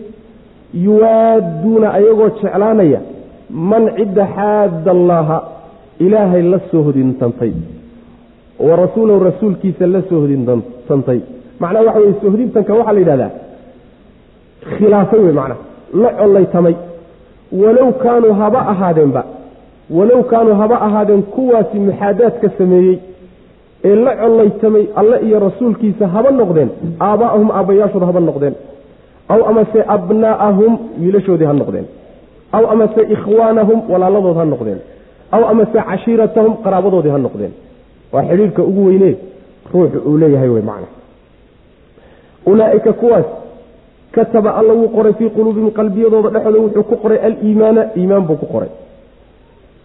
[0.86, 3.00] yuwaaduuna ayagoo jeclaanaya
[3.50, 5.38] man cidda xaadda allaaha
[6.00, 7.52] ilaahay la soo hodintantay
[8.68, 11.20] wa rasuulahu rasuulkiisa la soo hodintantay
[11.60, 13.32] macnaha waxa weye soohodintanka waxaa la yidhahdaa
[14.78, 15.62] khilaafay wey macnaha
[15.94, 16.76] la collaytamay.
[17.62, 19.24] Walow kaanuu haba ahaadeenba
[19.98, 23.00] walow kaanuu haba ahaadeen kuwaasi muxaadaadka sameeyey
[23.84, 28.56] ee la collaytamay alle iyo rasuulkiisa haba noqdeen aaba'ahum aabbayaashooda haba noqdeen.
[29.34, 31.86] Aw amase abnaa'ahum wiilashoodii ha noqdeen.
[32.52, 34.80] Aw amase ikhwaanahum walaaladood ha noqdeen.
[35.32, 37.52] Aw amase cashiiratahum qaraabadoodii ha noqdeen.
[38.14, 39.16] Waa xidhiirhka ugu weynee
[39.74, 40.88] ruuxu uu leeyahay wey macna.
[42.46, 43.26] Ulaa'ika kuwaas
[44.12, 48.46] kataba alla wuu qoray fii quluubihim qalbiyadooda dhexooda wuxuu ku qoray aliimaana iimaan buu ku
[48.46, 48.70] qoray.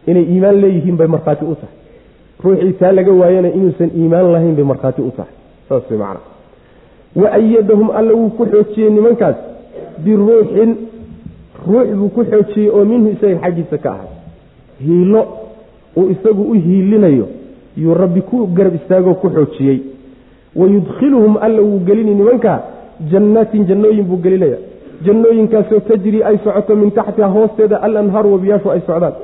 [0.07, 1.75] Inay iimaan leeyihiin bay markhaati u tahay.
[2.45, 5.33] Ruuxii taa laga waayana inuusan iimaan lahayn bay markhaati u tahay.
[5.69, 6.21] Saas way macna.
[7.17, 9.37] Wa ayadahum alla wuu ku xoojiyey nimankaas
[10.05, 10.71] biruuxin
[11.67, 14.11] ruux buu ku xoojiyey oo minhu isaga xaggiisa ka ahay
[14.87, 15.23] hiilo
[15.97, 17.27] uu isagu u hiilinayo
[17.77, 19.79] yuu rabbi ku garab istaagoo ku xoojiyey.
[20.57, 22.61] Wayudkhiluhum alla wuu gelini nimankaa
[23.13, 24.59] jannaatin jannooyin buu gelinaya
[25.07, 29.15] jannooyinkaasoo tajrii ay socoto min taxtiha hoosteeda alanhaaru wabiyaashu ay socdaan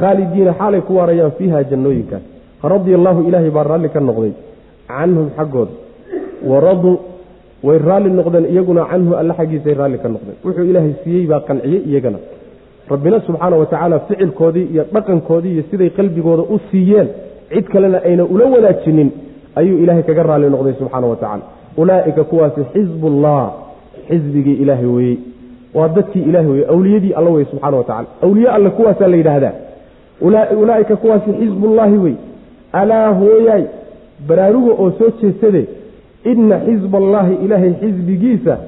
[0.00, 2.22] khaalidiina xaalay ku waarayaan fiiha jannooyinkaas
[2.72, 4.32] radia allaahu ilaahay baa raalli ka noqday
[4.88, 5.72] canhum xaggooda
[6.50, 6.94] waraduu
[7.66, 11.80] way raalli noqdeen iyaguna canhu alle xaggiisay raalli ka noqdeen wuxuu ilaahay siiyey baa qanciyey
[11.90, 12.18] iyagana
[12.92, 17.08] rabbina subxaana wa tacaala ficilkoodii iyo dhaqankoodii iyo siday qalbigooda u siiyeen
[17.52, 19.08] cid kalena ayna ula wadaajinin
[19.60, 21.44] ayuu ilaahay kaga raalli noqday subxaana wa tacala
[21.76, 23.52] ulaa'ika kuwaasi xisbullah
[24.08, 25.16] xisbigii ilaahay weeyey
[25.74, 29.52] waa dadkii ilahay weye awliyadii alla weye subxana wa tacala awliye alle kuwaasaa la yidhaahdaa.
[30.62, 32.14] Ulaa'ika kuwaasi xisbullaahi wey
[32.72, 33.64] alaa hooyaay
[34.28, 35.66] baraaruga oo soo jeesade
[36.24, 38.58] inna xisba allaahi ilaahay xisbigiisa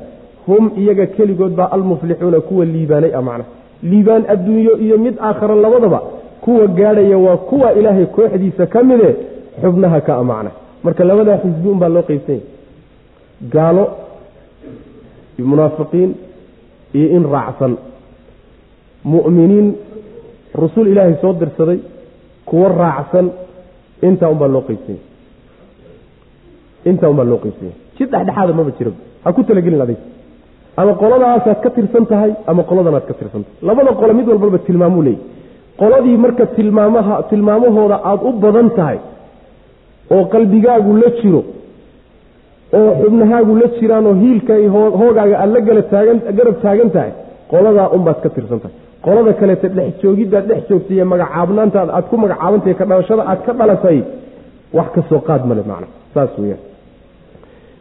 [0.47, 3.45] hum iyaga keligood baa almuflixuuna kuwa liibaanay a macna
[3.83, 6.01] liibaan adduunyo iyo mid aakhara labadaba
[6.41, 9.17] kuwa gaadhaya waa kuwa ilaahay kooxdiisa ka mide
[9.63, 10.51] xubnaha ka a macna
[10.85, 12.41] marka labadaa xisbi un baa loo qeybsanya
[13.55, 13.85] gaalo
[15.51, 16.11] munaafiqiin
[16.99, 17.73] iyo in raacsan.
[19.05, 19.67] Mu'miniin
[20.63, 21.79] rusul ilaahay soo dirsaday
[22.49, 23.27] kuwo raacsan
[24.09, 25.03] intaa unbaa loo qeybsanya
[26.91, 28.93] intaa unbaa loo qeybsanya si dhexdhexaada maba jiro.
[29.25, 29.99] Ha ku talagelin adig
[30.81, 33.57] ama qoladaasaad ka tirsan tahay ama qoladanaad ka tirsan tahay.
[33.69, 35.23] Labada qolo mid walbalba tilmaamuu leeyahy
[35.81, 38.99] qoladii marka tilmaamaha tilmaamahooda aada u badan tahay
[40.15, 41.41] oo qalbigaagu la jiro
[42.79, 44.55] oo xubnahaagu la jiraan oo hiilka
[45.01, 47.11] hoogaaga aada la gala taagan garab taagan tahay
[47.53, 48.75] qoladaa unbaad ka tirsan tahay.
[49.07, 53.99] Qolada kaleeta dhex joogiddaad dhex joogtay magacaabnaantaad aad ku magacaabantahay ka dhalashada aad ka dhalatay
[54.77, 55.87] wax ka soo qaad male macna.
[56.15, 56.63] Saas weyaan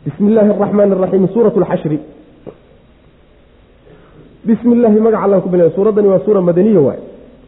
[0.06, 1.98] bismi illaahi araxmaani araxiim suurat lxashri
[4.48, 7.00] bismi illaahi magaca allaan ku bilaa suuraddani waa suura madaniya waay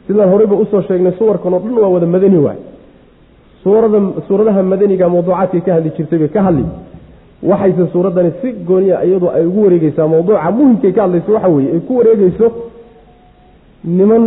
[0.07, 2.59] sidaan horeyba u soo sheegnay suwarkan oo dhan waa wada madani waay
[3.63, 6.65] suurada suuradaha madaniga mawduucaadkay ka hadli jirtay bay ka hadli
[7.43, 11.79] waxayse suuraddani si gooniya iyadoo ay ugu wareegeysaa mawduuca muhimkay ka hadlayso waxa weeye ay
[11.87, 12.47] ku wareegeyso
[13.83, 14.23] niman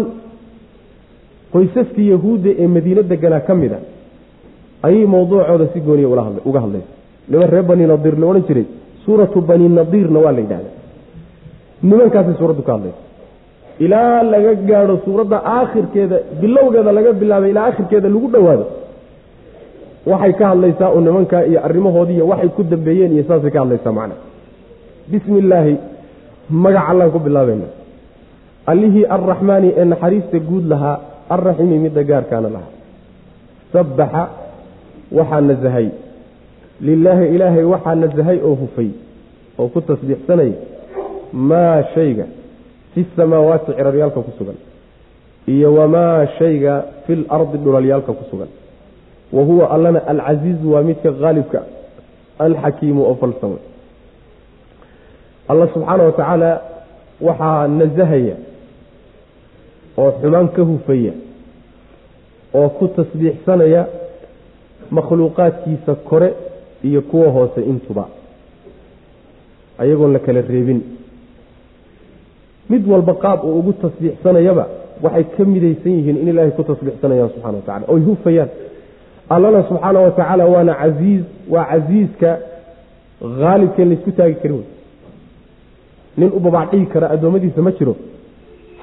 [1.52, 3.78] qoysaskii yahuudda ee madiino deganaa ka mid a.
[4.82, 6.08] Ayay mawduucooda si gooniya
[6.44, 6.90] uga hadlaysa.
[7.28, 8.66] Niman reer bani nadiir la odhan jiray
[9.04, 10.74] suuratu bani nadiirna waa la yidhahdaa.
[11.82, 12.98] Nimankaasay suuraddu ka hadlaysa.
[13.84, 18.66] Ilaa laga gaadho suuradda aakhirkeeda bilowgeeda laga bilaabay ilaa aakhirkeeda lagu dhowaado
[20.11, 24.14] waxay ka hadlaysaa oo nimankaa iyo arrimahoodii waxay ku dambeeyeen iyo saasay ka hadlaysaa macna.
[25.11, 25.74] Bismi illaahi
[26.64, 27.66] magac allaan ku bilaabayna.
[28.72, 30.96] Allihii arraxmaani ee naxariista guud lahaa
[31.34, 32.70] arraxiimi midda gaarkaana lahaa.
[33.72, 34.22] Sabbaxa
[35.18, 35.86] waxaa nasahay
[36.86, 38.90] lilaahi ilaahay waxaa nasahay oo hufay
[39.61, 40.57] oo ku tasbiixsanaya
[41.50, 42.24] maa shayga
[42.94, 44.59] fi samaawaati ciraryaalka ku sugan
[45.55, 46.74] iyo wamaa shayga
[47.07, 48.50] fil ardi dhulalyaalka ku sugan
[49.33, 51.62] wa huwa allana alcasiizu waa midka haalibka
[52.39, 53.59] alxakiimu oo falsamo.
[55.49, 56.51] Allah subxaana wa tacaala
[57.20, 58.37] waxaa nasahaya
[59.99, 61.12] oo xumaan ka hufaya
[62.55, 63.87] oo ku tasbiixsanaya
[64.91, 66.33] makhluuqaadkiisa kore
[66.85, 68.05] iyo kuwa hoose intuba
[69.78, 70.80] ayagoon la kala reebin.
[72.70, 74.66] Mid walba qaab uu ugu tasbiixsanayaba
[75.03, 78.49] waxay ka midaysan yihiin in ilaahay ku tasbiixsanayaan subxana wa tacala oy hufayaan
[79.30, 82.38] allana subxaana wa tacaala waana casiiz waa casiiska
[83.40, 84.66] haalibkeen laysku taagi karin wey.
[86.16, 87.96] Nin u babaacdhigi kara addoommadiisa ma jiro.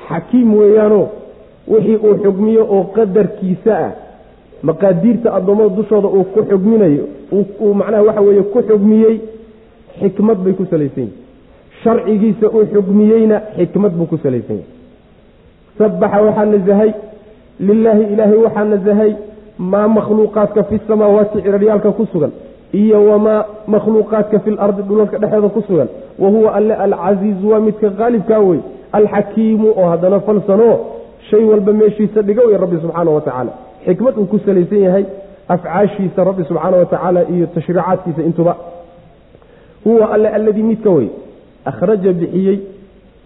[0.09, 1.07] Xakiim weeyaanoo
[1.67, 3.91] wixii uu xugmiyo oo qadarkiisa ah
[4.63, 7.05] maqaadiirta addoommada dushooda uu ku xugminayo
[7.61, 9.15] uu macnaha waxa weeye ku xugmiyey
[9.99, 11.13] xikmad bay ku salaysan yihiin
[11.83, 14.67] sharcigiisa uu xugmiyeyna xikmad buu ku salaysan yahay
[15.77, 16.91] sabaxa waxaa nasahay
[17.67, 19.11] lilaahi ilaahay waxaa nasahay
[19.59, 22.31] maa makhluuqaadka fi samaawaati ciraryaalka ku sugan
[22.73, 25.87] iyo wamaa makhluuqaadka fi lardi dhulalka dhexeeda ku sugan
[26.19, 28.59] wa huwa alle alcasiizu waa midka qaalibkaa wey
[28.91, 30.75] alxakiimu oo haddana falsanoo
[31.29, 33.51] shay walba meeshiisa dhiga wey rabbi subxaana wa tacaala.
[33.85, 35.05] Xikmad uu ku salaysan yahay
[35.47, 38.55] afcaashiisa rabbi subxaana wa tacaala iyo tashriicaadkiisa intuba.
[39.83, 41.07] Huwa alle alladii midka wey
[41.65, 42.59] akhraja bixiyey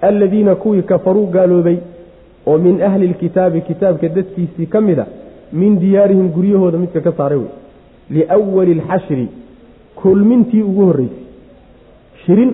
[0.02, 1.78] alladiina kuwii kafaruu gaaloobay
[2.48, 5.06] oo min ahli lkitaabi kitaabka dadkiisii ka mid a
[5.54, 7.52] min diyaarihim guryahooda midka ka saaray wey.
[8.16, 9.28] Liwali alxashri
[10.02, 11.24] kulmintii ugu horreysay.
[12.26, 12.52] Shirin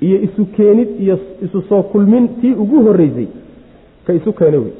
[0.00, 3.28] iyo isu keenid iyo isu soo kulmintii ugu horreysay
[4.06, 4.74] ka isu keenay wey.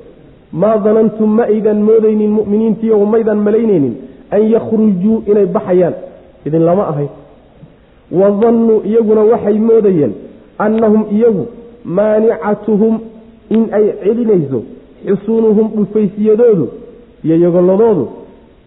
[0.53, 3.95] Maa danantum ma aydan moodaynin mu'miniintiiyo maydan malaynaynin
[4.31, 5.95] an yakhrujuu inay baxayaan?
[6.47, 7.09] Idin lama ahayn.
[8.11, 10.13] Wa dannuu iyaguna waxay moodayeen
[10.59, 11.45] annahum iyagu
[11.85, 12.95] maanicatuhum
[13.51, 14.63] in ay celinayso
[15.07, 16.67] xusuunuhum dhufaysiyadoodu
[17.25, 18.09] iyo yogoladoodu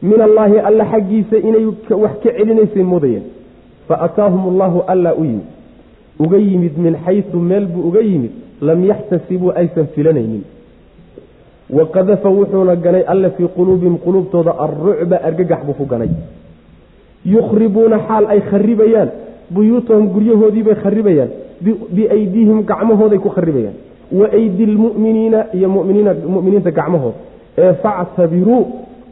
[0.02, 1.66] min allaahi alla xaggiisa inay
[2.04, 3.24] wax ka celinaysay moodayeen.
[3.88, 5.48] Fa ataahum allahu alla u yimid.
[6.20, 8.32] Uga yimid min xaysu meel buu uga yimid
[8.62, 10.44] lam yaxtasibuu aysan filanaynin.
[11.70, 16.10] Wa qadafa wuxuuna ganay alla fii quluubihim quluubtooda alrucba argagax buu ku ganay.
[17.26, 19.10] Yukhribuuna xaal ay kharibayaan
[19.52, 21.30] buyuutahum guryahoodiibay kharibayaan
[21.96, 23.76] biaydiihim gacmahooday ku kharibayaan
[24.12, 28.62] wa aydi lmu'miniina iyo muminiinta gacmahooda ee factabiruu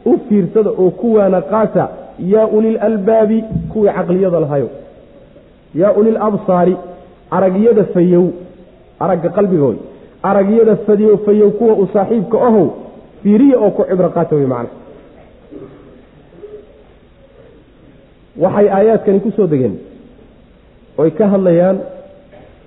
[0.06, 1.88] u fiirsada oo kuwaana qaata
[2.32, 4.68] yaa ulil albaabi kuwii caqliyada lahayo.
[5.74, 6.76] Yaa ulil absaari
[7.30, 8.24] aragyada fayow
[9.00, 9.76] aragga qalbigood
[10.22, 12.66] aragyada fadiyo fayow kuwa u saaxiibka ahow
[13.22, 14.68] fiiriya oo ku cibro qaata wey macna
[18.42, 19.74] waxay aayaadkani ku soo degeen
[20.98, 21.78] oy ka hadlayaan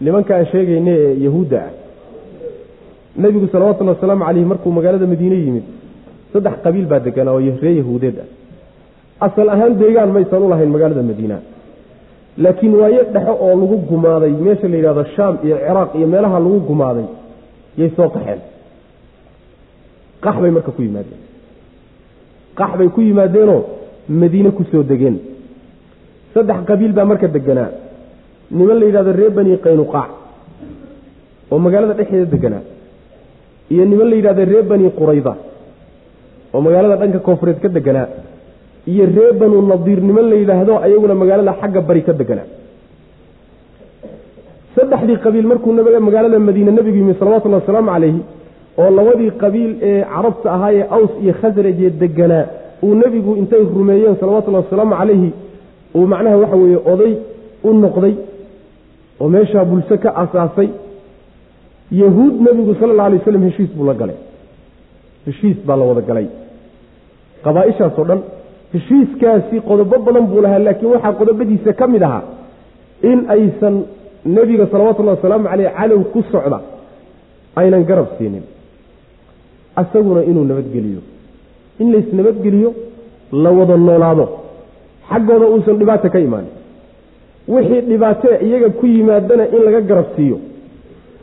[0.01, 1.71] nimanka aan sheegayna ee yahuudda ah
[3.17, 5.63] nebigu salawatullhi wasalaamu caleyhi markuu magaalada madiine yimid
[6.33, 8.29] saddex qabiil baa deganaa oo ree yahuudeed ah.
[9.25, 11.37] Asal ahaan deegaan maysan u lahayn magaalada madiina.
[12.37, 16.59] Laakiin waayo dhexo oo lagu gumaaday meesha la yidhahdo shaam iyo ciraaq iyo meelaha lagu
[16.69, 17.07] gumaaday
[17.77, 18.39] yay soo qaxeen
[20.23, 21.21] qax bay marka ku yimaadeen.
[22.59, 23.61] Qax bay ku yimaadeenoo
[24.09, 25.15] madiine ku soo degeen.
[26.33, 27.69] Saddex qabiil baa marka deganaa
[28.51, 30.09] niman la yidhahdo reer bani qaynuqaac
[31.51, 32.63] oo magaalada dhexdeeda deganaa
[33.71, 35.33] iyo niman la yidhahdo reer bani qurayda
[36.53, 38.07] oo magaalada dhanka koonfureed ka deganaa
[38.91, 42.47] iyo reer banu nadiir niman la yidhaahdo ayaguna magaalada xagga bari ka deganaa
[44.75, 45.71] saddexdii qabiil markuu
[46.07, 48.21] magaalada madiine nebigu yimi salawatullhi wasalaamu calayhi
[48.81, 52.45] oo labadii qabiil ee carabta ahaa ee aws iyo khasrajee deganaa
[52.85, 55.29] uu nebigu intay rumeeyeen salawatullahi wasalaamu calayhi
[55.97, 57.13] uu macnaha waxa weeye oday
[57.63, 58.13] u noqday
[59.21, 60.69] oo meeshaa bulsho ka asaasay
[61.91, 64.15] yahuud nebigu sala alla alay waslam heshiis buu la galay.
[65.27, 66.27] Heshiis baa la wada galay.
[67.43, 68.21] Qabaa-ishaasoo dhan
[68.73, 72.23] heshiiskaasi qodobo badan buu lahaa laakiin waxaa qodobadiisa ka mid ahaa
[73.11, 73.75] in aysan
[74.25, 76.59] nebiga salawatullahi wasalaamu caleyh calow ku socda
[77.55, 78.43] aynan garab siinin.
[79.75, 81.01] Asaguna inuu nabadgeliyo.
[81.79, 82.73] In lays nabadgeliyo
[83.31, 84.25] la wada noolaado.
[85.09, 86.63] Xaggooda uusan dhibaato ka imaanin
[87.47, 90.37] wixii dhibaatee iyaga ku yimaadana in laga garab siiyo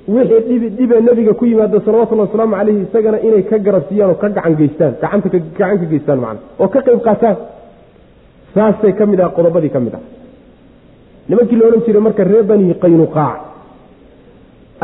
[0.09, 4.19] wixii dhibi dhibee nebiga ku yimaada salawatullhi wasalaamu caleyhi isagana inay ka garab siiyaan oo
[4.23, 5.21] ka gacan geystaan gacan
[5.59, 7.37] ka geystaan macna oo ka qayb qaataan.
[8.55, 10.03] Saasay ka mid ah qodobadii ka mid ah.
[11.29, 13.39] Nimankii la odhan jiray marka reer bani qaynuqaac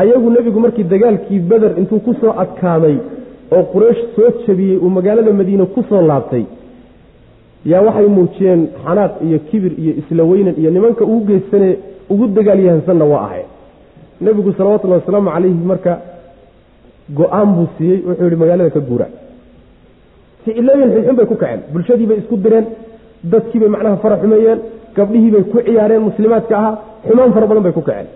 [0.01, 2.97] ayagu nebigu markii dagaalkii beder intuu ku soo adkaaday
[3.55, 6.45] oo quraysh soo jabiyey uu magaalada madiine ku soo laabtay
[7.65, 11.69] yaa waxay muujiyeen xanaaq iyo kibir iyo isla weynan iyo nimanka ugu geysane
[12.09, 13.43] ugu dagaalyahansanna waa ahay
[14.25, 15.93] nebigu salawatullahi wasalaamu calayhi marka
[17.19, 19.07] go'aan buu siiyey wuxuu yihi magaalada ka guura.
[20.43, 22.65] Ficilooyin xunxun bay ku kaceen bulshadii bay isku direen
[23.31, 24.59] dadkiibay macnaha fara xumeeyeen
[24.97, 26.73] gabdhihiibay ku ciyaareen muslimaadka ahaa
[27.07, 28.07] xumaan fara badan bay ku kaceen.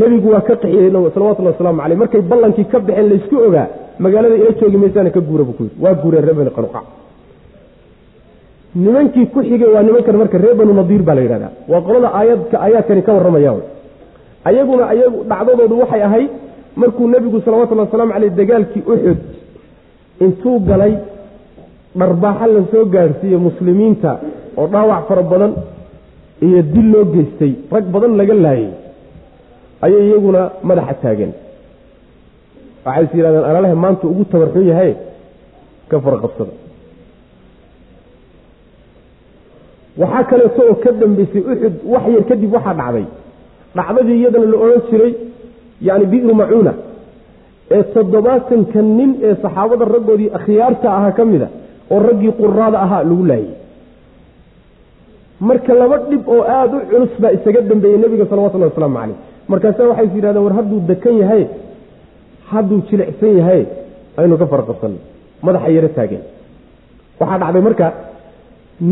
[0.00, 3.66] Nebigu waa ka qaxiyey salawatullahi wasalaamu caleyh markay ballankii ka baxeen laysku ogaa
[4.04, 5.76] magaalada ila joogi maysaana ka guura buu ku yidhi.
[5.84, 6.80] Waa guureen reer bani qanuqa
[8.82, 11.52] nimankii ku xigay waa nimankan marka reer banu nadiir baa la yidhahdaa.
[11.70, 13.52] Waa qolada aayadka aayaadkani ka warramaya
[14.48, 16.30] ayaguna ayagu dhacdadoodu waxay ahayd
[16.80, 19.18] markuu nebigu salawatullhi wasalaamu caleyh dagaalkii uxud
[20.24, 20.94] intuu galay
[22.00, 24.10] dharbaaxa la soo gaadhsiiye muslimiinta
[24.60, 25.52] oo dhaawac fara badan
[26.46, 28.70] iyo dil loo geystay rag badan laga laayay
[29.84, 31.32] ayay iyaguna madaxa taageen.
[32.84, 34.92] Waxay is yidhahdeen alalahe maanta ugu tabarxun yahay
[35.90, 36.52] ka farqabsada
[40.00, 43.06] waxaa kaleeto oo ka dambeysay uxud wax yar kadib waxaa dhacday
[43.78, 45.12] dhacdadii iyadana la odhan jiray
[45.88, 46.72] yacni bi'ru macuuna
[47.76, 51.48] ee toddobaatanka nin ee saxaabada raggoodii akhyaarta ahaa ka mida
[51.94, 53.54] oo raggii quraada ahaa lagu laayay.
[55.48, 59.16] Marka laba dhib oo aada u culus baa isaga dambeeyey nebiga salawatullahi wasalaamu caleyh
[59.52, 61.42] markaasa waxay is yidhahdeen war hadduu dekan yahay
[62.50, 63.62] hadduu jilicsan yahay
[64.20, 64.98] aynu ka farqabsanno
[65.46, 66.22] madaxa yaro taageen
[67.20, 67.86] waxaa dhacday marka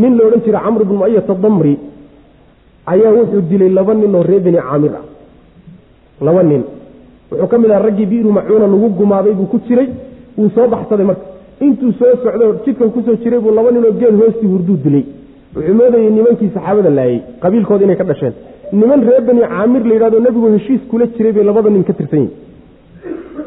[0.01, 1.74] nin la odhan jiray camr bnu muayata damri
[2.93, 5.05] ayaa wuxuu dilay laba nin oo reer beni caamir ah.
[6.26, 6.62] Laba nin.
[7.30, 9.89] Wuxuu ka mid aha raggii biiru macuuna lagu gumaaday buu ku jiray
[10.39, 11.24] wuu soo baxsaday marka.
[11.64, 15.05] Intuu soo socdo jidkan ku soo jiray buu laba ninoo geel hoostii hurduu dilay.
[15.57, 18.34] Wuxuu moodayey nimankii saxaabada laayay qabiilkooda inay ka dhasheen.
[18.72, 22.18] Niman reer beni caamir la yidhahdo nebigu heshiis kula jiray bay labada nin ka tirsan
[22.24, 22.47] yihiin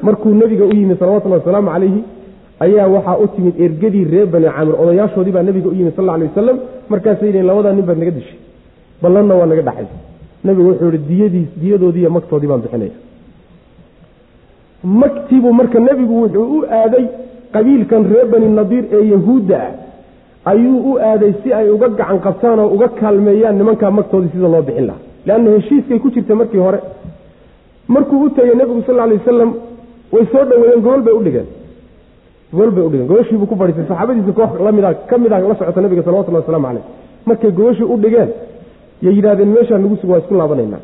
[0.05, 2.01] markuu nebiga u yimid salawatullahi wasalaamu calayhi
[2.65, 4.75] ayaa waxaa u timid ergadii reer bani caamir.
[4.83, 6.57] Odayaashoodii baa nebiga u yimid sal alay wasalam
[6.91, 8.37] markaasay yidheen labadaa nin baad naga dishay
[9.01, 9.95] ballanna waa naga dhaxaysa.
[10.45, 12.95] Nebigu wuxuu yihi diyadiis diyadoodii iyo magtoodii baan bixinaya.
[14.83, 17.05] Magtiibuu marka nebigu wuxuu u aaday
[17.53, 19.71] qabiilkan reer bani nadiir ee yahuudda ah.
[20.51, 24.61] Ayuu u aaday si ay uga gacan qabtaan oo uga kaalmeeyaan nimankaa magtoodii sida loo
[24.67, 25.01] bixin lahaa.
[25.25, 26.79] Leanna heshiiskay ku jirta markii hore.
[27.87, 29.51] Markuu u tegey nebigu sal alay wasalam
[30.13, 31.47] way soo dhoweeyeen gobol bay udhigeen
[32.53, 36.03] gobol bay udhigeen gobashiibuu ku fadhiistay saxaabadiisa koox lamida ka mid ah la socota nebiga
[36.07, 36.83] salawatullahi waslamu caleyh
[37.25, 38.29] markay gobashii u dhigeen
[39.05, 40.79] yay yidhahdeen meeshaa nagu sug waa isku laabanaynaa.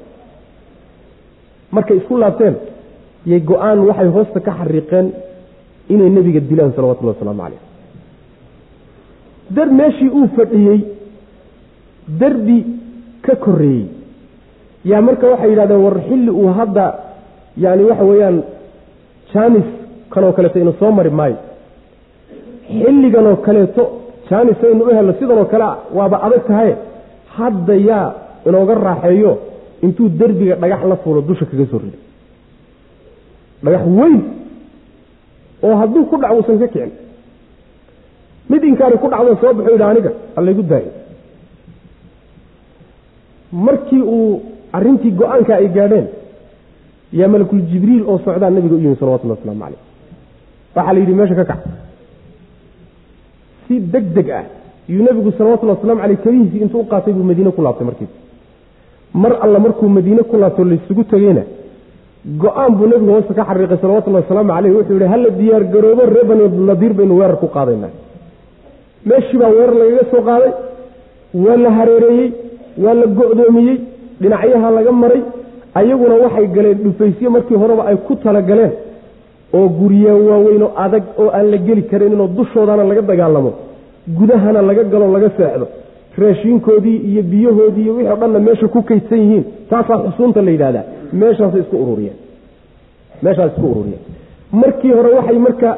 [1.76, 2.56] Markay isku laabteen
[3.32, 5.08] yay go'aan waxay hoosta ka xariiqeen
[5.94, 7.62] inay nebiga dilaan salawatullahi wasalaamu caleyh
[9.56, 10.80] dar meeshii uu fadhiyey
[12.22, 12.58] darbi
[13.26, 13.86] ka koreeyey
[14.92, 16.86] yaa marka waxay yidhahdeen war xilli uu hadda
[17.66, 18.38] yani waxa weeyaan
[19.34, 19.68] jaanis
[20.14, 21.38] kanoo kaleeto inu soo mari maayo.
[22.82, 23.84] Xilliganoo kaleeto
[24.30, 26.72] jaanis aynu u helno sidanoo kale waaba adag tahay
[27.38, 28.08] hadda yaa
[28.48, 29.32] inooga raaxeeyo
[29.86, 31.98] intuu derbiga dhagax la fuulo dusha kaga soo rido
[33.66, 34.18] dhagax weyn
[35.68, 36.92] oo hadduu ku dhac uusan ka kicin.
[38.50, 40.92] Mid inkaari ku dhacdo soo baxo yidhi aniga allaygu daayo
[43.52, 44.42] markii uu
[44.78, 46.08] arrintii go'aanka ay gaadheen
[47.20, 49.80] yaa malakul jibriil oo socdaa nabiga u yimi salawatullahi waslamu caleyh
[50.76, 51.62] waxaa la yidhi meesha ka kac.
[53.68, 54.44] Si deg deg ah
[54.94, 58.14] yuu nebigu salawatullahi waslamu caleyh kelihiisii intuu u qaatay buu madiine ku laabtay markiiba
[59.24, 61.44] mar alla markuu madiine ku laabto laysugu tegeyna
[62.44, 66.26] go'aan buu nebigu hoosta ka xariiqay salawatullahi wasalaamu caleyh wuxuu yihi hala diyaar garoobo reer
[66.30, 67.92] bani nadiir baynu weerar ku qaadaynaa
[69.10, 70.52] meeshii baa weerar lagaga soo qaaday
[71.46, 72.30] waa la hareereeyey
[72.84, 73.78] waa la go-doomiyey
[74.22, 75.22] dhinacyaha laga maray
[75.80, 78.74] ayaguna waxay galeen dhufaysyo markii horeba ay ku talagaleen
[79.58, 83.52] oo gurya waaweyn oo adag oo aan la geli karinoo dushoodana laga dagaalamo
[84.08, 85.68] gudahana laga galo laga seexdo
[86.22, 90.84] raashiinkoodii iyo biyahoodii iyo wixii o dhanna meesha ku kaydsan yihiin taasaa xusuunta la yidhahdaa
[91.22, 92.18] meeshaasay isku ururiyeen
[93.24, 94.02] meeshaas isku ururiyeen
[94.62, 95.70] markii hore waxay marka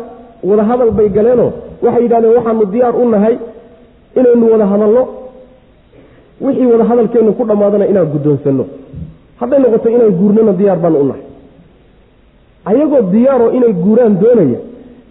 [0.50, 1.52] wadahadal bay galeenoo
[1.86, 3.36] waxay yidhahdeen waxaanu diyaar u nahay
[4.20, 5.04] inaynu wada hadalno.
[6.46, 8.66] Wixii wada hadalkeennu ku dhammaadana inaan guddoonsanno.
[9.40, 11.24] Hadday noqoto inaan guurnana diyaar baanu u nahay.
[12.70, 14.60] Ayagoo diyaaroo inay guuraan doonaya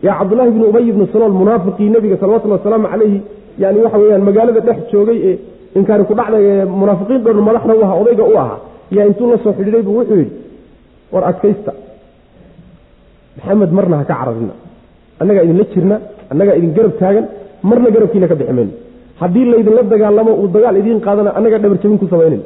[0.07, 3.18] yaa cabdullaahi bni ubay ibni salool munaafiqii nebiga salawatullhi wasalaamu calayhi
[3.62, 5.34] yani waxa weyaan magaalada dhex joogay ee
[5.78, 8.59] inkaari ku dhacday ee munaafiqiin dhoon madaxna u ahaa odayga u ahaa
[8.96, 10.32] yaa intuu la soo xidhiiday buu wuxuu yidhi
[11.12, 11.72] war adkaysta.
[13.36, 14.55] Maxamed marna ha ka cararina.
[15.20, 15.96] Annagaa idinla jirna
[16.32, 17.24] annagaa idin garab taagan
[17.68, 18.72] marna garabkiina ka bixi mayno
[19.20, 22.42] haddii laydinla dagaalamo uu dagaal idiin qaadana annagaa dhabarjabin ku samaynayn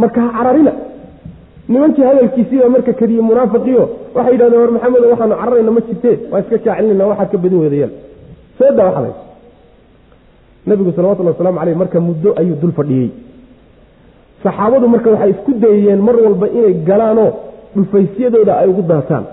[0.00, 0.72] marka ha cararina
[1.72, 3.84] nimankii hadalkiisiibaa marka kadiye munaafiqiio
[4.16, 7.92] waxay yidhahdeen war maxamedo waxaanu cararayna ma jirtee waa iska kaacelinayna waxaad ka badin weedayaan
[8.58, 9.14] seeda waxaday
[10.68, 13.08] nabigu salawatullhi waslamu caleyh marka muddo ayuu dul fadhiyey.
[14.42, 17.30] Saxaabadu marka waxay isku dayeen mar walba inay galaanoo
[17.76, 19.24] dhufaysyadooda ay ugu daataan.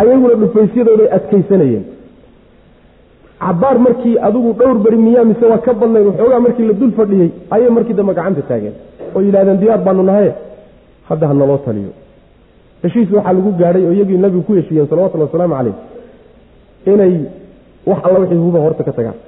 [0.00, 1.84] Ayaguna dhufaysyadooday adkaysanayeen.
[3.44, 7.28] Cabaar markii adigu dhowr beri miyaa mise waa ka badnayd waxoogaa markii la dul fadhiyey
[7.54, 8.74] ayay markii dambe gacanta taageen
[9.14, 10.32] oo yidhahdeen diyaar baanu nahaye
[11.10, 11.92] hadda ha naloo taliyo.
[12.82, 15.76] Heshiis waxaa lagu gaadhay oo iyagii nabigu ku heshiiyeen salawatullhi wasalaamu caleyh
[16.92, 17.14] inay
[17.90, 19.18] wax alla wixii huba horta ka tagaan.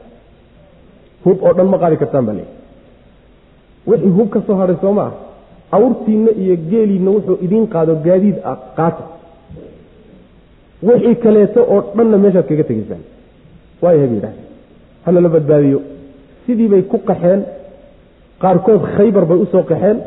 [1.24, 2.48] Hub oo dhan ma qaadi kartaan baa leey
[3.90, 5.12] wixii hub ka soo hadhay soo ma ah.
[5.76, 9.02] Awrtiinna iyo geeliinna wuxuu idiin qaado gaadiid ah qaata.
[10.88, 13.02] Wixii kaleeto oo dhanna meeshaad kaga tegaysaan
[13.82, 15.80] waaya bay yidhahdeen la badbaadiyo.
[16.46, 17.40] Sidii bay ku qaxeen.
[18.42, 19.98] Qaarkood khaybar bay u soo qaxeen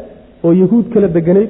[0.43, 1.49] oo yahuud kala deganayd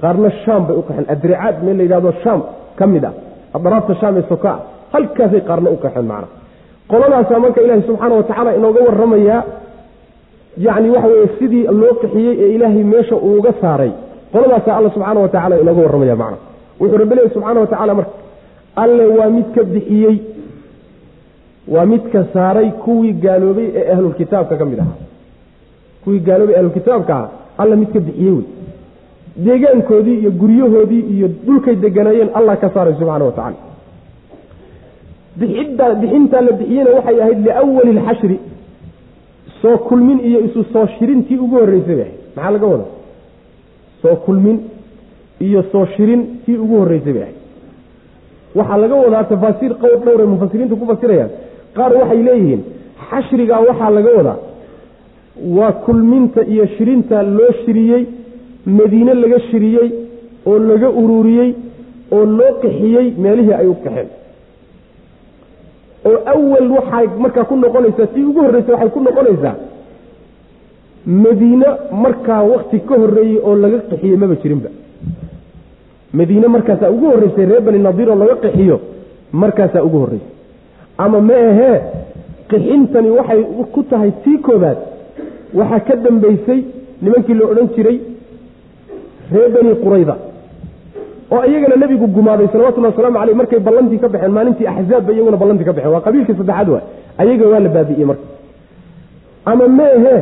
[0.00, 2.40] qaarna shaam bay u qaxeen adricaad meel la yidhahdo shaam
[2.78, 3.14] ka mid ah.
[3.56, 4.58] Adraabta shaam ee sokaa
[4.92, 6.28] halkaasay qaarna u qaxeen macna.
[6.90, 9.42] Qoladaasaa marka ilaahay subxaana watacaala inooga warramayaa
[10.66, 13.92] yacni waxa weeye sidii loo qixiyey ee ilaahay meesha uuga saaray.
[14.32, 16.38] Qoladaasaa alla subxaana wa inooga warramaya macna.
[16.80, 18.12] Wuxuu rabbi leeyahy subxaana wa marka
[18.82, 20.16] alle waa midka bixiyey
[21.74, 24.98] waa midka saaray kuwii gaaloobay ee ahlulkitaabka ka mid ahaa.
[26.04, 28.46] Kuwii gaaloobay ahlulkitaabka ahaa alla midka bixiyey wey
[29.44, 33.56] deegaankoodii iyo guryahoodii iyo dhulkay deganaayeen allah ka saaray subxaana wa tacala
[35.40, 38.36] bixidda bixintaa la bixiyena waxay ahayd liawali lxashri
[39.62, 42.90] soo kulmin iyo isu soo shirintii ugu horreysay bay ahayd maxaa laga wadaa?
[44.02, 44.56] Soo kulmin
[45.46, 47.36] iyo soo shirin tii ugu horreysay bay ahayd
[48.58, 51.30] waxaa laga wadaa tafaasiir qowl dhowr ay mufasiriintu ku fasirayaan.
[51.76, 52.62] Qaar waxay leeyihiin
[53.10, 54.38] xashrigaa waxaa laga wadaa
[55.56, 58.02] waa kulminta iyo shirinta loo shiriyey
[58.66, 59.88] madiine laga shiriyey
[60.46, 61.50] oo laga ururiyey
[62.12, 64.08] oo loo qixiyey meelihii ay u qaxeen
[66.10, 69.54] oo awal waxay markaa ku noqonaysaa tii ugu horreysa waxay ku noqonaysaa
[71.24, 71.66] madiine
[72.04, 74.68] markaa wakti ka horreeyey oo laga qixiyey maba jirinba.
[76.18, 78.80] Madiine markaasaa ugu horreysay reer bani nadiir oo laga qixiyo
[79.32, 80.32] markaasaa ugu horreysay.
[80.98, 81.76] Ama ma ahee
[82.50, 83.40] qixintani waxay
[83.74, 84.78] ku tahay tii koobaad
[85.58, 86.60] waxaa ka dambeysay
[87.02, 87.98] nimankii la odhan jiray
[89.34, 90.14] reer bani qurayda
[91.34, 95.64] oo iyagana nebigu gumaaday salawatullhi waslamu caleyh markay ballantii ka baxeen maalintii axzaabba iyaguna ballantii
[95.68, 95.92] ka baxeen.
[95.94, 96.84] Waa qabiilkii saddexaad waay.
[97.22, 98.26] Ayaga waa la baabi'iyey marka.
[99.50, 100.20] Ama ma ahee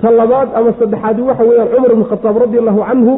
[0.00, 3.12] ta labaad ama saddexaadi waxa weeyaan cumar ibnu khataab radi allahu canhu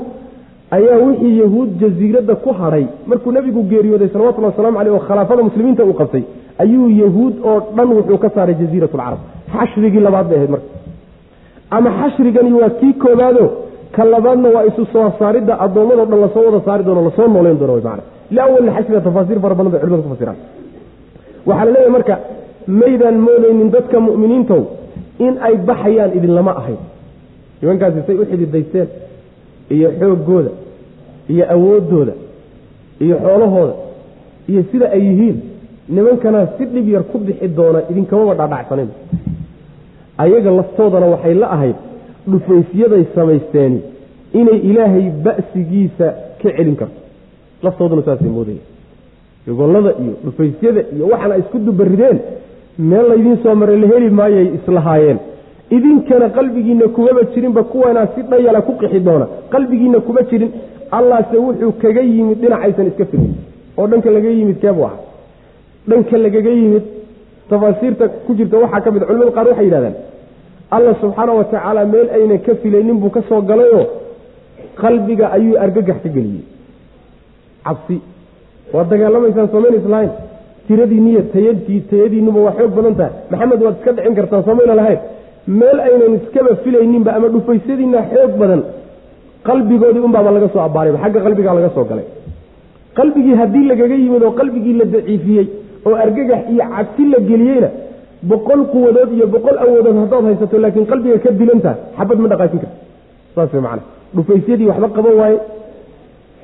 [0.76, 5.82] ayaa wixii yahuud jasiiradda ku hadhay markuu nebigu geeriyooday salawatullhi waslamu caleyh oo khilaafada muslimiinta
[5.88, 6.22] uu qabtay
[6.62, 9.20] ayuu yahuud oo dhan wuxuu ka saaray jasiirat lcarab
[9.54, 10.68] xashrigii labaad bay ahayd marka.
[11.76, 13.44] Ama xashrigani waa kii koobaado
[13.96, 17.26] ka labaadna waa isu soo saaridda addoommado dhan la soo wada saari doono la soo
[17.34, 18.00] nooleyn doono man
[18.34, 20.36] liawalna xashriga tafaasiir fara badan bay culimadu ku fasiraan.
[21.48, 22.14] Waxaa la leeyahay marka
[22.80, 24.60] maydaan moodaynin dadka mu'miniintow
[25.26, 26.80] in ay baxayaan idinlama ahayn.
[27.60, 28.88] Nimankaasi say u xididaysteen
[29.74, 30.50] iyo xooggooda
[31.32, 32.12] iyo awooddooda
[33.04, 33.74] iyo xoolahooda
[34.50, 35.36] iyo sida ay yihiin
[35.96, 38.88] nimankana si dhib yar ku bixi doona idinkamaba dhaadhacsanin
[40.24, 41.76] ayaga laftoodana waxay la ahayd
[42.32, 43.80] dhufaysyaday samaysteeni
[44.40, 46.06] inay ilaahay ba'sigiisa
[46.42, 46.98] ka celin karto.
[47.64, 48.62] Laftooduna saasay moodaya
[49.46, 52.18] gogollada iyo dhufaysyada iyo waxaana isku dubarideen
[52.90, 55.18] meel laydiin soo maray la heli maayay islahaayeen
[55.76, 59.26] idinkana qalbigiinna kumaba jirinba kuwanaa si dhayala ku qixi doona.
[59.52, 60.50] Qalbigiinna kuma jirin
[60.98, 63.32] allaase wuxuu kaga yimid dhinacaysan iska firin
[63.78, 64.96] oo dhanka laga yimid keebuu aha
[65.88, 66.84] dhanka lagaga yimid
[67.50, 69.94] tafaasiirta ku jirta waxaa ka mid culimada qaar waxay yidhahdaan
[70.76, 73.84] alla subxaana wa tacaala meel aynan ka filaynin buu ka soo galayoo
[74.82, 76.44] qalbiga ayuu argagax ka geliyey.
[77.66, 77.96] Cabsi.
[78.74, 80.10] Waad dagaalamaysaan soomayn islahayn
[80.68, 83.12] tiradiinniyo tayadii tayadiinnuba waa xoog badan tahay.
[83.30, 84.98] Maxamed waad iska dhicin kartaan soomayna lahayn.
[85.60, 88.60] Meel aynan iskaba filayninba ama dhufaysyadiinna xoog badan
[89.48, 92.06] qalbigoodii unbaaba laga soo abbaarayba xagga qalbigaa laga soo galay.
[92.98, 95.46] Qalbigii haddii lagaga yimid oo qalbigii la daciifiyey
[95.86, 97.68] oo argagax iyo cabsi la geliyeyna
[98.30, 102.78] boqol quwadood iyo boqol awoodood haddaad haysato laakiin qalbiga ka dilantaha xabad ma dhaqaajin karta
[103.36, 103.82] saas macana
[104.16, 105.38] dhufaysyadii waxba qaban waaye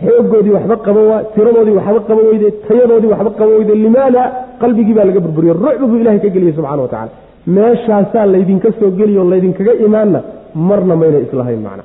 [0.07, 4.22] xoogoodii waxba qaban waaye tiradoodii waxba qaban weyde tayadoodii waxba qaban weyde limaada
[4.62, 7.11] qalbigii baa laga burburiye rucbu buu ilahay ka geliyey subxana wa tacala
[7.57, 10.20] meeshaasaa laydinka soo geliyo laydinkaga imaanna
[10.68, 11.83] marna mayna islahayn macna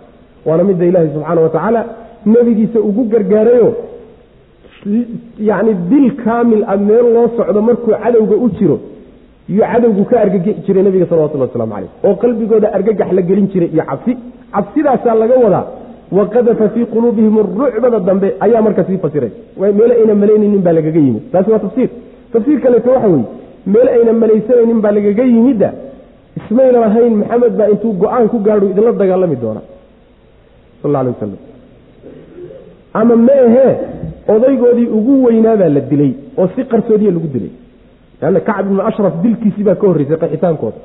[0.47, 1.81] waana midda ilaahay subxaana wa tacaala
[2.33, 3.69] nebigiisa ugu gargaarayo
[5.49, 8.77] yacni dil kaamil ah meel loo socdo markuu cadowga u jiro
[9.53, 13.69] iyo cadowgu ka argagixi jiray nabiga salawatullah waslamu caleyh oo qalbigooda argagax la gelin jiray
[13.75, 14.13] iyo cabsi.
[14.55, 15.65] Cabsidaasaa laga wadaa.
[16.17, 19.31] Waqadafa fii quluubihim rucbada dambe ayaa marka sii fasiray.
[19.77, 21.23] Meel ayna malaynaynin baa lagaga yimid.
[21.31, 21.89] Taasi waa tafsiir.
[22.33, 23.25] Tafsiir kaleeto waxa weeye.
[23.73, 25.69] Meel ayna malaysanaynin baa lagaga yimidda.
[26.39, 29.61] Ismayna lahayn maxamed baa intuu go'aan ku gaadho idinla dagaalami doona.
[30.81, 31.41] Sal alay wasalam
[32.99, 33.71] ama ma ahee
[34.33, 37.51] odaygoodii ugu weynaabaa la dilay oo si qarsoodiya lagu dilay
[38.22, 40.78] lanna kacb ibnu ashraf dilkiisii baa ka horreysay qaxitaankooda.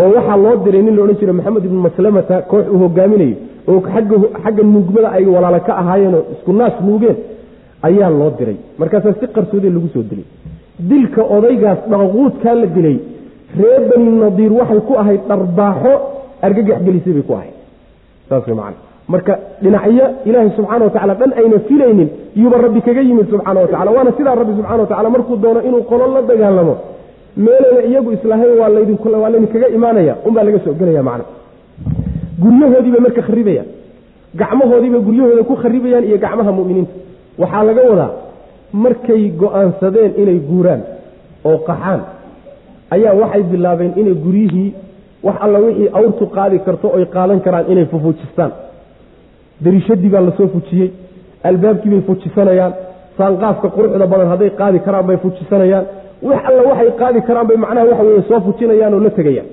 [0.00, 3.36] Oo waxaa loo diray nin la odhan jiray maxamed ibnu maslamata koox uu hogaaminayo
[3.70, 3.80] oo
[4.42, 7.16] xagga nuugmada ay walaalo ka ahaayeenoo isku naas nuugeen
[7.88, 8.56] ayaa loo diray.
[8.80, 10.26] Markaasaa si qarsoodiya lagu soo dilay.
[10.90, 12.96] Dilka odaygaas dhaqquudkaa la dilay
[13.58, 15.92] reer bani nadiir waxay ku ahayd dharbaaxo
[16.46, 17.54] argagax gelisay bay ku ahayd.
[18.28, 19.32] Saas way macana marka
[19.62, 22.08] dhinacyo ilaahay subxana wa tacala dhan ayna filaynin
[22.40, 25.60] yuuba rabbi kaga yimid subxaana wa tacala waana sidaa rabbi subxana wa tacala markuu doono
[25.68, 26.74] inuu qolo la dagaalamo.
[27.44, 30.14] Meelana iyagu islahayn waa ladinwaa laydinkaga imaanaya.
[30.26, 31.24] Unbaa laga soo gelaya macna.
[32.42, 33.66] Guryahoodiibay marka kharibayaan
[34.40, 36.92] gacmahoodiibay guryahooda ku kharibayaan iyo gacmaha mu'miniinta.
[37.38, 38.10] Waxaa laga wadaa
[38.84, 40.80] markay go'aansadeen inay guuraan
[41.48, 42.00] oo qaxaan
[42.94, 44.68] ayaa waxay bilaabeen inay guryihii
[45.26, 48.50] wax alla wixii awrtu qaadi karto oy qaadan karaan inay fufuujistaan
[49.60, 50.90] dariishadii baa la soo fujiyey.
[51.44, 52.72] Albaabkii bay fujisanayaan.
[53.18, 55.84] Saanqaafka quruxda badan hadday qaadi karaan bay fujisanayaan.
[56.22, 59.46] Wax alla waxay qaadi karaan bay macnaha waxa weye soo fujinayaan oo la tegayaan.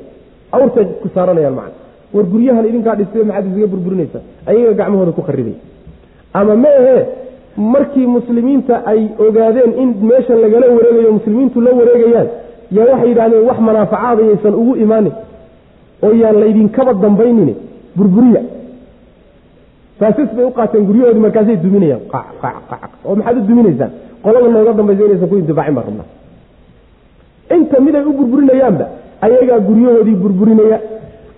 [0.56, 1.74] Awrtay ku saaranayaan macna
[2.14, 4.20] war guryahan idinkaa dhistay maxaad isaga burburinaysa?
[4.50, 5.56] Ayaga gacmahooda ku kharibay.
[6.34, 7.04] Ama ma ahee
[7.58, 12.28] markii muslimiinta ay ogaadeen in meeshan lagala wareegayo muslimiintu la wareegayaan
[12.72, 15.14] yaa waxay yidhahdeen wax manaafacaada yaysan ugu imaanin
[16.06, 17.56] oo yaan laydinkaba dambaynin
[17.98, 18.42] burburiya
[20.02, 22.02] saasis bay u qaateen guryahoodii markaasay duminayaan.
[23.08, 23.92] Oo maxaad u duminaysaan?
[24.24, 26.08] Qolada nooga dambaysa inaysan ku intifaacin baan rabnaa.
[27.56, 28.86] Inta miday u burburinayaanba
[29.26, 30.78] ayagaa guryahoodii burburinaya.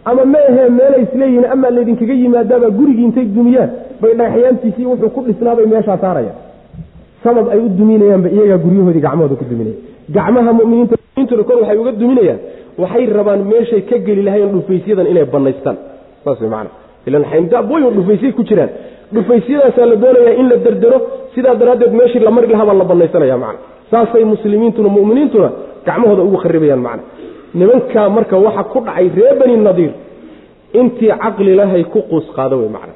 [0.09, 3.69] Ama ma ahee meelay isleeyihiin amaa laydinkaga yimaadaaba gurigii intay dumiyaan
[4.01, 6.37] bay dhagaxyaantiisii wuxuu ku dhisnaabay meeshaa saarayaan
[7.23, 9.77] sabab ay u duminayaanba iyagaa guryahoodii gacmahooda ku duminaya.
[10.15, 12.39] Gacmaha muminiintuna kor waxay uga duminayaan.
[12.81, 15.77] Waxay rabaan meeshay ka geli lahayn dhufaysyadan inay banaystaan
[16.23, 16.69] saas way macana
[17.07, 18.69] ilan xayndaabooy dhufaysay ku jiraan.
[19.13, 20.97] Dhufaysyadaasaa la doonayaa in la derdero
[21.35, 23.59] sidaa daraaddeed meeshii la mari lahaa baa la banaysanaya macana
[23.91, 25.49] saasay muslimiintuna mu'miniintuna
[25.85, 27.03] gacmahooda ugu kharibayaan macana
[27.59, 29.91] nimankaa marka waxa ku dhacay ree bani nadiir
[30.79, 32.93] intii caqli lahay ku quus qaado wey macna.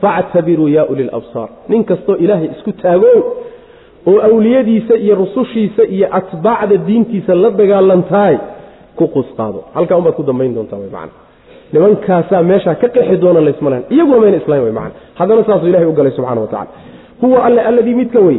[0.00, 3.12] Factabiruu yaa uli labsaar nin kastoo ilaahay isku taago
[4.10, 8.36] oo awliyadiisa iyo rusushiisa iyo atbaacda diintiisa la dagaalantahay
[8.98, 9.64] ku quus qaado.
[9.74, 11.25] Halkaa unbaad ku dambayn doontaa wey macna
[11.76, 15.94] nimankaasaa meeshaa ka qexi doona laysmalahan iyaguna mayna islayn wey macna haddana saasuu ilahay u
[16.16, 16.68] subxana wa tacala
[17.20, 18.38] huwa alle alladii midka wey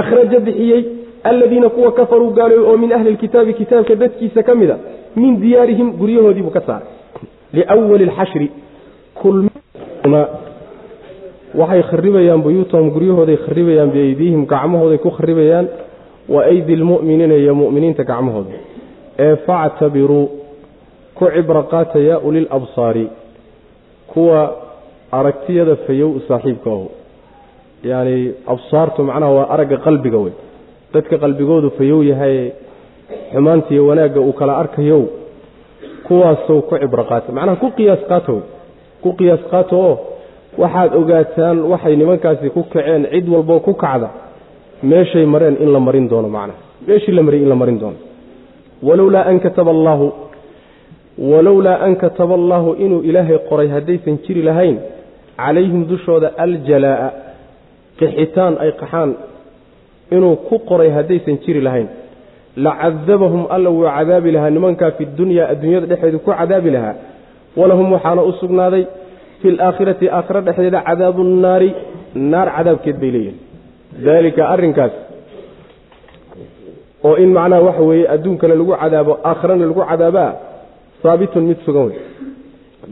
[0.00, 0.84] akhraja bixiyey
[1.24, 4.76] aladiina kuwa kafaruu gaaloobay oo min ahli lkitaabi kitaabka dadkiisa ka mida
[5.16, 6.88] min diyaarihim guryahoodiibuu ka saaray.
[7.52, 8.50] Liwali lxashri
[11.54, 15.68] waxay kharibayaan buyuutahum guryahooday kharibayaan biaydiihim gacmahooday ku kharibayaan
[16.28, 18.50] wa aydi lmu'miniina iyo mu'miniinta gacmahooda.
[19.18, 20.43] Ee factabiruu
[21.14, 22.20] ku cibro qaata yaa
[24.14, 24.56] kuwa
[25.12, 26.90] aragtiyada fayow saaxiibka ahu
[27.84, 30.32] yacni absaartu macnaha waa aragga qalbiga wey.
[30.94, 32.52] Dadka qalbigoodu fayow yahay
[33.32, 35.02] xumaantiiyo wanaagga uu kala arkayow
[36.06, 38.44] kuwaasow ku cibro qaata macnaha ku qiyaas qaato wey.
[39.02, 39.94] Ku qiyaas qaato oo
[40.58, 44.08] waxaad ogaataan waxay nimankaasi ku kaceen cid walboo ku kacda
[44.82, 46.58] meeshay mareen in la marin doono macnaha.
[46.86, 47.96] Meeshii la mariyay in la marin doono.
[48.82, 50.12] Walowlaa an kataba allaahu
[51.18, 54.78] walowlaa an kataba allaahu inuu ilaahay qoray haddaysan jiri lahayn
[55.36, 57.10] calayhim dushooda aljalaa'a
[57.98, 59.14] qixitaan ay qaxaan
[60.10, 61.88] inuu ku qoray haddaysan jiri lahayn.
[62.56, 66.94] lacadabahum alla wuu cadaabi lahaa nimankaa fi dunyaa adduunyada dhexeedu ku cadaabi lahaa.
[67.56, 68.84] walahum waxaana u sugnaaday
[69.40, 71.70] fi laakhirati aakhira dhexdeeda cadaabu nnaari
[72.14, 73.38] naar cadaabkeed bay leeyihiin
[74.06, 74.94] daalika arrinkaas
[77.04, 80.30] oo in macnaha waxa weeye adduunkana lagu cadaabo aakhirana lagu cadaabaa
[81.08, 81.98] haabitun mid sugan wey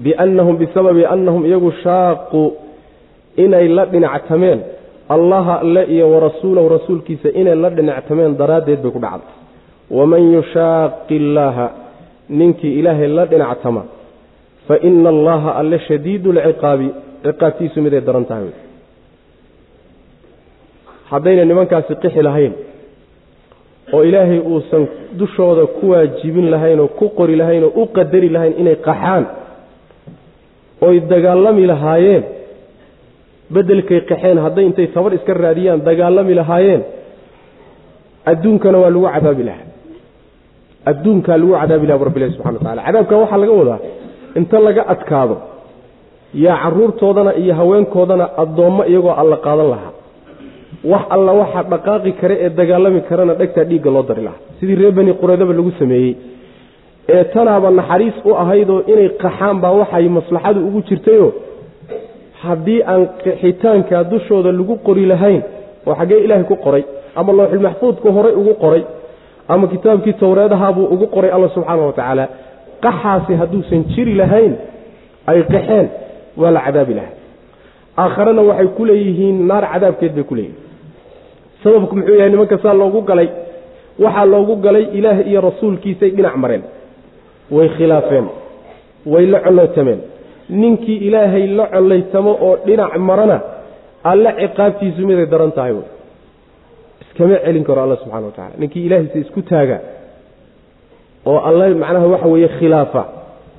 [0.05, 2.43] biannahum bisababi annahum iyagu shaaquu
[3.37, 4.61] inay la dhinactameen
[5.09, 9.35] allaha alle iyo warasuulahu rasuulkiisa inay la dhinactameen daraaddeed bay ku dhacday.
[9.91, 11.67] Waman yushaaqi illaaha
[12.29, 13.83] ninkii ilaahay la dhinactama
[14.69, 16.89] fa ina allaha alle shadiidu lciqaabi
[17.25, 18.53] ciqaabtiisu miday daran tahay.
[21.11, 22.53] Haddayna nimankaasi qixi lahayn
[23.95, 24.83] oo ilaahay uusan
[25.21, 29.25] dushooda ku waajibin lahayn oo ku qori lahayn oo u qadari lahayn inay qaxaan
[30.87, 32.25] oy dagaalami lahaayeen
[33.55, 36.83] beddelkay qaxeen hadday intay tabar iska raadiyaan dagaalami lahaayeen
[38.33, 39.67] adduunkana waa lagu cadaabi lahaa.
[40.91, 43.81] Adduunkaa lagu cadaabi laha bu rabbilahi wa tacala cadaabkan waxaa laga wadaa
[44.39, 45.37] inta laga adkaado
[46.45, 49.93] yaa caruurtoodana iyo haweenkoodana addoommo iyagoo alla qaadan lahaa
[50.85, 54.41] wax alla waxa dhaqaaqi kare ee dagaalami karana dhegtaa dhiigga loo dari lahaa.
[54.61, 56.13] Sidii reer bani qureydaba lagu sameeyey
[57.15, 61.27] ee tanaaba naxariis u ahaydoo inay qaxaan baa waxay maslaxadu ugu jirtayo
[62.43, 65.43] haddii aan qixitaanka dushooda lagu qori lahayn
[65.87, 66.85] oo xaggee ilaahay ku qoray
[67.19, 68.83] ama looxulmaxfuudka horay ugu qoray
[69.53, 72.25] ama kitaabkii towreedahaabuu ugu qoray alla subxaana wa tacaala
[72.85, 74.53] qaxaasi hadduusan jiri lahayn
[75.31, 75.87] ay qaxeen
[76.41, 77.15] waa la cadaabi lahaa.
[78.03, 80.61] Aakharena waxay ku leeyihiin naar cadaabkeed bay ku leeyihiin
[81.63, 83.29] sababku muxuu yahay nimanka saa loogu galay
[84.05, 86.63] waxaa loogu galay ilaah iyo rasuulkiisay dhinac mareen.
[87.57, 88.27] Way khilaafeen
[89.13, 90.01] way la colootameen
[90.63, 93.39] ninkii ilaahay la collaytamo oo dhinac marana
[94.11, 95.87] alle ciqaabtiisu miday daran tahay wey.
[97.03, 99.79] Iskama celin karo alla subxana wa tacala ninkii ilaahaysa isku taaga
[101.31, 103.03] oo alle macnaha waxa weeye khilaafa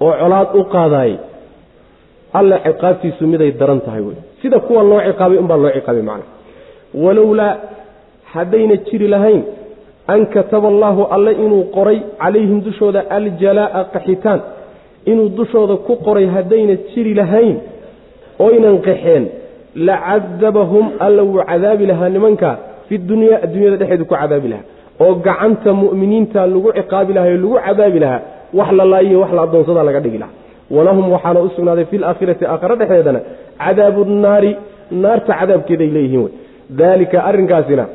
[0.06, 1.18] oo colaad u qaadaayey
[2.40, 4.18] alle ciqaabtiisu miday daran tahay wey.
[4.42, 6.26] Sida kuwa loo ciqaabay unbaa loo ciqaabay macna.
[7.04, 7.54] Walowlaa
[8.34, 9.42] haddayna jiri lahayn
[10.14, 14.40] an kataba allaahu alle inuu qoray calayhim dushooda aljalaa'a qaxitaan.
[15.12, 17.56] Inuu dushooda ku qoray haddayna jiri lahayn
[18.48, 19.24] oynan qaxeen
[19.88, 22.50] la cadabahum alla wuu cadaabi lahaa nimanka
[22.88, 24.66] fi dunyaa adduunyada dhexeedu ku cadaabi lahaa.
[25.04, 28.22] Oo gacanta mu'miniinta lagu ciqaabi lahaa lagu cadaabi lahaa
[28.58, 30.36] wax la laayiyo wax la addoonsadaa laga dhigi lahaa.
[30.76, 33.20] Walahum waxaana u sugnaaday fi laakhirati aakhare dhexeedana
[33.64, 34.52] cadaabu naari
[35.04, 36.32] naarta cadaabkeeday leeyihiin wey.
[36.80, 37.86] Daalika arrinkaasina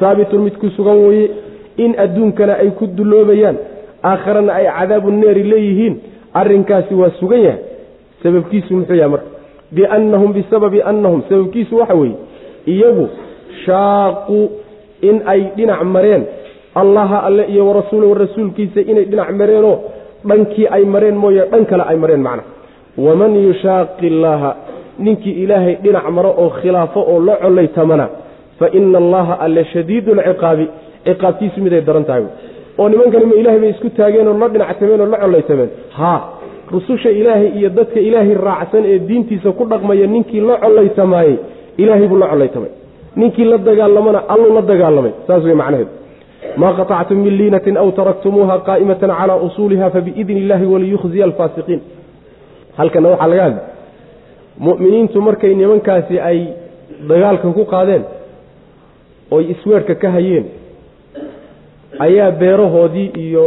[0.00, 1.30] saabitun mid ku sugan weeye
[1.76, 3.56] in adduunkana ay ku dulloobayaan
[4.10, 5.94] aakharana ay cadaabu neeri leeyihiin
[6.34, 7.60] arrinkaasi waa sugan yahay.
[8.22, 9.28] Sababkiisu muxuu yahay marka
[9.72, 12.16] biannahum bisababi annahum sababkiisu waxa weeye
[12.66, 13.08] iyagu
[13.64, 14.40] shaaquu
[15.08, 16.24] in ay dhinac mareen
[16.74, 19.76] allaha alle iyo warasuulahu rasuulkiisa inay dhinac mareenoo
[20.24, 22.42] dhankii ay mareen mooye dhan kale ay mareen macna.
[22.96, 24.50] Waman yushaaqi illaaha
[24.98, 28.06] ninkii ilaahay dhinac maro oo khilaafo oo la collaytamana
[28.58, 30.66] fa ina allaha alle shadiidu lciqaabi
[31.06, 32.24] ciqaabtiisu miday daran tahay.
[32.78, 36.20] Oo nimankani ma ilahay bay isku taageen oo la dhinactameen oo la collaytameen haa
[36.72, 41.36] rususha ilaahay iyo dadka ilaahay raacsan ee diintiisa ku dhaqmaya ninkii la collaytamaayey
[41.82, 42.70] ilaahay buu la collaytamay
[43.16, 45.12] ninkii la dagaalamana alluu la dagaalamay.
[45.26, 45.90] Saas wey macnaheedu
[46.60, 51.80] maa qaطactum min liinatin aw taraktumuuha qaa'imatan calaa usuuliha fabiidni illahi waliyukhziya alfaasiqiin.
[52.78, 53.60] Halkana waxaa laga hadli.
[54.66, 56.38] Mu'miniintu markay nimankaasi ay
[57.10, 58.02] dagaalkan ku qaadeen
[59.34, 60.44] oy isweerhka ka hayeen
[62.06, 63.46] ayaa beerahoodii iyo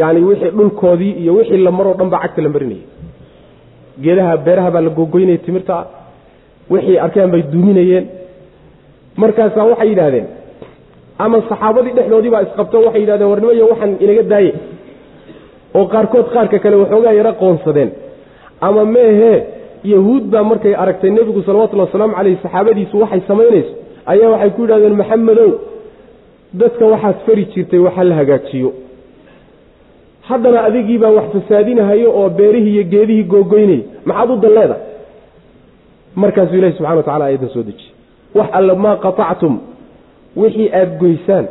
[0.00, 2.84] yacni wixii dhulkoodii iyo wixii la maroo dhan baa cagta la marinayay.
[4.02, 5.76] Geedaha beeraha baa la googoynayay timirta
[6.72, 8.04] wixii arkeen bay duuminayeen.
[9.22, 10.26] Markaasaa waxay yidhaahdeen
[11.24, 14.52] ama saxaabadii dhexdoodii baa isqabto waxay yidhahdeen warnimayo waxaan inaga daaye.
[15.76, 17.90] Oo qaarkood qaarka kale waxoogaa yaro qoonsadeen.
[18.66, 19.38] Ama meehee
[19.92, 23.72] yahuud baa markay aragtay nebigu salawatullhi wasalaamu caleyh saxaabadiisu waxay samaynayso
[24.12, 25.50] ayaa waxay ku yidhahdeen maxamedow
[26.60, 28.70] dadka waxaad fari jirtay waxa la hagaajiyo.
[30.28, 34.76] Haddana adigiibaa wax fasaadinahayo oo beerihii iyo geedihii googoynayay maxaad u dalleeda?
[36.22, 37.92] Markaasuu ilahi subxana wa tacala ayadan soo dejiyey.
[38.34, 39.54] Wax alle maa qatactum
[40.36, 41.46] wixii aada goysaan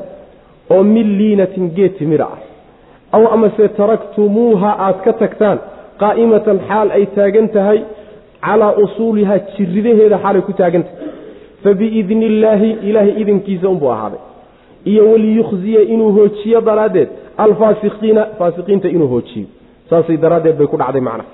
[0.70, 2.40] oo min liinatin geed timira ah.
[3.16, 5.60] Aw amase taraktumuuha aad ka tagtaan
[6.02, 7.80] qaa'imatan xaal ay taagan tahay
[8.46, 11.25] calaa usuulihaa jiridaheeda xaalay ku taagan tahay
[11.66, 14.20] fabiidni illaahi ilaahay idinkiisa unbuu ahaaday.
[14.92, 17.10] Iyo waliyukhziya inuu hoojiyo daraaddeed
[17.46, 19.48] alfaasiqiina faasiqiinta inuu hoojiyo.
[19.90, 21.30] Saasay daraaddeed bay ku dhacday macnaha.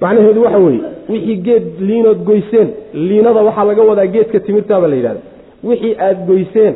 [0.00, 2.68] Macnaheedu waxa weeye wixii geed liinood goyseen
[3.08, 5.20] liinada waxaa laga wadaa geedka timirtaabaa la yidhahda
[5.68, 6.74] wixii aada goyseen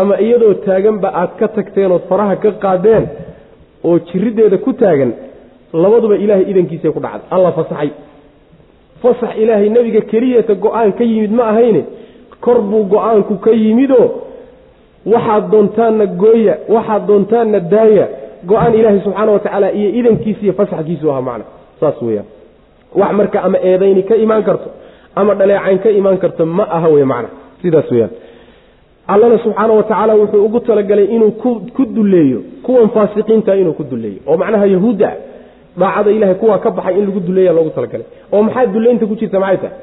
[0.00, 3.04] ama iyadoo taaganba aad ka tagteen ood faraha ka qaadeen
[3.88, 5.10] oo jiriddeeda ku taagan
[5.82, 7.26] labaduba ilaahay idankiisay ku dhacday.
[7.34, 7.90] Alla fasaxay
[9.02, 11.84] fasax ilaahay nebiga keliyata go'aan ka yimid ma ahayne.
[12.40, 14.08] Kor buu go'aanku ka yimidoo
[15.06, 18.08] waxaad doontaanna gooya waxaad doontaanna daaya.
[18.46, 21.44] Go'aan ilaahay subxaana wa tacaala iyo idankiisa iyo fasaxkiisu ahaa macna.
[21.80, 22.26] Saas weeyaan.
[22.94, 24.70] Wax marka ama eedayni ka imaan karto
[25.14, 27.28] ama dhaleecayn ka imaan karto ma aha wey macna.
[27.62, 28.10] Sidaas weyaan
[29.08, 31.30] allana subxaana wa tacaala wuxuu ugu talagalay inuu
[31.76, 35.08] ku duleeyo kuwan faasiqiinta inuu ku duleeyo oo macnaha yahuudda.
[35.08, 35.31] ah
[35.80, 38.06] daacada ilahay kuwaa ka baxay in lagu duleeya loogu talagalay.
[38.32, 39.76] Oo maxaa duleynta ku jirta maxay tahay?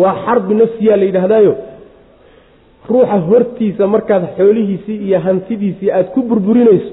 [0.00, 1.52] Waa xarbi nafsiyaa la yidhaahdaayo.
[2.90, 6.92] Ruuxa hortiisa markaad xoolihiisii iyo hantidiisii aad ku burburinayso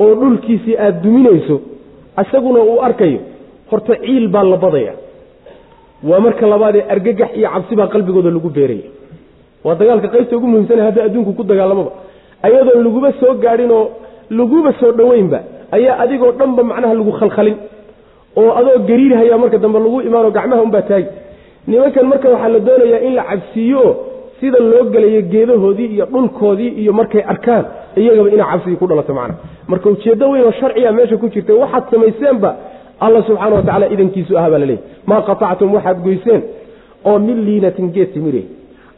[0.00, 1.56] oo dhulkiisii aad duminayso
[2.22, 3.20] isaguna uu arkayo
[3.70, 4.92] horta ciil baa la badaya.
[6.08, 8.88] Waa marka labaadee argagax iyo cabsi baa qalbigooda lagu beeraya.
[9.64, 11.90] Waa dagaalka qaybta ugu muhiimsana hadda adduunku ku dagaalamaba.
[12.46, 13.84] Ayadoo laguba soo gaadhin oo
[14.38, 15.40] laguba soo dhoweynba
[15.76, 17.56] ayaa adigoo dhanba macnaha lagu khalkhalin
[18.40, 21.08] oo adoo gariirhayaa marka dambe lagu imaanoo gacmaha unbaa taagi
[21.70, 23.84] nimankan marka waxaa la doonayaa in la cabsiiyo
[24.40, 27.64] sida loo gelayo geedahoodii iyo dhulkoodii iyo markay arkaan
[28.00, 29.34] iyagaba inaa cabsigii ku dhalato macna
[29.70, 32.50] marka ujeeddo weyn oo sharciga meesha ku jirta waxaad samayseenba
[33.04, 36.42] alla subxaana wa tacala idankiisu ah baa laleeyahy maa qatactum waxaad goyseen
[37.08, 38.42] oo min liinatin geed timire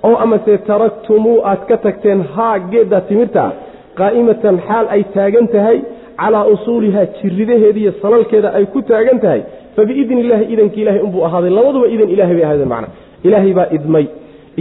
[0.09, 3.53] oo amase taraktumuu aad ka tagteen haa geeddaa timirta ah
[4.01, 5.79] qaa'imatan xaal ay taagan tahay
[6.21, 9.41] calaa usuulihaa jiridaheeda iyo salalkeeda ay ku taagan tahay
[9.77, 11.51] fabiidni illaahi idanki ilahay unbuu ahaaday.
[11.59, 12.89] Labaduba idan ilahay bay ahaadeen macna
[13.27, 14.07] ilaahay baa idmay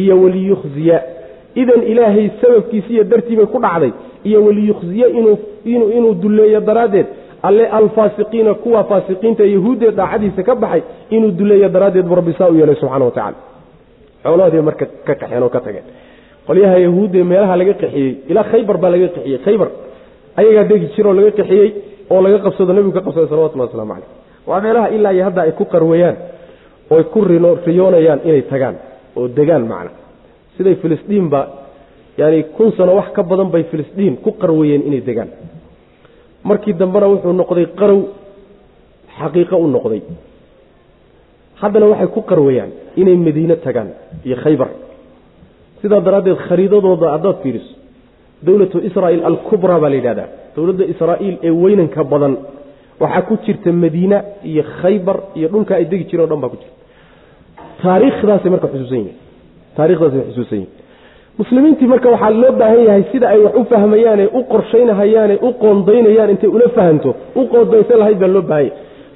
[0.01, 0.97] iyo waliyukhziya
[1.61, 3.91] idan ilaahay sababkiisa iyo dartii bay ku dhacday
[4.27, 5.07] iyo waliyukhziya
[5.97, 7.07] inuu duleeyo daraaddeed.
[7.47, 10.81] Alle alfaasiqiina kuwa faasiqiinta yahuudda daacadiisa ka baxay
[11.15, 13.37] inuu duleeya daraaddeed bu rabbi saa u yeelay subxana wa tacala
[14.23, 15.83] xoolahoodii marka ka kaxeen oo ka tageen.
[16.47, 19.69] Qolyaha yahuudda meelaha laga qaxiyey ilaa khaybar baa laga qaxiyey khaybar
[20.39, 21.69] ayagaa degi jira oo laga qaxiyey
[22.13, 24.09] oo laga qabsado nebigu ka qabsaday salawatullahi waslamu caleyh
[24.49, 26.15] waa meelaha ilaa iyo hadda ay ku qarwayaan
[26.93, 27.19] ooy ku
[27.67, 28.75] riyoonayaan inay tagaan
[29.17, 29.91] oo degaan macna.
[30.57, 31.41] Siday filisdiinba
[32.19, 35.29] yaani kun sano wax ka badan bay filisdiin ku qarwayeen inay degaan.
[36.49, 37.99] Markii dambena wuxuu noqday qarow
[39.19, 40.01] xaqiiqo u noqday.
[41.61, 42.71] Haddana waxay ku qarwayaan
[43.01, 43.89] inay madiine tagaan
[44.25, 44.69] iyo khaybar.
[45.81, 47.73] Sidaa daraaddeed khariidadooda haddaad fiiriso
[48.45, 50.27] dowlatu israa'iil alkubraa baa la yidhahdaa.
[50.55, 52.33] Dowladda israa'iil ee weynanka badan
[53.01, 54.17] waxaa ku jirta madiina
[54.51, 56.75] iyo khaybar iyo dhulka ay degi jireen o dhan baa ku jirta.
[57.83, 59.15] Taariikhdaasay marka xusuusan yihiin
[59.77, 60.71] taarikhdaasay xusuusan yihiin
[61.39, 66.29] muslimiintii marka waxaa loo baahan yahay sida ay wax u fahmayaane u qorshaynahayaane u qoondaynayaan
[66.33, 68.71] intay ula fahanto u qoondaysan lahayd baa loo baahanya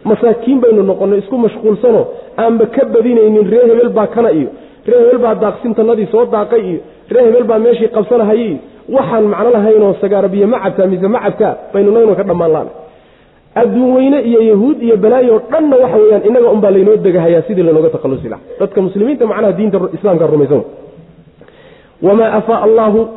[0.09, 2.01] masaakiin baynu noqonnay isku mashquulsano
[2.43, 4.49] aanba ka badinaynin ree hebel baa kana iyo
[4.89, 6.79] ree hebel baa daaqsintanadii soo daaqay iyo
[7.13, 8.57] ree hebel baa meeshii qabsanahayay iyo
[8.95, 12.71] waxaan macno lahaynoo sagaarabiyo ma cabtaa mise ma cabtaa baynu nagno ka dhammaan laana
[13.61, 17.89] adduun weyne iyo yahuud iyo balaayo dhanna waxa weyaan innaga unbaa laynoo degahayaa sidii lanooga
[17.95, 20.63] takhallusi laha dadka muslimiinta macnaha diinta islaamka rumaysan.
[22.01, 23.07] Wamaa afaa allaahu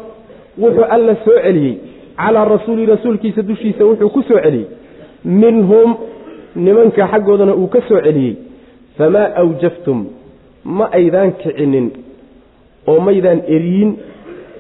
[0.63, 1.75] wuxuu alla soo celiyey.
[2.17, 4.67] Calaa rasuuli rasuulkiisa dushiisa wuxuu ku soo celiyey.
[5.25, 5.95] Minhum
[6.57, 8.35] nimanka xaggoodana uu ka soo celiyey.
[8.99, 10.07] Famaa awjaftum
[10.65, 11.87] ma aydaan kicinin
[12.87, 13.91] oo maydaan eriyin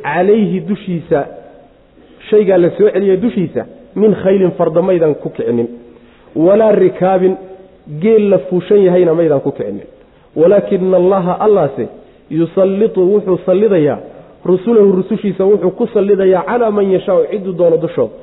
[0.04, 1.20] calayhi dushiisa
[2.30, 3.62] shaygaa la soo celiyey dushiisa
[4.00, 5.68] min khaylin farda maydaan ku kicinin.
[6.36, 7.34] Walaa rikaabin
[8.02, 9.86] geel la fuushan yahayna maydaan ku kicinin.
[10.36, 11.84] Walaakina allaha allaase
[12.30, 13.98] yusallitu wuxuu sallidayaa
[14.44, 18.14] rusulahu rusushiisa wuxuu ku sallidayaa calaa man yashaau ciduu doono dushooda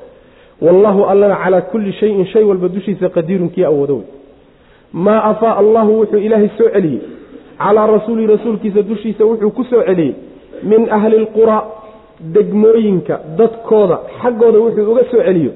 [0.62, 4.08] wallaahu allana calaa kulli shayin shay walba dushiisa qadiirun kii awoodo wey.
[4.94, 7.02] Maa afaa allahu wuxuu ilaahay soo celiyey.
[7.58, 10.14] Calaa rasuuli rasuulkiisa dushiisa wuxuu ku soo celiyey
[10.64, 11.64] min ahli lquraa
[12.36, 15.52] degmooyinka dadkooda xaggooda wuxuu uga soo celiyo.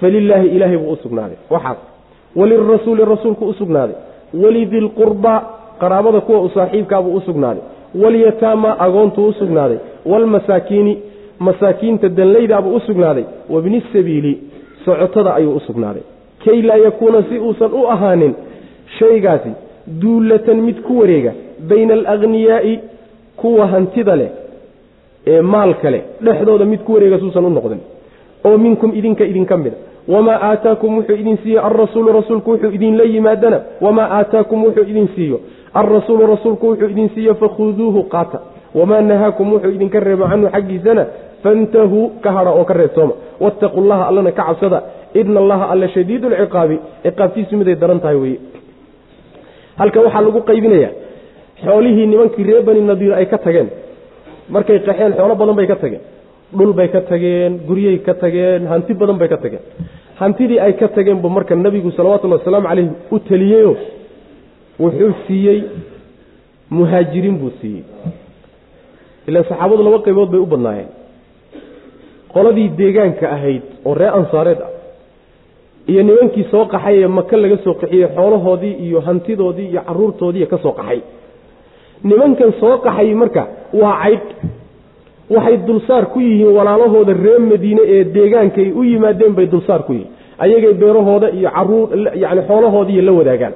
[0.00, 1.36] Falilaahi ilaahay buu u sugnaaday.
[1.50, 1.78] Waxaas.
[2.36, 3.96] Walirasuuli rasuulku u sugnaaday.
[4.42, 5.40] Walidilqurbaa
[5.80, 7.62] qaraabada kuwa u saaxiibkaabuu u sugnaaday.
[8.02, 9.78] Walyataama agoontuu u sugnaaday.
[10.06, 10.98] Waalmasaakiini
[11.38, 13.24] masaakiinta danlaydaabuu u sugnaaday.
[13.50, 14.38] Wabni sabiili
[14.84, 16.02] socotada ayuu u sugnaaday.
[16.44, 18.34] Kay laa yakuuna si uusan u ahaanin
[18.98, 19.50] shaygaasi
[20.00, 21.32] duullatan mid ku wareega
[21.68, 22.78] bayna alaghniyaa'i
[23.40, 24.30] kuwa hantida leh
[25.26, 27.80] ee maalka leh dhexdooda mid ku wareega suusan u noqdin.
[28.46, 29.76] Oo minkum idinka idinka mida
[30.12, 33.58] wamaa aataakum wuxuu idin siiyo alrasuulu rasuulku wuxuu idinla yimaadana.
[33.84, 35.40] Wamaa aataakum wuxuu idin siiyo
[35.80, 38.38] alrasuulu rasuulku wuxuu idin siiyo fakhuduuhu qaata.
[38.78, 41.04] Wamaa nahaakum wuxuu idinka reebo canhu xaggiisana
[41.42, 43.14] fantahuu ka hadha oo ka reebtooma
[43.44, 44.78] wattaquu llaha allana ka cabsada
[45.20, 48.38] ina allaha alla shadiidu lciqaabi ciqaabtiisu miday daran tahay weye
[49.80, 50.90] halka waxaa lagu qaybinayaa
[51.64, 53.68] xoolihii nimankii reer bani nadiir ay ka tageen.
[54.54, 56.00] Markay qaxeen xoolo badan bay ka tageen.
[56.56, 59.62] Dhul bay ka tageen guryay ka tageen hanti badan bay ka tageen.
[60.20, 63.72] Hantidii ay ka tageen buu marka nebigu salawatullahi wasalaamu caleyh u teliyeyo
[64.80, 65.60] wuxuu siiyey
[66.70, 67.84] muhaajiriin buu siiyey.
[69.28, 70.90] Ilaan saxaabadu laba qaybood bay u badnaayeen.
[72.32, 74.70] Qoladii deegaanka ahayd oo reer ansaareed ah
[75.90, 80.58] iyo nimankii soo qaxay ee maka laga soo qaxiyey xoolahoodii iyo hantidoodii iyo caruurtoodii ka
[80.64, 81.00] soo qaxay
[82.04, 83.42] nimankan soo qaxay marka
[83.80, 84.28] waa caydh
[85.34, 89.92] waxay dulsaar ku yihiin walaalahooda reer madiine ee deegaanka ay u yimaadeen bay dulsaar ku
[89.92, 90.10] yihiin.
[90.38, 91.88] Ayagay beerahooda iyo carruur
[92.22, 93.54] yani xoolahoodiiyo la wadaagaan.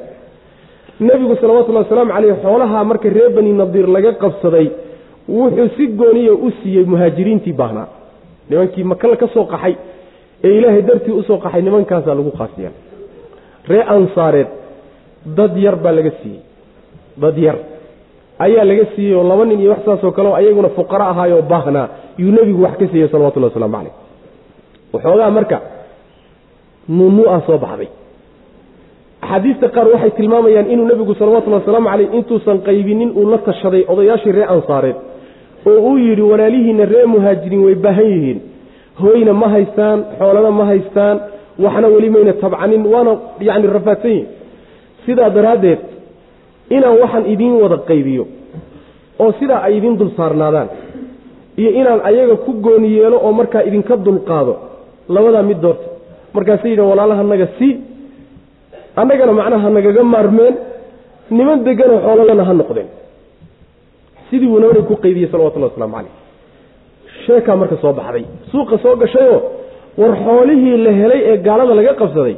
[1.00, 4.66] Nebigu salawatullahi wasalaamu caleyh xoolaha marka reer bani nadiir laga qabsaday
[5.28, 7.88] wuxuu si gooniya u siiyey muhaajiriintii baahnaa
[8.50, 9.74] nimankii makala ka soo qaxay
[10.44, 12.70] ee ilaahay dartii u soo qaxay nimankaasaa lagu qaasiya
[13.70, 14.50] ree ansaareed
[15.38, 16.40] dad yar baa laga siiyey.
[17.22, 17.56] Dad yar
[18.38, 21.88] ayaa laga siiyey oo laba nin iyo wax saasoo kale oo ayaguna fuqara ahaayoo baahnaa
[22.18, 23.92] yuu nebigu wax ka siiyey salawatullahi waslamu caleyh
[24.92, 25.58] waxoogaa marka
[26.88, 27.88] nuunu-a soo baxday.
[29.22, 34.32] Axaadiista qaar waxay tilmaamayaan inuu nebigu salawatullhi wasalaamu caleyh intuusan qaybinin uu la tashaday odayaashii
[34.36, 34.96] ree ansaareed
[35.70, 38.38] oo uu yidhi walaalihiinna ree muhaajiriin way baahan yihiin.
[39.02, 41.16] Hooyna ma haystaan xoolana ma haystaan
[41.64, 43.12] waxna weli mayna tabcanin waana
[43.48, 44.26] yacni rafaadsan yihiin
[45.06, 45.78] sidaa daraaddeed
[46.76, 48.24] inaan waxaan idiin wada qaybiyo
[49.22, 50.68] oo sidaa ay idiin dul saarnaadaan
[51.60, 54.54] iyo inaan ayaga ku gooni yeelo oo markaa idinka dulqaado
[55.14, 55.86] labadaa mid doorta.
[56.36, 57.68] Markaasay yidhaen walaalahanaga si
[59.00, 60.54] annagana macnaha nagaga maarmeen
[61.36, 62.88] niman deganoo xoololana ha noqdeen.
[64.28, 66.14] Sidii buu nabiga ku qaydiyey salawatullahi waslamu caleyh
[67.26, 68.24] sheekaa marka soo baxday.
[68.50, 69.40] Suuqa soo gashayoo
[70.00, 72.34] war xoolihii la helay ee gaalada laga qabsaday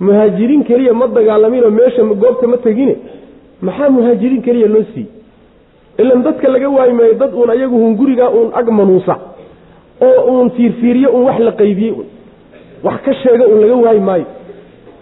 [0.00, 2.96] muhaajiriin keliya ma dagaalaminoo meesha goobta ma tegine.
[3.62, 5.10] Maxaa muhaajiriin keliya loo siiyey
[5.98, 9.14] ilan dadka laga waayi maayo dad uun ayagu hun gurigaa uun ag manuusa
[10.06, 12.06] oo uun fiirfiiriyo uun wax la qaybiyey un
[12.86, 14.24] wax ka sheega uun laga waayi maayo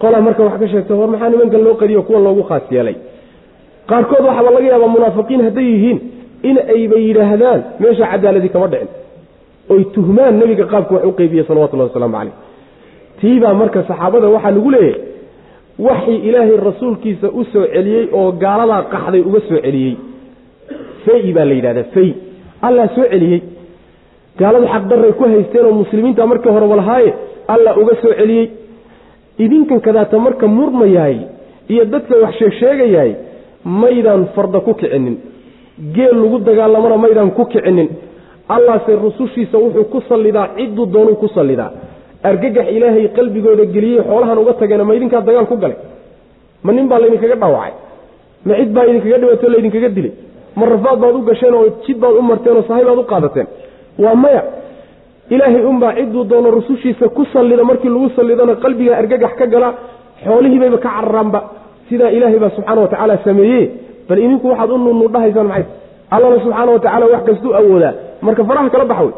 [0.01, 2.95] qolaa marka wax ka sheegta war maxaa nimankan loo qadiyo kuwa loogu khaas yeelay?
[3.89, 5.99] Qaarkood waxaaba laga yaabaa munaafiqiin hadday yihiin
[6.49, 8.89] in ayba yidhaahdaan meesha cadaaladii kama dhicin.
[9.69, 12.33] Oy tuhmaan nebiga qaabka wax u qeybiye salawatullahi wasalaamu caleyh
[13.21, 14.99] tiibaa marka saxaabada waxaa lagu leeyahay
[15.87, 19.95] waxii ilaahay rasuulkiisa u soo celiyey oo gaaladaa qaxday uga soo celiyey.
[21.05, 22.09] Fay baa la yidhahdaa fay.
[22.67, 23.39] Allaa soo celiyey.
[24.39, 27.09] Gaaladu xaqdarray ku haysteen oo muslimiinta markii hore walahaaye
[27.53, 28.45] alla uga soo celiyey.
[29.43, 31.17] Idinkan kadaata marka murmayaay
[31.73, 33.11] iyo dadka wax sheegsheegayaay
[33.81, 35.15] maydaan farda ku kicinin
[35.95, 37.89] geel lagu dagaalamana maydaan ku kicinin
[38.55, 41.71] allaase rusushiisa wuxuu ku sallidaa cidduu doonuu ku sallidaa
[42.29, 45.77] argagax ilaahay qalbigooda geliyey xoolahan uga tageena ma idinkaa dagaal ku galay?
[46.65, 47.73] Ma nin baa laydinkaga dhaawacay?
[48.47, 50.11] Ma cid baa idinkaga dhibato laydinkaga dilay?
[50.57, 53.47] Ma rafaad baad u gasheen oo jid baad u marteen oo sahay baad u qaadateen?
[54.03, 54.41] Waa maya.
[55.33, 59.69] Ilaahay unbaa cidduu doono rusushiisa ku sallida markii lagu sallidona qalbigaa argagax ka gala
[60.25, 61.39] xoolihiibayba ka cararaanba.
[61.89, 63.61] Sidaa ilaahay baa subxaana watacaala sameeye
[64.09, 65.65] bal idinku waxaad u nunuudhahaysaan maxay?
[66.15, 67.93] Allana subxaana watacaala wax kastuu awoodaa.
[68.25, 69.13] Marka faraha kala baxa wey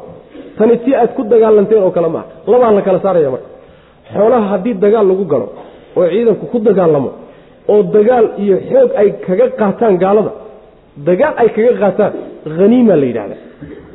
[0.57, 3.49] tani si aad ku dagaalanteen oo kale maaha labaa la kala saaraya marka.
[4.13, 5.47] Xoolaha haddii dagaal lagu galo
[5.97, 7.09] oo ciidanku ku dagaalamo
[7.71, 10.31] oo dagaal iyo xoog ay kaga qaataan gaalada
[11.07, 12.13] dagaal ay kaga qaataan
[12.59, 13.35] haniima la yidhahda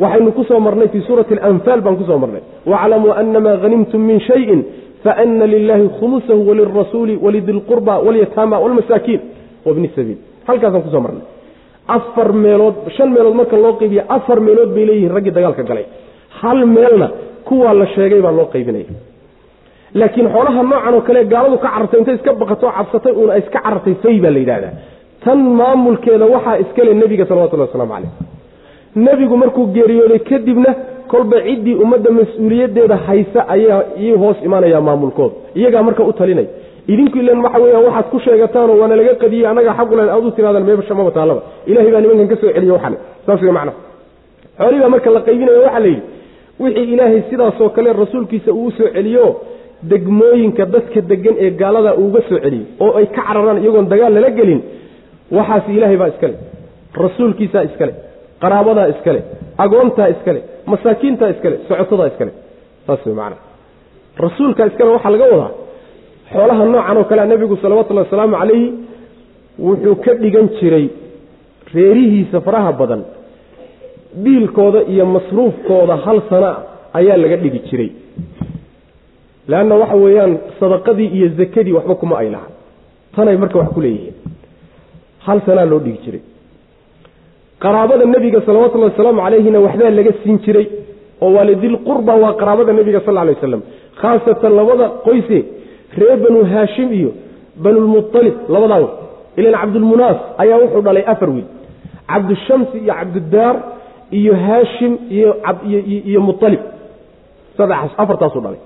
[0.03, 2.43] waxaynu ku marnay fii suurati alanfaal baan ku soo marnay.
[2.67, 4.61] Waclamuu anamaa hanimtum min shayin
[5.05, 9.21] faana lilahi khumusahu walirasuuli walidi lqurba walyataama walmasaakiin
[9.67, 10.19] wabni sabiil.
[10.49, 11.27] Halkaasaan ku soo marnay.
[11.89, 15.87] Afar meelood shan meelood marka loo qaybiya afar meelood bay leeyihiin raggii dagaalka galay
[16.41, 17.09] hal meelna
[17.49, 18.85] kuwaa la sheegay baa loo qaybinaya
[19.95, 23.95] laakiin xoolaha noocan oo kale gaaladu ka carartay intay iska baqatoo cabsatay uuna iska carartay
[24.03, 24.73] fay baa la yidhahdaa
[25.25, 28.11] tan maamulkeeda waxaa iskale nebiga salawatullahi waslamu caleyh
[29.07, 30.71] nebigu markuu geeriyooday kadibna
[31.13, 36.49] kolba ciddii ummadda mas'uuliyadeeda haysa ayaa iyay hoos imaanayaa maamulkooda iyagaa marka u talinaya
[36.93, 40.65] idinku ilan waxa weeyaan waxaad ku sheegataanoo waana laga qadiyey annagaa xaqulen aad u tiraadaan
[40.69, 41.41] meebasha maba taallaba
[41.71, 42.97] ilahay baa nimankan ka soo celiye waxale
[43.27, 43.77] saas wey macnaha
[44.59, 46.03] xoolihii baa marka la qaybinaya waxaa la yidhi
[46.63, 49.27] wixii ilaahay sidaasoo kale rasuulkiisa uu soo celiyo
[49.93, 54.31] degmooyinka dadka degan ee gaalada uuga soo celiyey oo ay ka cararaan iyagoon dagaal lala
[54.39, 54.61] gelin
[55.37, 56.37] waxaas ilaahay baa iskale
[57.05, 57.93] rasuulkiisaa iskale
[58.43, 59.21] qaraabadaa iskale
[59.65, 60.41] agoontaa iskale
[60.73, 62.33] masaakiintaa iskale socotadaa iskale
[62.87, 63.37] saas wey macana
[64.27, 65.51] rasuulkaa iskale waxaa laga wadaa
[66.33, 68.67] xoolaha noocan oo kalea nebigu salawatullahi wasalaamu calayhi
[69.67, 70.87] wuxuu ka dhigan jiray
[71.75, 73.03] reerihiisa faraha badan
[74.15, 76.57] biilkooda iyo masruufkooda hal sana
[76.93, 77.91] ayaa laga dhigi jiray.
[79.49, 82.49] Leanna waxa weeyaan sadaqadii iyo zakadii waxba kuma ay laha
[83.17, 84.15] tanay marka wax ku leeyihiin.
[85.27, 86.21] Hal sanaa loo dhigi jiray.
[87.63, 90.67] Qaraabada nebiga salawatullahi wasalaamu calayhina waxbaa laga siin jiray
[91.21, 93.63] oo waalidilqurba waa qaraabada nebiga sal alay waslam
[94.01, 95.39] khaasatan labada qoyse
[95.99, 97.11] reer banu haashim iyo
[97.65, 98.91] banulmualib labadaa wey
[99.41, 101.49] ilan cabdulmunaas ayaa wuxuu dhalay afar wiil.
[102.11, 103.55] Cabdushamsi iyo cabdudaar
[104.11, 104.93] iyo haashim
[106.11, 106.61] iyo mualib
[107.57, 108.61] sadexaas afartaasuu dhalay.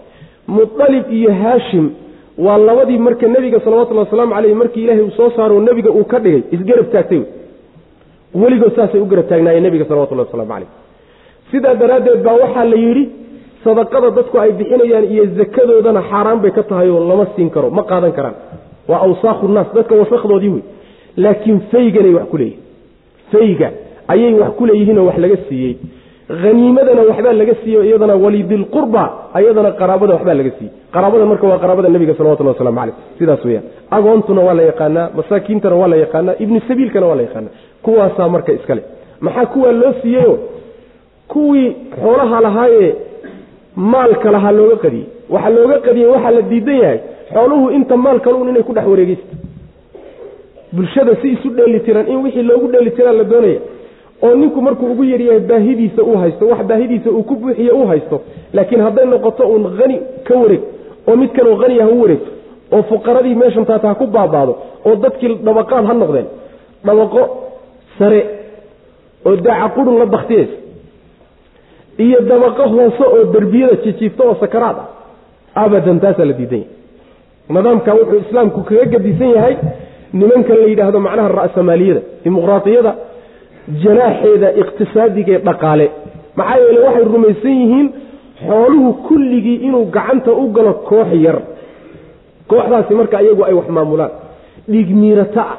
[0.46, 1.90] Mualib iyo haashim
[2.38, 6.18] waa labadii marka nebiga salawatullahi wasalaamu caleyh markii ilaahay uu soo saaro nebiga uu ka
[6.24, 7.22] dhigay isgarab taagtay
[8.42, 10.68] weligood saasay u garab taagnaayeen nebiga salawatullahi waslamu caleyh
[11.50, 13.04] sidaa daraaddeed baa waxaa la yidhi
[13.64, 18.12] sadaqada dadku ay bixinayaan iyo zakadoodana xaaraan bay ka tahay lama siin karo ma qaadan
[18.18, 18.34] karaan.
[18.90, 20.62] Waa awsaakhu naas dadka wasakdoodii wey
[21.24, 22.60] laakiin fayganay wax ku leeyihiin
[23.32, 23.68] fayga
[24.12, 25.74] ayay wax ku leeyihiinoo wax laga siiyey.
[26.42, 29.02] Haniimadana waxbaa laga siiye iyadana walidilqurba
[29.38, 30.72] ayadana qaraabada waxbaa laga siiyey.
[30.94, 33.64] Qaraabada marka waa qaraabada nebiga salawatullah waslamu caleyh sidaas weyaan
[33.96, 37.52] agoontuna waa la yaqaanaa masaakiintana waa la yaqaanaa ibnu sabiilkana waa la yaqaanaa.
[37.84, 38.82] Kuwaasaa marka iskale
[39.26, 40.34] maxaa kuwaa loo siiyeyo
[41.32, 41.68] kuwii
[42.02, 42.92] xoolaha lahaayee
[43.92, 45.06] maalka lahaa looga qadiyey.
[45.34, 46.98] Waxaa looga qadiyey waxaa la diidan yahay.
[47.34, 49.34] Xooluhu inta maalkaluun inay ku dhex wareegeysta
[50.72, 53.60] bulshada si isu dheelitiran in wixii loogu dheelitiraa la doonaya
[54.26, 58.16] oo ninku markuu ugu yaryahay baahidiisa uu haysto wax baahidiisa uu ku buuxiye uu haysto
[58.56, 59.96] laakiin hadday noqoto uun hani
[60.28, 60.62] ka wareeg
[61.08, 62.30] oo mid kaloo haniya ha u wareegto
[62.76, 64.52] oo fuqaradii meeshan taata ha ku baabaado
[64.86, 66.26] oo dadkii dhabaqaad ha noqdeen
[66.86, 67.22] dhabaqo
[67.98, 68.20] sare
[69.26, 70.56] oo daaca qurun la baktiyeysa
[72.04, 76.70] iyo dabaqo hoose oo derbiyada jijiifta oo sakaraad ah abadan taasaa la diidan yahay.
[77.54, 79.54] Nidaamka wuxuu islaamku kaga gadisan yahay
[80.18, 82.92] nimankan la yidhaahdo macnaha ra'samaaliyada dimuqraatiyada
[83.68, 85.90] janaaxeeda iqtisaadiga dhaqaale.
[86.36, 87.88] Maxaa yeele waxay rumaysan yihiin
[88.46, 91.38] xooluhu kulligii inuu gacanta u galo koox yar.
[92.48, 94.10] Kooxdaasi marka iyagu ay wax maamulaan.
[94.68, 94.88] Dhiig
[95.36, 95.56] ah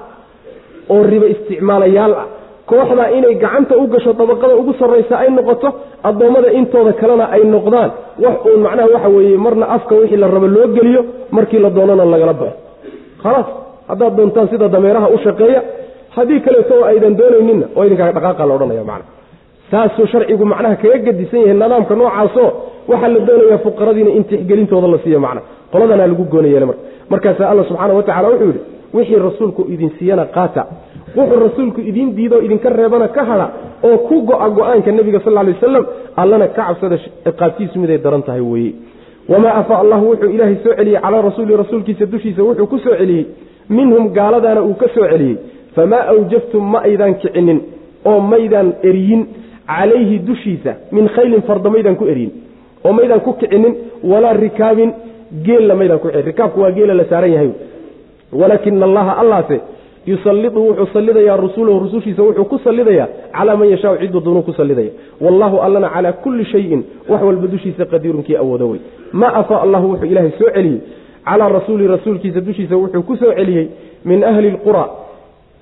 [0.90, 2.28] oo ribo isticmaalayaal ah.
[2.66, 5.68] Kooxdaa inay gacanta u gasho dabaqada ugu sarraysa ay noqoto
[6.04, 7.92] addoommada intooda kalena ay noqdaan.
[8.24, 12.06] Wax uun macnaha waxa weeye marna afka wixii la rabo loo geliyo markii la doonana
[12.06, 12.58] lagala baxo.
[13.24, 13.48] Khalaas
[13.88, 15.62] haddaad doontaan sida dameeraha u shaqeeya
[16.16, 19.06] haddii kaleeto aydan doonayninna oo idinkaaga dhaqaaqa la odhanaya macna.
[19.72, 22.50] Saasuu sharcigu macnaha kaga gedisan yahay nidaamka noocaasoo
[22.92, 25.42] waxaa la doonayaa fuqaradiina in tixgelintooda la siiyo macna.
[25.72, 26.82] Qoladanaa lagu goonayeel marka
[27.12, 28.62] markaasaa alla subxaana wa tacala wuxuu yidhi
[28.96, 30.64] wixii rasuulku idin siiyana qaata.
[31.18, 33.48] Wuxuu rasuulku idiin diidoo idinka reebana ka hadha
[33.88, 35.84] oo ku go-a go'aanka nebiga sal ly wasalam
[36.22, 38.74] allana ka cabsada ciqaabtiisu miday daran tahay weeye
[39.32, 43.26] wamaa afaa allahu wuxuu ilaahay soo celiyey calaa rasuuli rasuulkiisa dushiisa wuxuu ku soo celiyey
[43.78, 45.36] minhum gaaladaana uu ka soo celiyey
[45.76, 47.62] famaa awjaftum ma aydaan kicinin
[48.06, 49.28] oo maydaan eriyin
[49.68, 52.32] calayhi dushiisa min khaylin farda maydaan ku eriyin
[52.84, 53.76] oo maydaan ku kicinin
[54.12, 54.94] walaa rikaabin
[55.46, 57.52] geella maydaan ku rikaabku waa geela la saaran yahay
[58.42, 59.62] walaakina allaha allaase
[60.06, 64.92] yusalidu wuxuu salidayaa rasulahu rusushiisa wuxuu ku salidayaa calaa man yashaau ciduu doonuu ku salidaya
[65.22, 68.80] wallahu allana calaa kulli shayin wax walba dushiisa qadiirunkii awoodo wey
[69.12, 70.80] maa afaa allahu wuxuu ilaahay soo celiyey
[71.30, 73.68] calaa rasuuli rasuulkiisa dushiisa wuxuu ku soo celiyey
[74.06, 74.86] min ahli lqura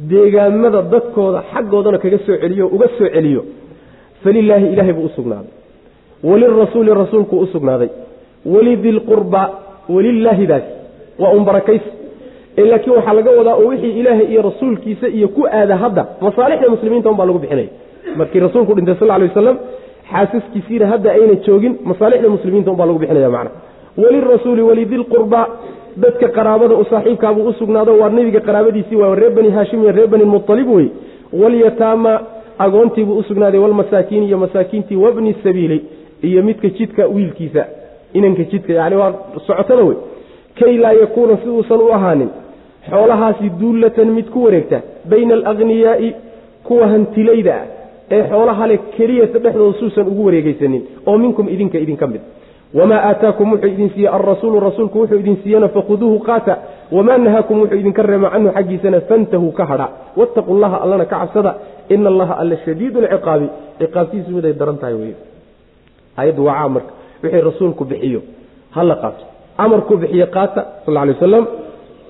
[0.10, 3.42] deegaamada dadkooda xaggoodana kaga soo celiyo uga soo celiyo.
[4.24, 5.52] Falilaahi ilaahay buu usugnaaday
[6.24, 7.90] walirasuuli rasuulkuu usugnaaday
[8.46, 9.42] walidilqurba
[9.90, 10.64] walilaahidaas
[11.20, 11.90] waa un barakaysi
[12.58, 17.10] laakiin waxaa laga wadaa oo wixii ilaahay iyo rasuulkiisa iyo ku aada hadda masaalixda muslimiinta
[17.10, 17.70] un baa lagu bixinaya
[18.20, 19.58] markii rasuulku dhintay sal lay waslam
[20.12, 23.52] xaasaskiisiina hadda ayna joogin masaalixda muslimiinta un baa lagu bixinaya macna.
[23.98, 25.42] Walirasuuli walidilqurba
[25.98, 30.08] dadka qaraabada u saaxiibkaabuu u sugnaado waa nebiga qaraabadiisii waa reer bani haashim iyo reer
[30.08, 30.88] bani mualib wey.
[31.34, 32.22] Walyataama
[32.58, 35.86] agoontiibuu usugnaaday walmasaakiin iyo masaakiintii wabni sabiili
[36.22, 37.66] iyo midka jidka wiilkiisa
[38.14, 39.14] inanka jidka yani waa
[39.48, 39.98] socotada wey.
[40.60, 42.30] Kay laa yakuuna si uusan u ahaanin
[42.90, 46.16] xoolahaasi duullatan mid ku wareegta bayna alaqniyaai
[46.64, 47.66] kuwa hantilayda ah
[48.12, 52.22] ee xoolaha le keliyata dhexdooda suusan ugu wareegeysanin oo minkum idinka idinka mid
[52.74, 56.58] wamaa aataakum wuxuu idin siiyey alrasuulu rasuulku wuxuu idin siiyena fakhuduuhu qaata
[56.92, 59.88] wamaa nahaakum wuxuu idinka reema canhu xaggiisana fantahuu ka hadha
[60.18, 61.56] wattaqu llaha allana ka cabsada
[61.90, 63.48] ina allaha alla shadiidu lciqaabi
[63.80, 65.14] ciqaabtiisu miday daran tahay wey
[66.18, 66.92] ayaddu waa caam marka
[67.24, 68.22] wixii rasuulku bixiyo
[68.72, 69.26] hala qaato
[69.58, 71.48] amarkuu bixiye qaata sal lay wasalam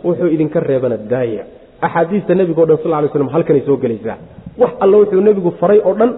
[0.04, 1.44] wuxuu idinka reebana daaya
[1.82, 4.18] axaadiista nebigo dhan sal lay slam halkanay soo gelaysaa
[4.62, 6.14] wax alla wuxuu nebigu faray oo dhan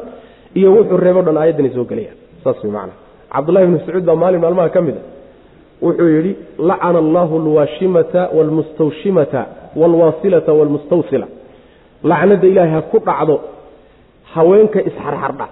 [0.55, 3.02] iyo wuxuu reebo dhan aayaddanay soo gelayaan saas wey macana
[3.35, 5.01] cabdullahi bni mascuud baa maalin maalmaha ka mid a.
[5.85, 6.31] Wuxuu yidhi
[6.69, 9.41] lacana allahu alwaashimata waalmustawshimata
[9.80, 11.27] waalwaasilata waalmustawsila
[12.11, 13.35] lacnada ilaahay ha ku dhacdo
[14.34, 15.45] haweenka isxarxardha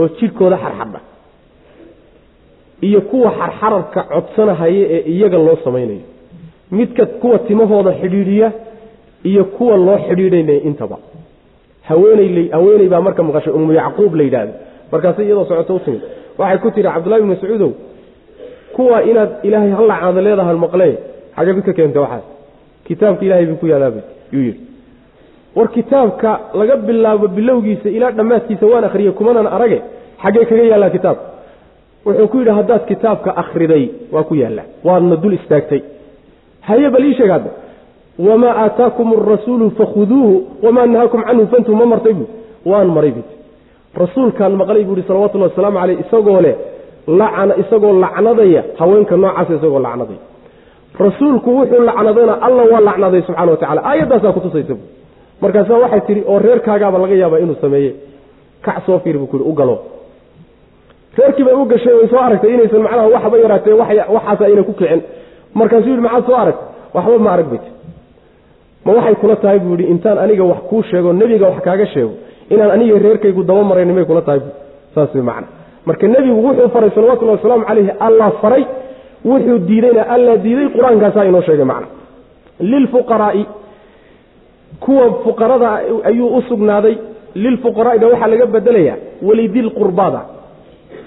[0.00, 1.00] oo jidhkooda xarxardha.
[2.88, 6.04] Iyo kuwa xarxararka codsanahaya ee iyaga loo samaynayo.
[6.76, 8.48] Midka kuwa timahooda xidhiidhiya
[9.30, 10.96] iyo kuwa loo xidhiidhaynaya intaba.
[11.88, 14.52] Haweeney baa marka maqashay umu yacquub la yidhaahdo.
[14.92, 15.80] Markaase iyadoo socoto u
[16.40, 17.72] waxay ku tihi cabdullahi bni mascuudow
[18.76, 20.94] kuwa inaad ilaahay hal lacnada leedahan maqlee
[21.36, 22.24] xagee mid ka keenta waxaas?
[22.86, 24.02] Kitaabka ilahay bay ku yaalaabay
[24.32, 24.60] yuu yidhi.
[25.56, 29.78] War kitaabka laga bilaabo bilowgiisa ilaa dhammaadkiisa waan akhriyey kumanan arage
[30.22, 31.26] xaggee kaga yaallaa kitaabka
[32.06, 35.82] wuxuu ku yidhi haddaad kitaabka akhriday waa ku yaallaa waadna dul istaagtay.
[36.68, 37.50] Haye bal ii sheeg hadda.
[38.18, 42.28] Wamaa aataakum arasuulu fakhuduuhu wamaa nahaakum canhu fantuu ma martay buu?
[42.64, 43.12] Waan maray
[43.96, 46.54] rasuulkaan maqlay buu ihi salawatullahi wasalaamu caleyh isagoo leh
[47.20, 50.20] lacana isagoo lacnadaya haweenka noocaasa isagoo lacnadaya.
[51.04, 54.80] Rasuulku wuxuu lacnadayna alla waa lacnaday subxana wa tacala aayaddaasaa kutusaysa bu
[55.42, 57.92] markaasa waxay tihi oo reerkaagaaba laga yaabaa inuu sameeye
[58.66, 59.76] kac soo fiir buu ku yihi u galo.
[61.18, 63.72] Reerkii bay u gashay way soo aragtay inaysan macnaha waxba yaraatee
[64.14, 65.00] waxaas ayna ku kicin.
[65.54, 66.66] Markaasuu yidhi maxaad soo aragtay?
[66.94, 67.66] Waxba ma arag bayt
[68.84, 72.12] ma waxay kula tahay buu yidhi intaan aniga wax kuu sheego nebiga wax kaaga sheego
[72.54, 74.40] inaan aniga reerkaygu daba marayna may kula tahay
[74.94, 75.46] saas way macna.
[75.86, 78.64] Marka nebigu wuxuu faray salawatullahi wasalaamu calayhi allah faray
[79.30, 81.88] wuxuu diidayna alla diiday qur'aankaasaa inoo sheegay macna.
[82.70, 83.44] Lilfuqaraai
[84.80, 85.70] kuwa fuqarada
[86.10, 86.94] ayuu u sugnaaday
[87.34, 88.96] lilfuqaraa'ida waxaa laga bedelayaa
[89.28, 90.20] walidilqurbada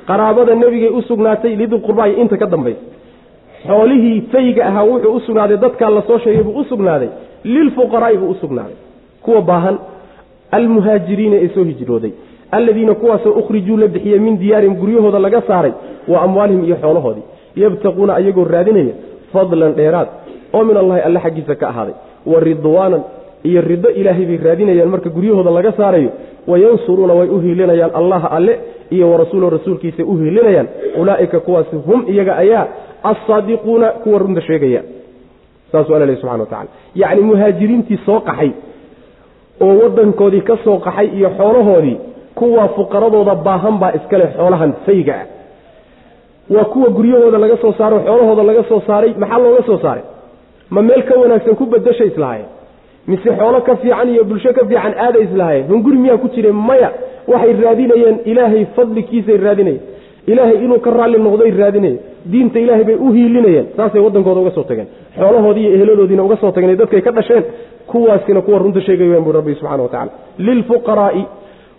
[0.10, 2.82] qaraabada nebigay u sugnaatay lidilqurbaai inta ka dambaysa
[3.68, 7.10] xoolihii fayga ahaa wuxuu u sugnaaday dadkaa la soo sheegay buu u sugnaaday
[7.44, 8.76] lilfuqaraa'i buu u sugnaaday.
[9.24, 9.78] Kuwa baahan
[10.58, 12.12] almuhaajiriina ee soo hijrooday
[12.58, 15.74] alladiina kuwaasoo ukhrijuu la bixiyey min diyaarihim guryahooda laga saaray
[16.08, 17.26] wa amwaalihim iyo xoolahoodii
[17.64, 18.94] yabtaquuna ayagoo raadinaya
[19.34, 20.08] fadlan dheeraad
[20.54, 21.96] oo min allahi alle xaggiisa ka ahaaday
[22.32, 23.04] wa ridwaanan
[23.50, 26.10] iyo riddo ilaahay bay raadinayaan marka guryahooda laga saarayo
[26.48, 28.60] wayansuruuna way u hiilinayaan allaha alle
[28.96, 30.68] iyo warasuulahu rasuulkiisay u hiilinayaan
[31.02, 32.68] ulaa'ika kuwaasi hum iyaga ayaa
[33.04, 34.82] alsaadiquuna kuwa runta sheegaya.
[35.72, 38.52] Saasuu alla lehy subxana wa tacala yacni muhaajiriintii soo qaxay
[39.64, 41.98] oo waddankoodii ka soo qaxay iyo xoolahoodii
[42.40, 45.26] kuwa fuqaradooda baahan baa iskale xoolahan fayga ah.
[46.54, 50.04] Waa kuwa guryahooda laga soo saaro xoolahooda laga soo saaray maxaa looga soo saaray?
[50.74, 52.50] Ma meel ka wanaagsan ku bedasha islahaayeen
[53.08, 56.90] mise xoolo ka fiican iyo bulsho ka fiican aada islahaayeen hunguri miyaa ku jireen maya
[57.32, 59.82] waxay raadinayeen ilaahay fadlikiisay raadinayeen.
[60.32, 62.00] Ilaahay inuu ka raalli noqday raadinayeen.
[62.32, 63.66] Diinta ilaahay bay u hiilinayeen.
[63.78, 64.88] Saasay waddankooda uga soo tageen.
[65.20, 66.78] Xoolahoodii iyo eheladoodiina uga soo tageen.
[66.82, 67.44] Dadkay ka dhasheen
[67.92, 71.24] kuwaasina kuwa runta sheegayaan buu rabbi subxana wa tacala lilfuqaraa'i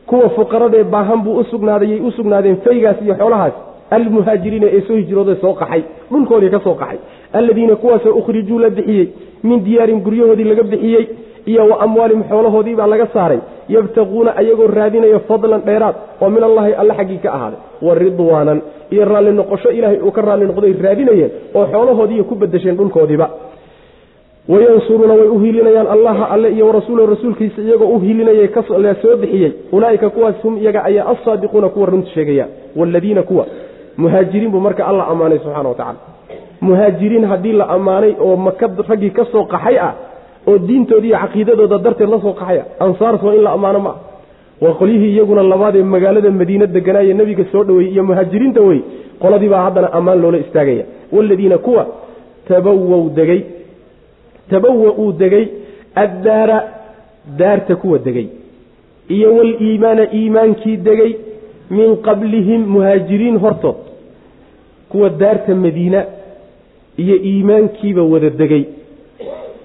[0.06, 3.52] kuwa fuqaradee baahan buu u sugnaaday yay u sugnaadeen faygaas iyo xoolahaas.
[3.90, 5.82] Almuhaajiriina ee soo hijrooday soo qaxay
[6.12, 6.98] dhulkoodii ka soo qaxay.
[7.32, 9.06] Alladiina kuwaasoo ukhrijuu la bixiyey
[9.43, 11.05] min diyaarin guryahoodii laga bixiyey
[11.47, 13.39] iyo wa amwaalihim xoolahoodii baa laga saaray.
[13.68, 17.59] Yabtaquuna ayagoo raadinaya fadlan dheeraad oo min allahi alle xaggii ka ahaaday.
[17.82, 18.59] Wa ridwaanan
[18.90, 23.26] iyo raalli noqosho ilaahay uu ka raalli noqday raadinayeen oo xoolahoodiiiyo ku bedesheen dhulkoodiiba
[24.49, 28.49] wayansuruuna way u hiilinayaan allaha alle iyo warasuulahu rasuulkiisa iyagoo u hiilinayay
[28.79, 32.47] la soo bixiyey ulaa'ika kuwaas hum iyaga ayaa alsaadiquuna kuwa runta sheegaya
[32.77, 33.47] waaladiina kuwa?
[33.97, 35.97] Muhaajiriin buu marka alla ammaanay subxana wa tacala
[36.61, 39.95] muhaajiriin haddii la ammaanay oo maka raggii ka soo qaxay ah
[40.47, 43.91] oo diintoodii iyo caqiidadooda darteed la soo qaxay ah ansaartu waa in la ammaano ma
[43.91, 43.97] ah
[44.61, 48.81] waa qolyihii iyaguna labaad ee magaalada madiine deganaaye nebiga soo dhoweeyey iyo muhaajiriinta wey
[49.19, 50.85] qoladii baa haddana ammaan loola istaagaya.
[51.12, 51.87] Waaladiina kuwa?
[52.49, 53.53] Tabawow degey
[54.51, 55.47] tabawa uu degey
[55.95, 56.59] addaara
[57.39, 58.27] daarta kuwa degey
[59.09, 61.12] iyo waliimaana iimaankii degey
[61.71, 63.77] min qablihim muhaajiriin hortood.
[64.89, 66.05] Kuwa daarta madiina
[66.97, 68.65] iyo iimaankiiba wada degey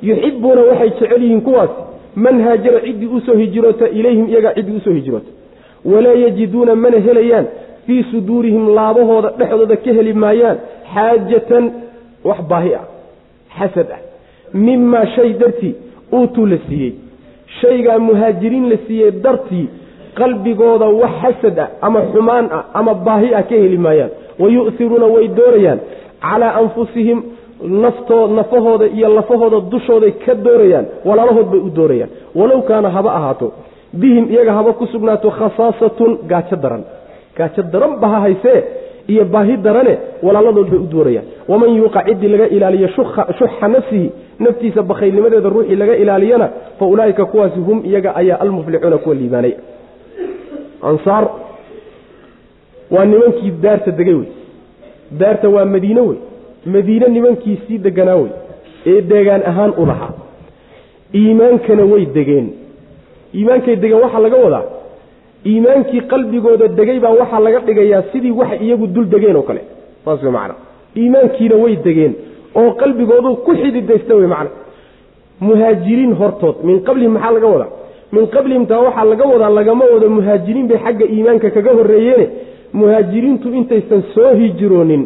[0.01, 1.69] yuxibuuna waxay jecel yihiin kuwaas
[2.15, 5.31] man haajara ciddii u soo hijroota ilayhim iyagaa ciddii u soo hijroota.
[5.85, 7.45] Walaa yajiduuna mana helayaan
[7.85, 10.57] fii suduurihim laabahooda dhexdooda ka heli maayaan
[10.93, 11.71] xaajatan
[12.23, 12.85] wax baahi ah
[13.59, 14.01] xasad ah
[14.53, 15.75] mimaa shay dartii
[16.13, 16.93] uutuu la siiyey.
[17.61, 19.67] Shaygaa muhaajiriin la siiyey dartii
[20.19, 24.11] qalbigooda wax xasad ah ama xumaan ah ama baahi ah ka heli maayaan.
[24.39, 25.79] Wayu'hiruuna way doorayaan.
[26.21, 27.19] Calaa anfusihim
[27.83, 30.85] naftood nafahooda iyo lafahooda dushooday ka doorayaan.
[31.05, 32.09] Walaalahood bay u doorayaan.
[32.35, 33.47] Walow kaana haba ahaato
[33.93, 36.83] bihim iyaga haba ku sugnaato khasaasatun gaajo daran.
[37.37, 38.59] Gaajo daran ba ha haysee
[39.11, 39.93] iyo baahi darane
[40.25, 41.25] walaaladood bay u doorayaan.
[41.51, 42.87] Waman yuuqa ciddii laga ilaaliyo
[43.39, 44.07] shuxa nafsihi
[44.39, 46.47] naftiisa bakhaylnimadeeda ruuxii laga ilaaliyana
[46.79, 49.53] fa ulaa'ika kuwaasi hum iyaga ayaa almuflixuuna kuwa liibaanay
[50.89, 51.25] ansaar
[52.91, 54.27] waa nimankii daarta degay wey.
[55.19, 56.17] Daarta waa madiine wey.
[56.65, 58.31] Madiine nimankii sii deganaa wey.
[58.85, 60.13] Ee deegaan ahaan u lahaa.
[61.15, 62.47] Iimaankana way degeen.
[63.35, 64.63] Iimaankay degeen waxaa laga wadaa
[65.45, 69.61] iimaankii qalbigooda degay baa waxaa laga dhigayaa sidii wax iyagu dul degeen oo kale.
[70.05, 70.55] Saas wey macana
[70.97, 72.13] iimaankiina way degeen
[72.55, 74.49] oo qalbigoodu ku xididaysta wey macana
[75.47, 77.71] muhaajiriin hortood min qablihim maxaa laga wadaa?
[78.11, 82.25] Min qablihim taa waxaa laga wadaa lagama wado muhaajiriin bay xagga iimaanka kaga horreeyeene.
[82.73, 85.03] Muhaajiriintu intaysan soo hijroonin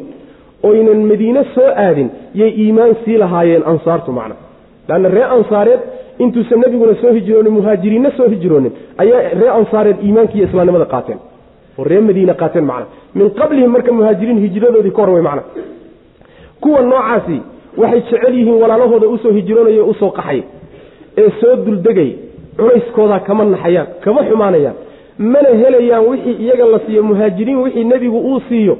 [0.70, 2.10] oynan madiine soo aadin
[2.42, 4.36] yay iimaan sii lahaayeen ansaartu macna.
[4.88, 5.82] Leanna ree ansaareed
[6.20, 11.20] intuusan nebiguna soo hijroonin muhaajiriinna soo hijroonin ayaa ree ansaareed iimaanka iyo islaamnimada qaateen.
[11.78, 12.86] Oo ree madiine qaateen macna.
[13.16, 15.44] Min qablihim marka muhaajiriin hijradoodii ka hor wey macna.
[16.62, 17.42] Kuwa noocaasi
[17.78, 20.42] waxay jecel yihiin walaalahooda u soo hijroonaya u soo qaxay
[21.18, 22.12] ee soo duldegay
[22.58, 24.76] culayskoodaa kama naxayaan kama xumaanayaan
[25.18, 28.78] mana helayaan wixii iyaga la siiyo muhaajiriin wixii nebigu uu siiyo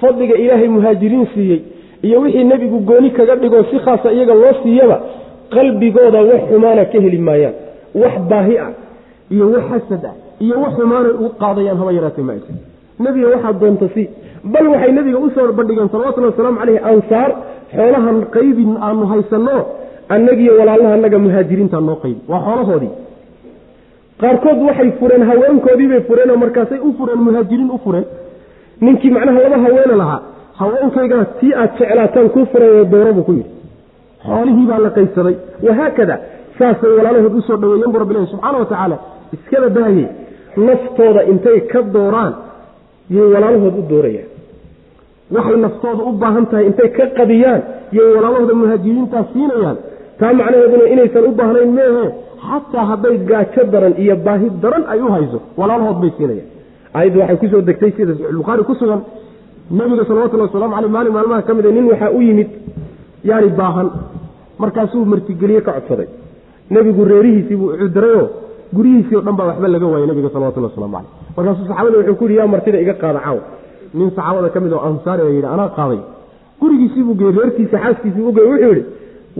[0.00, 1.60] fadliga ilaahay muhaajiriin siiyey
[2.02, 5.00] iyo wixii nebigu gooni kaga dhigo si khaasa iyaga loo siiyaba
[5.54, 7.54] qalbigooda wax xumaana ka heli maayaan
[8.02, 8.70] wax baahi ah
[9.34, 10.14] iyo wax xasad ah
[10.44, 12.56] iyo wax xumaanay u qaadayaan haba yaraatee ma aysan
[13.04, 14.02] nebiga waxaad doonta si
[14.54, 17.30] bal waxay nebiga u soo bandhigeen salawatullhi wasalaamu caleyhi ansaar
[17.76, 19.56] xoolahan qaybin aanu haysanno
[20.14, 22.92] annagiyo walaalaha annaga muhaajiriinta noo qaybi waa xoolahoodii.
[24.20, 28.06] Qaarkood waxay fureen haweenkoodiibay fureen oo markaasay u fureen muhaajiriin u fureen.
[28.80, 30.20] Ninkii macnaha laba haweene lahaa
[30.60, 33.50] haweenkaygaa tii aad jeclaataan kuu furay dooro buu ku yidhi
[34.24, 35.34] xoolihii baa la qaybsaday
[35.68, 36.16] wahaakada
[36.58, 38.96] saasay walaalahood u soo dhaweeyeen bu rabbilahi subxaana wa tacaala
[39.36, 40.06] iskaba daayey
[40.68, 42.32] naftooda intay ka dooraan
[43.16, 44.30] yay walaalahood u doorayaan
[45.36, 47.60] waxay naftooda u baahan tahay intay ka qadiyaan
[47.98, 49.76] yay walaalahooda muhaajiriintaa siinayaan.
[50.20, 52.04] Taa macnaheeduna inaysan u baahnayn meehe
[52.48, 56.48] xataa hadday gaajo daran iyo baahi daran ay u hayso walaalahood bay siinayaan.
[56.98, 59.00] Ayaddu waxay ku soo degtay sida saxiixulbukhaari ku sugan.
[59.78, 62.48] Nabiga salawatullahi waslamu caleyh maalin maalmaha ka mid nin waxaa u yimid
[63.28, 63.88] yaani baahan.
[64.62, 66.08] Markaasuu martigeliye ka codsaday.
[66.70, 68.26] Nebigu reerihiisii buu cudrayoo
[68.76, 72.24] guryihiisii o dhan baa waxba laga waayay nabiga salawatullah waslamu caleyh markaasuu saxaabada wuxuu ku
[72.24, 73.38] yidhi yaa martida iga qaada caaw
[73.98, 76.00] nin saxaabada ka mid oo ansaari a yidhi anaa qaaday.
[76.60, 78.84] Gurigiisii buu geeyey reerkiisa xaaskiisii u geey wuxuu yidhi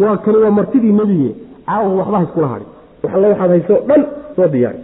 [0.02, 1.30] waa kani waa martidii nebige
[1.68, 2.66] caawa waxba hayskula hadhi
[3.02, 4.02] waxalla waxaad haysoo dhan
[4.36, 4.80] soo diyaari.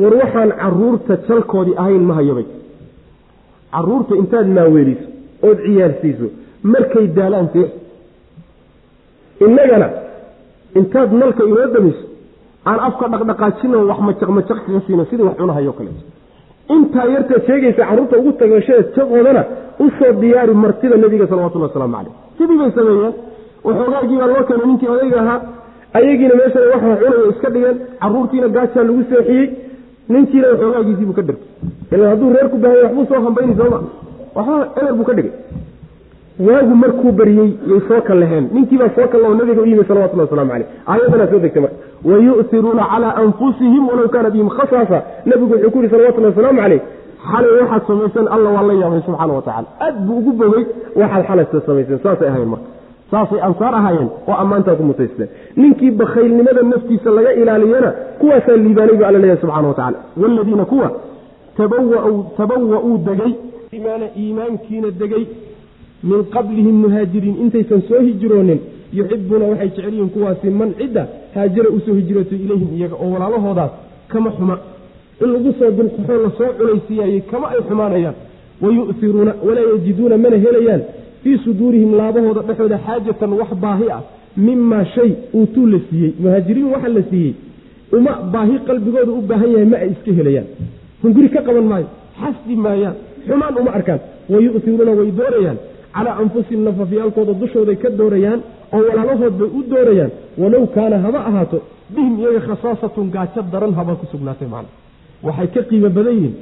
[0.00, 2.46] War waxaan carruurta jalkoodii ahayn ma hayabay.
[3.74, 5.06] Caruurta intaad maaweeliso
[5.48, 6.26] ood ciyaarsiiso
[6.72, 7.70] markay daalaan seex
[9.40, 9.88] innagana
[10.74, 12.04] intaad nalka inoo damiso
[12.66, 16.04] aan afka dhaqdhaqaajino wax majaqmajaq kaga siino sidii wax cunahayo kaleeto
[16.74, 19.42] intaa yartaad sheegaysa carruurta ugu tagashadeed jaqoodana
[19.84, 23.14] u soo diyaari martida nebiga salawatullah wasalaamu caleyh sidii bay sameeyeen.
[23.66, 25.40] Waxoogaagii baa loo keenay ninkii odayga ahaa.
[25.98, 27.76] Ayagiina meeshana waxa cunayo iska dhigeen.
[28.00, 29.46] Caruurtiina gaajaa lagu seexiyey.
[30.08, 31.48] Ninkiina waxoogaagiisiibuu ka dhartay
[31.94, 33.78] ilan hadduu reer ku baahaya waxbuu soo hambayni sooma
[34.36, 35.32] waxba eber buu ka dhigay
[36.38, 40.50] waagu markuu bariyey yay soo kallaheen ninkiibaa soo kalla oo nabiga u yimi salawatullah waslamu
[40.52, 41.76] caleyh aayadanaa soo degtay marka.
[42.04, 46.80] Wayu'tiruuna calaa anfusihim walow kaana bihim khasaasa nabigu wuxuu ku yihi salawatullahi wasalaamu caleyh
[47.30, 50.64] xalay waxaad samayseen alla waa la yaabay subxaana wa tacala aad buu ugu bogey
[51.00, 52.66] waxaad xalaysta samayseen saasay ahayen marka.
[53.10, 55.28] Saasay ansaar ahaayeen oo ammaantaa ku mutaysteen.
[55.56, 57.90] Ninkii bakhaylnimada naftiisa laga ilaaliyana
[58.20, 60.88] kuwaasaa liibaanay bu alla leeyahay subxana wa tacala waaladiina kuwa
[62.36, 63.32] tabawa-uu degay.
[64.22, 65.24] Iimaankiina degay
[66.10, 68.60] min qablihim muhaajiriin intaysan soo hijroonin
[68.98, 71.02] yuxibuuna waxay jecel yihiin kuwaasi man cidda
[71.34, 73.72] haajara u soo hijrootay ilayhim iyaga oo walaalahoodaas
[74.12, 74.56] kama xuma.
[75.22, 78.14] In lagu soo dulqaxoo la soo culaysiiyayey kama ay xumaanayaan.
[78.62, 80.82] Wayu'iruuna walaa yajiduuna mana helayaan.
[81.22, 84.02] Fii suduurihim laabahooda dhexooda xaajatan wax baahi ah
[84.46, 86.12] mimaa shay uutuu la siiyey.
[86.22, 87.32] Muhaajiriin waxa la siiyey
[87.96, 90.46] uma baahi qalbigooda u baahan yahay ma ay iska helayaan.
[91.02, 91.86] Hunguri ka qaban maayo
[92.20, 94.00] xasdi maayaan xumaan uma arkaan.
[94.32, 95.58] Wayu'iruuna way doorayaan
[95.94, 98.40] calaa anfusihim nafafyaalkooda dushooday ka doorayaan
[98.76, 100.12] oo walaalahood bay u doorayaan
[100.42, 101.58] walow kaana haba ahaato
[101.94, 104.70] bihim iyaga khasaasatun gaajo daran haba ku sugnaatay macna.
[105.26, 106.34] Waxay ka qiimo badan yihiin.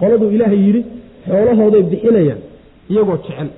[0.00, 0.80] Qoladuu ilaahay yidhi
[1.28, 2.40] xoolahooday bixinayaan
[2.92, 3.48] iyagoo jecel.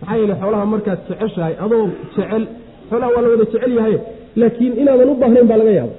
[0.00, 1.82] Maxaa yeele xoolaha markaad jeceshahay adoo
[2.16, 2.42] jecel
[2.90, 3.94] xoolaha waa la wada jecel yahay
[4.40, 5.94] laakiin inaadan u baahnayn baa laga yaaba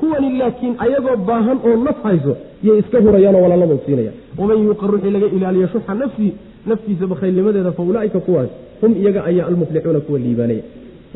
[0.00, 2.32] kuwani laakiin ayagoo baahan oo naf hayso
[2.66, 4.16] yay iska hurayaanoo walaaladoo siinayaan.
[4.38, 6.30] Waman yuuqa ruuxii laga ilaaliyo shuxa nafsii
[6.70, 8.50] naftiisa bakhaylnimadeeda fa ulaaika kuwaas
[8.80, 10.62] hum iyaga ayaa almuflixuuna kuwa liibaanaya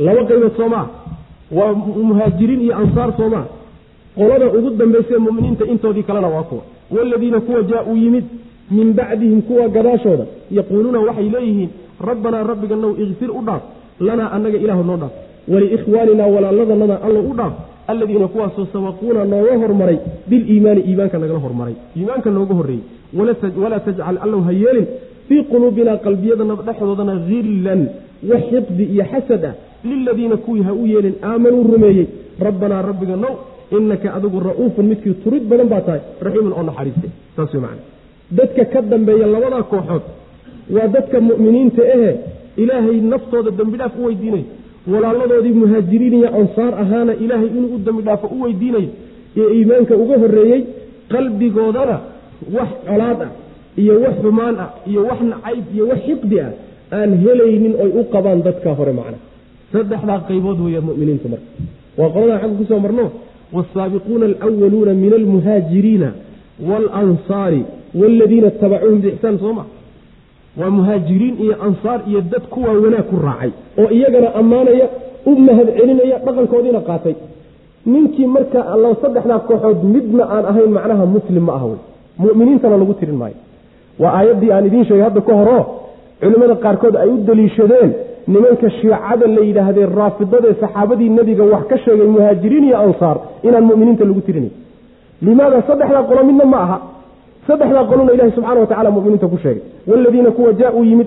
[0.06, 0.86] laba qaybood soomaa
[1.58, 1.72] waa
[2.08, 3.44] muhaajiriin iyo ansaar soomaa
[4.18, 6.62] qolada ugu dambaysa ee muminiinta intoodii kalena waa kuwa.
[6.96, 8.24] Waaladiina kuwa jaa-uu yimid
[8.76, 10.24] min bacdihim kuwa gadaashooda
[10.58, 11.68] yaquuluuna waxay leeyihiin
[12.08, 13.62] rabbanaa rabbiganow ikfir u dhaaf
[14.06, 15.12] lanaa annaga ilaahu noo dhaaf.
[15.52, 17.52] Waliikhwaaninaa walaaladannada allo u dhaaf
[17.92, 19.98] alladiina kuwaasoo sabaquuna nooga hormaray
[20.30, 21.74] biliimaani iimaanka nagala hormaray.
[21.96, 22.84] Iimaanka nooga horreeyey.
[23.62, 24.86] Walaa tajcal allow ha yeelin
[25.28, 27.80] fii quluubina qalbiyadana dhexdoodana hillan
[28.30, 29.54] wax xiqdi iyo xasad ah
[29.88, 32.06] liladiina kuwii ha u yeelin aamanuu rumeeyey.
[32.46, 33.34] Rabbanaa rabbiga now
[33.78, 37.08] inaka adigu ra'uufun midkii turid badan baa tahay raxiimun oo naxariiste.
[37.36, 37.82] Saas wey macana
[38.38, 40.04] dadka ka dambeeya labadaa kooxood
[40.74, 42.10] waa dadka mu'miniinta ahe
[42.62, 44.44] ilaahay naftooda dembi dhaaf u weydiinay.
[44.92, 48.90] Walaaladoodii muhaajiriin iyo ansaar ahaana ilaahay inuu u dembi dhaafo u weydiinayo
[49.40, 50.60] ee iimaanka uga horreeyey
[51.12, 51.96] qalbigoodana
[52.56, 53.30] wax colaad ah
[53.80, 56.50] iyo wax xumaan ah iyo wax nacayb iyo wax xiqdi ah
[56.98, 59.18] aan helaynin oy u qabaan dadka hore macna.
[59.72, 61.48] Saddexdaa qaybood weeya muminiintu marka.
[61.98, 63.04] Waa qoladan xagga ku soo marno
[63.54, 66.08] waalsaabiquuna alwaluuna min almuhaajiriina
[66.68, 67.62] waalansaari
[68.00, 69.64] waaladiina itabacuuhum biixsaan sooma
[70.60, 73.50] waa muhaajiriin iyo ansaar iyo dad kuwaa wanaag ku raacay
[73.80, 74.86] oo iyagana ammaanaya
[75.26, 77.14] u mahad celinaya dhaqankoodiina qaatay.
[77.92, 81.80] Ninkii marka alla saddexdaa kooxood midna aan ahayn macnaha muslim ma aha wey.
[82.18, 83.38] Muminiintana lagu tirin maayo
[83.98, 85.62] waa aayaddii aan idiin sheegay hadda ka horoo
[86.22, 87.90] culimmada qaarkood ay u daliishadeen
[88.34, 93.16] nimanka shiicada la yidhaahdee raafidadae saxaabadii nebiga wax ka sheegay muhaajiriin iyo ansaar
[93.46, 94.50] inaan muminiinta lagu tirinay
[95.26, 96.78] limaada saddexdaa qolo midna ma aha.
[97.46, 99.62] Saddexdaa qolona ilahi subxana wa tacala muminiinta ku sheegay.
[99.88, 101.06] Waaladiina kuwa jaa-uu yimid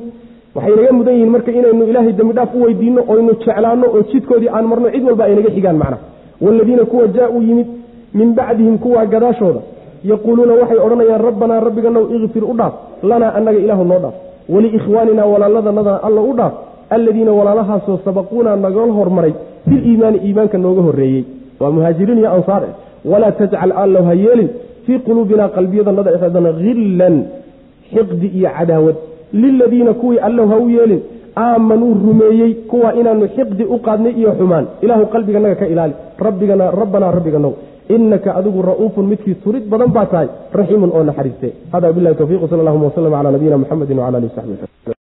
[0.56, 4.66] waxay naga mudan yihiin marka inaynu ilaahay dembidhaaf u weydiino oynu jeclaano oo jidkoodii aan
[4.72, 6.02] marno cid walba ay naga xigaan macnaha
[6.46, 7.68] waaladiina kuwa jaa-uu yimid
[8.20, 9.60] min bacdihim kuwaa gadaashooda
[10.12, 12.74] yaquuluuna waxay odhanayaan rabbanaa rabbiganow ikfir u dhaaf
[13.10, 14.16] lanaa annaga ilaahu noo dhaaf
[14.54, 16.54] waliikhwaanina walaaladannada alla u dhaaf
[16.98, 19.34] alladiina walaalahaasoo sabaquuna nagala hormaray
[19.70, 21.24] biliimaani iimaanka nooga horreeyey
[21.60, 22.64] waa muhaajiriin iyo ansaar
[23.12, 24.50] walaa tajcal allow ha yeelin
[24.86, 27.16] fii quluubina qalbiyadanada dhexeedana hillan
[27.94, 28.96] xiqdi iyo cadaawad
[29.44, 31.02] liladiina kuwii allow ha u yeelin
[31.46, 35.94] aamanuu rumeeyey kuwa inaanu xiqdi u qaadnay iyo xumaan ilaahu qalbiganaga ka ilaali
[36.28, 37.54] rabbigana rabbanaa rabbiganow
[37.90, 40.30] inaka adigu ra'uufun midkii turid badan baa tahay
[40.60, 44.36] raxiimun oo naxariiste hada bilahi towfiiq sal allahuma waslm cala nabiyina muxamedi wcala alihi w
[44.38, 44.94] saxbi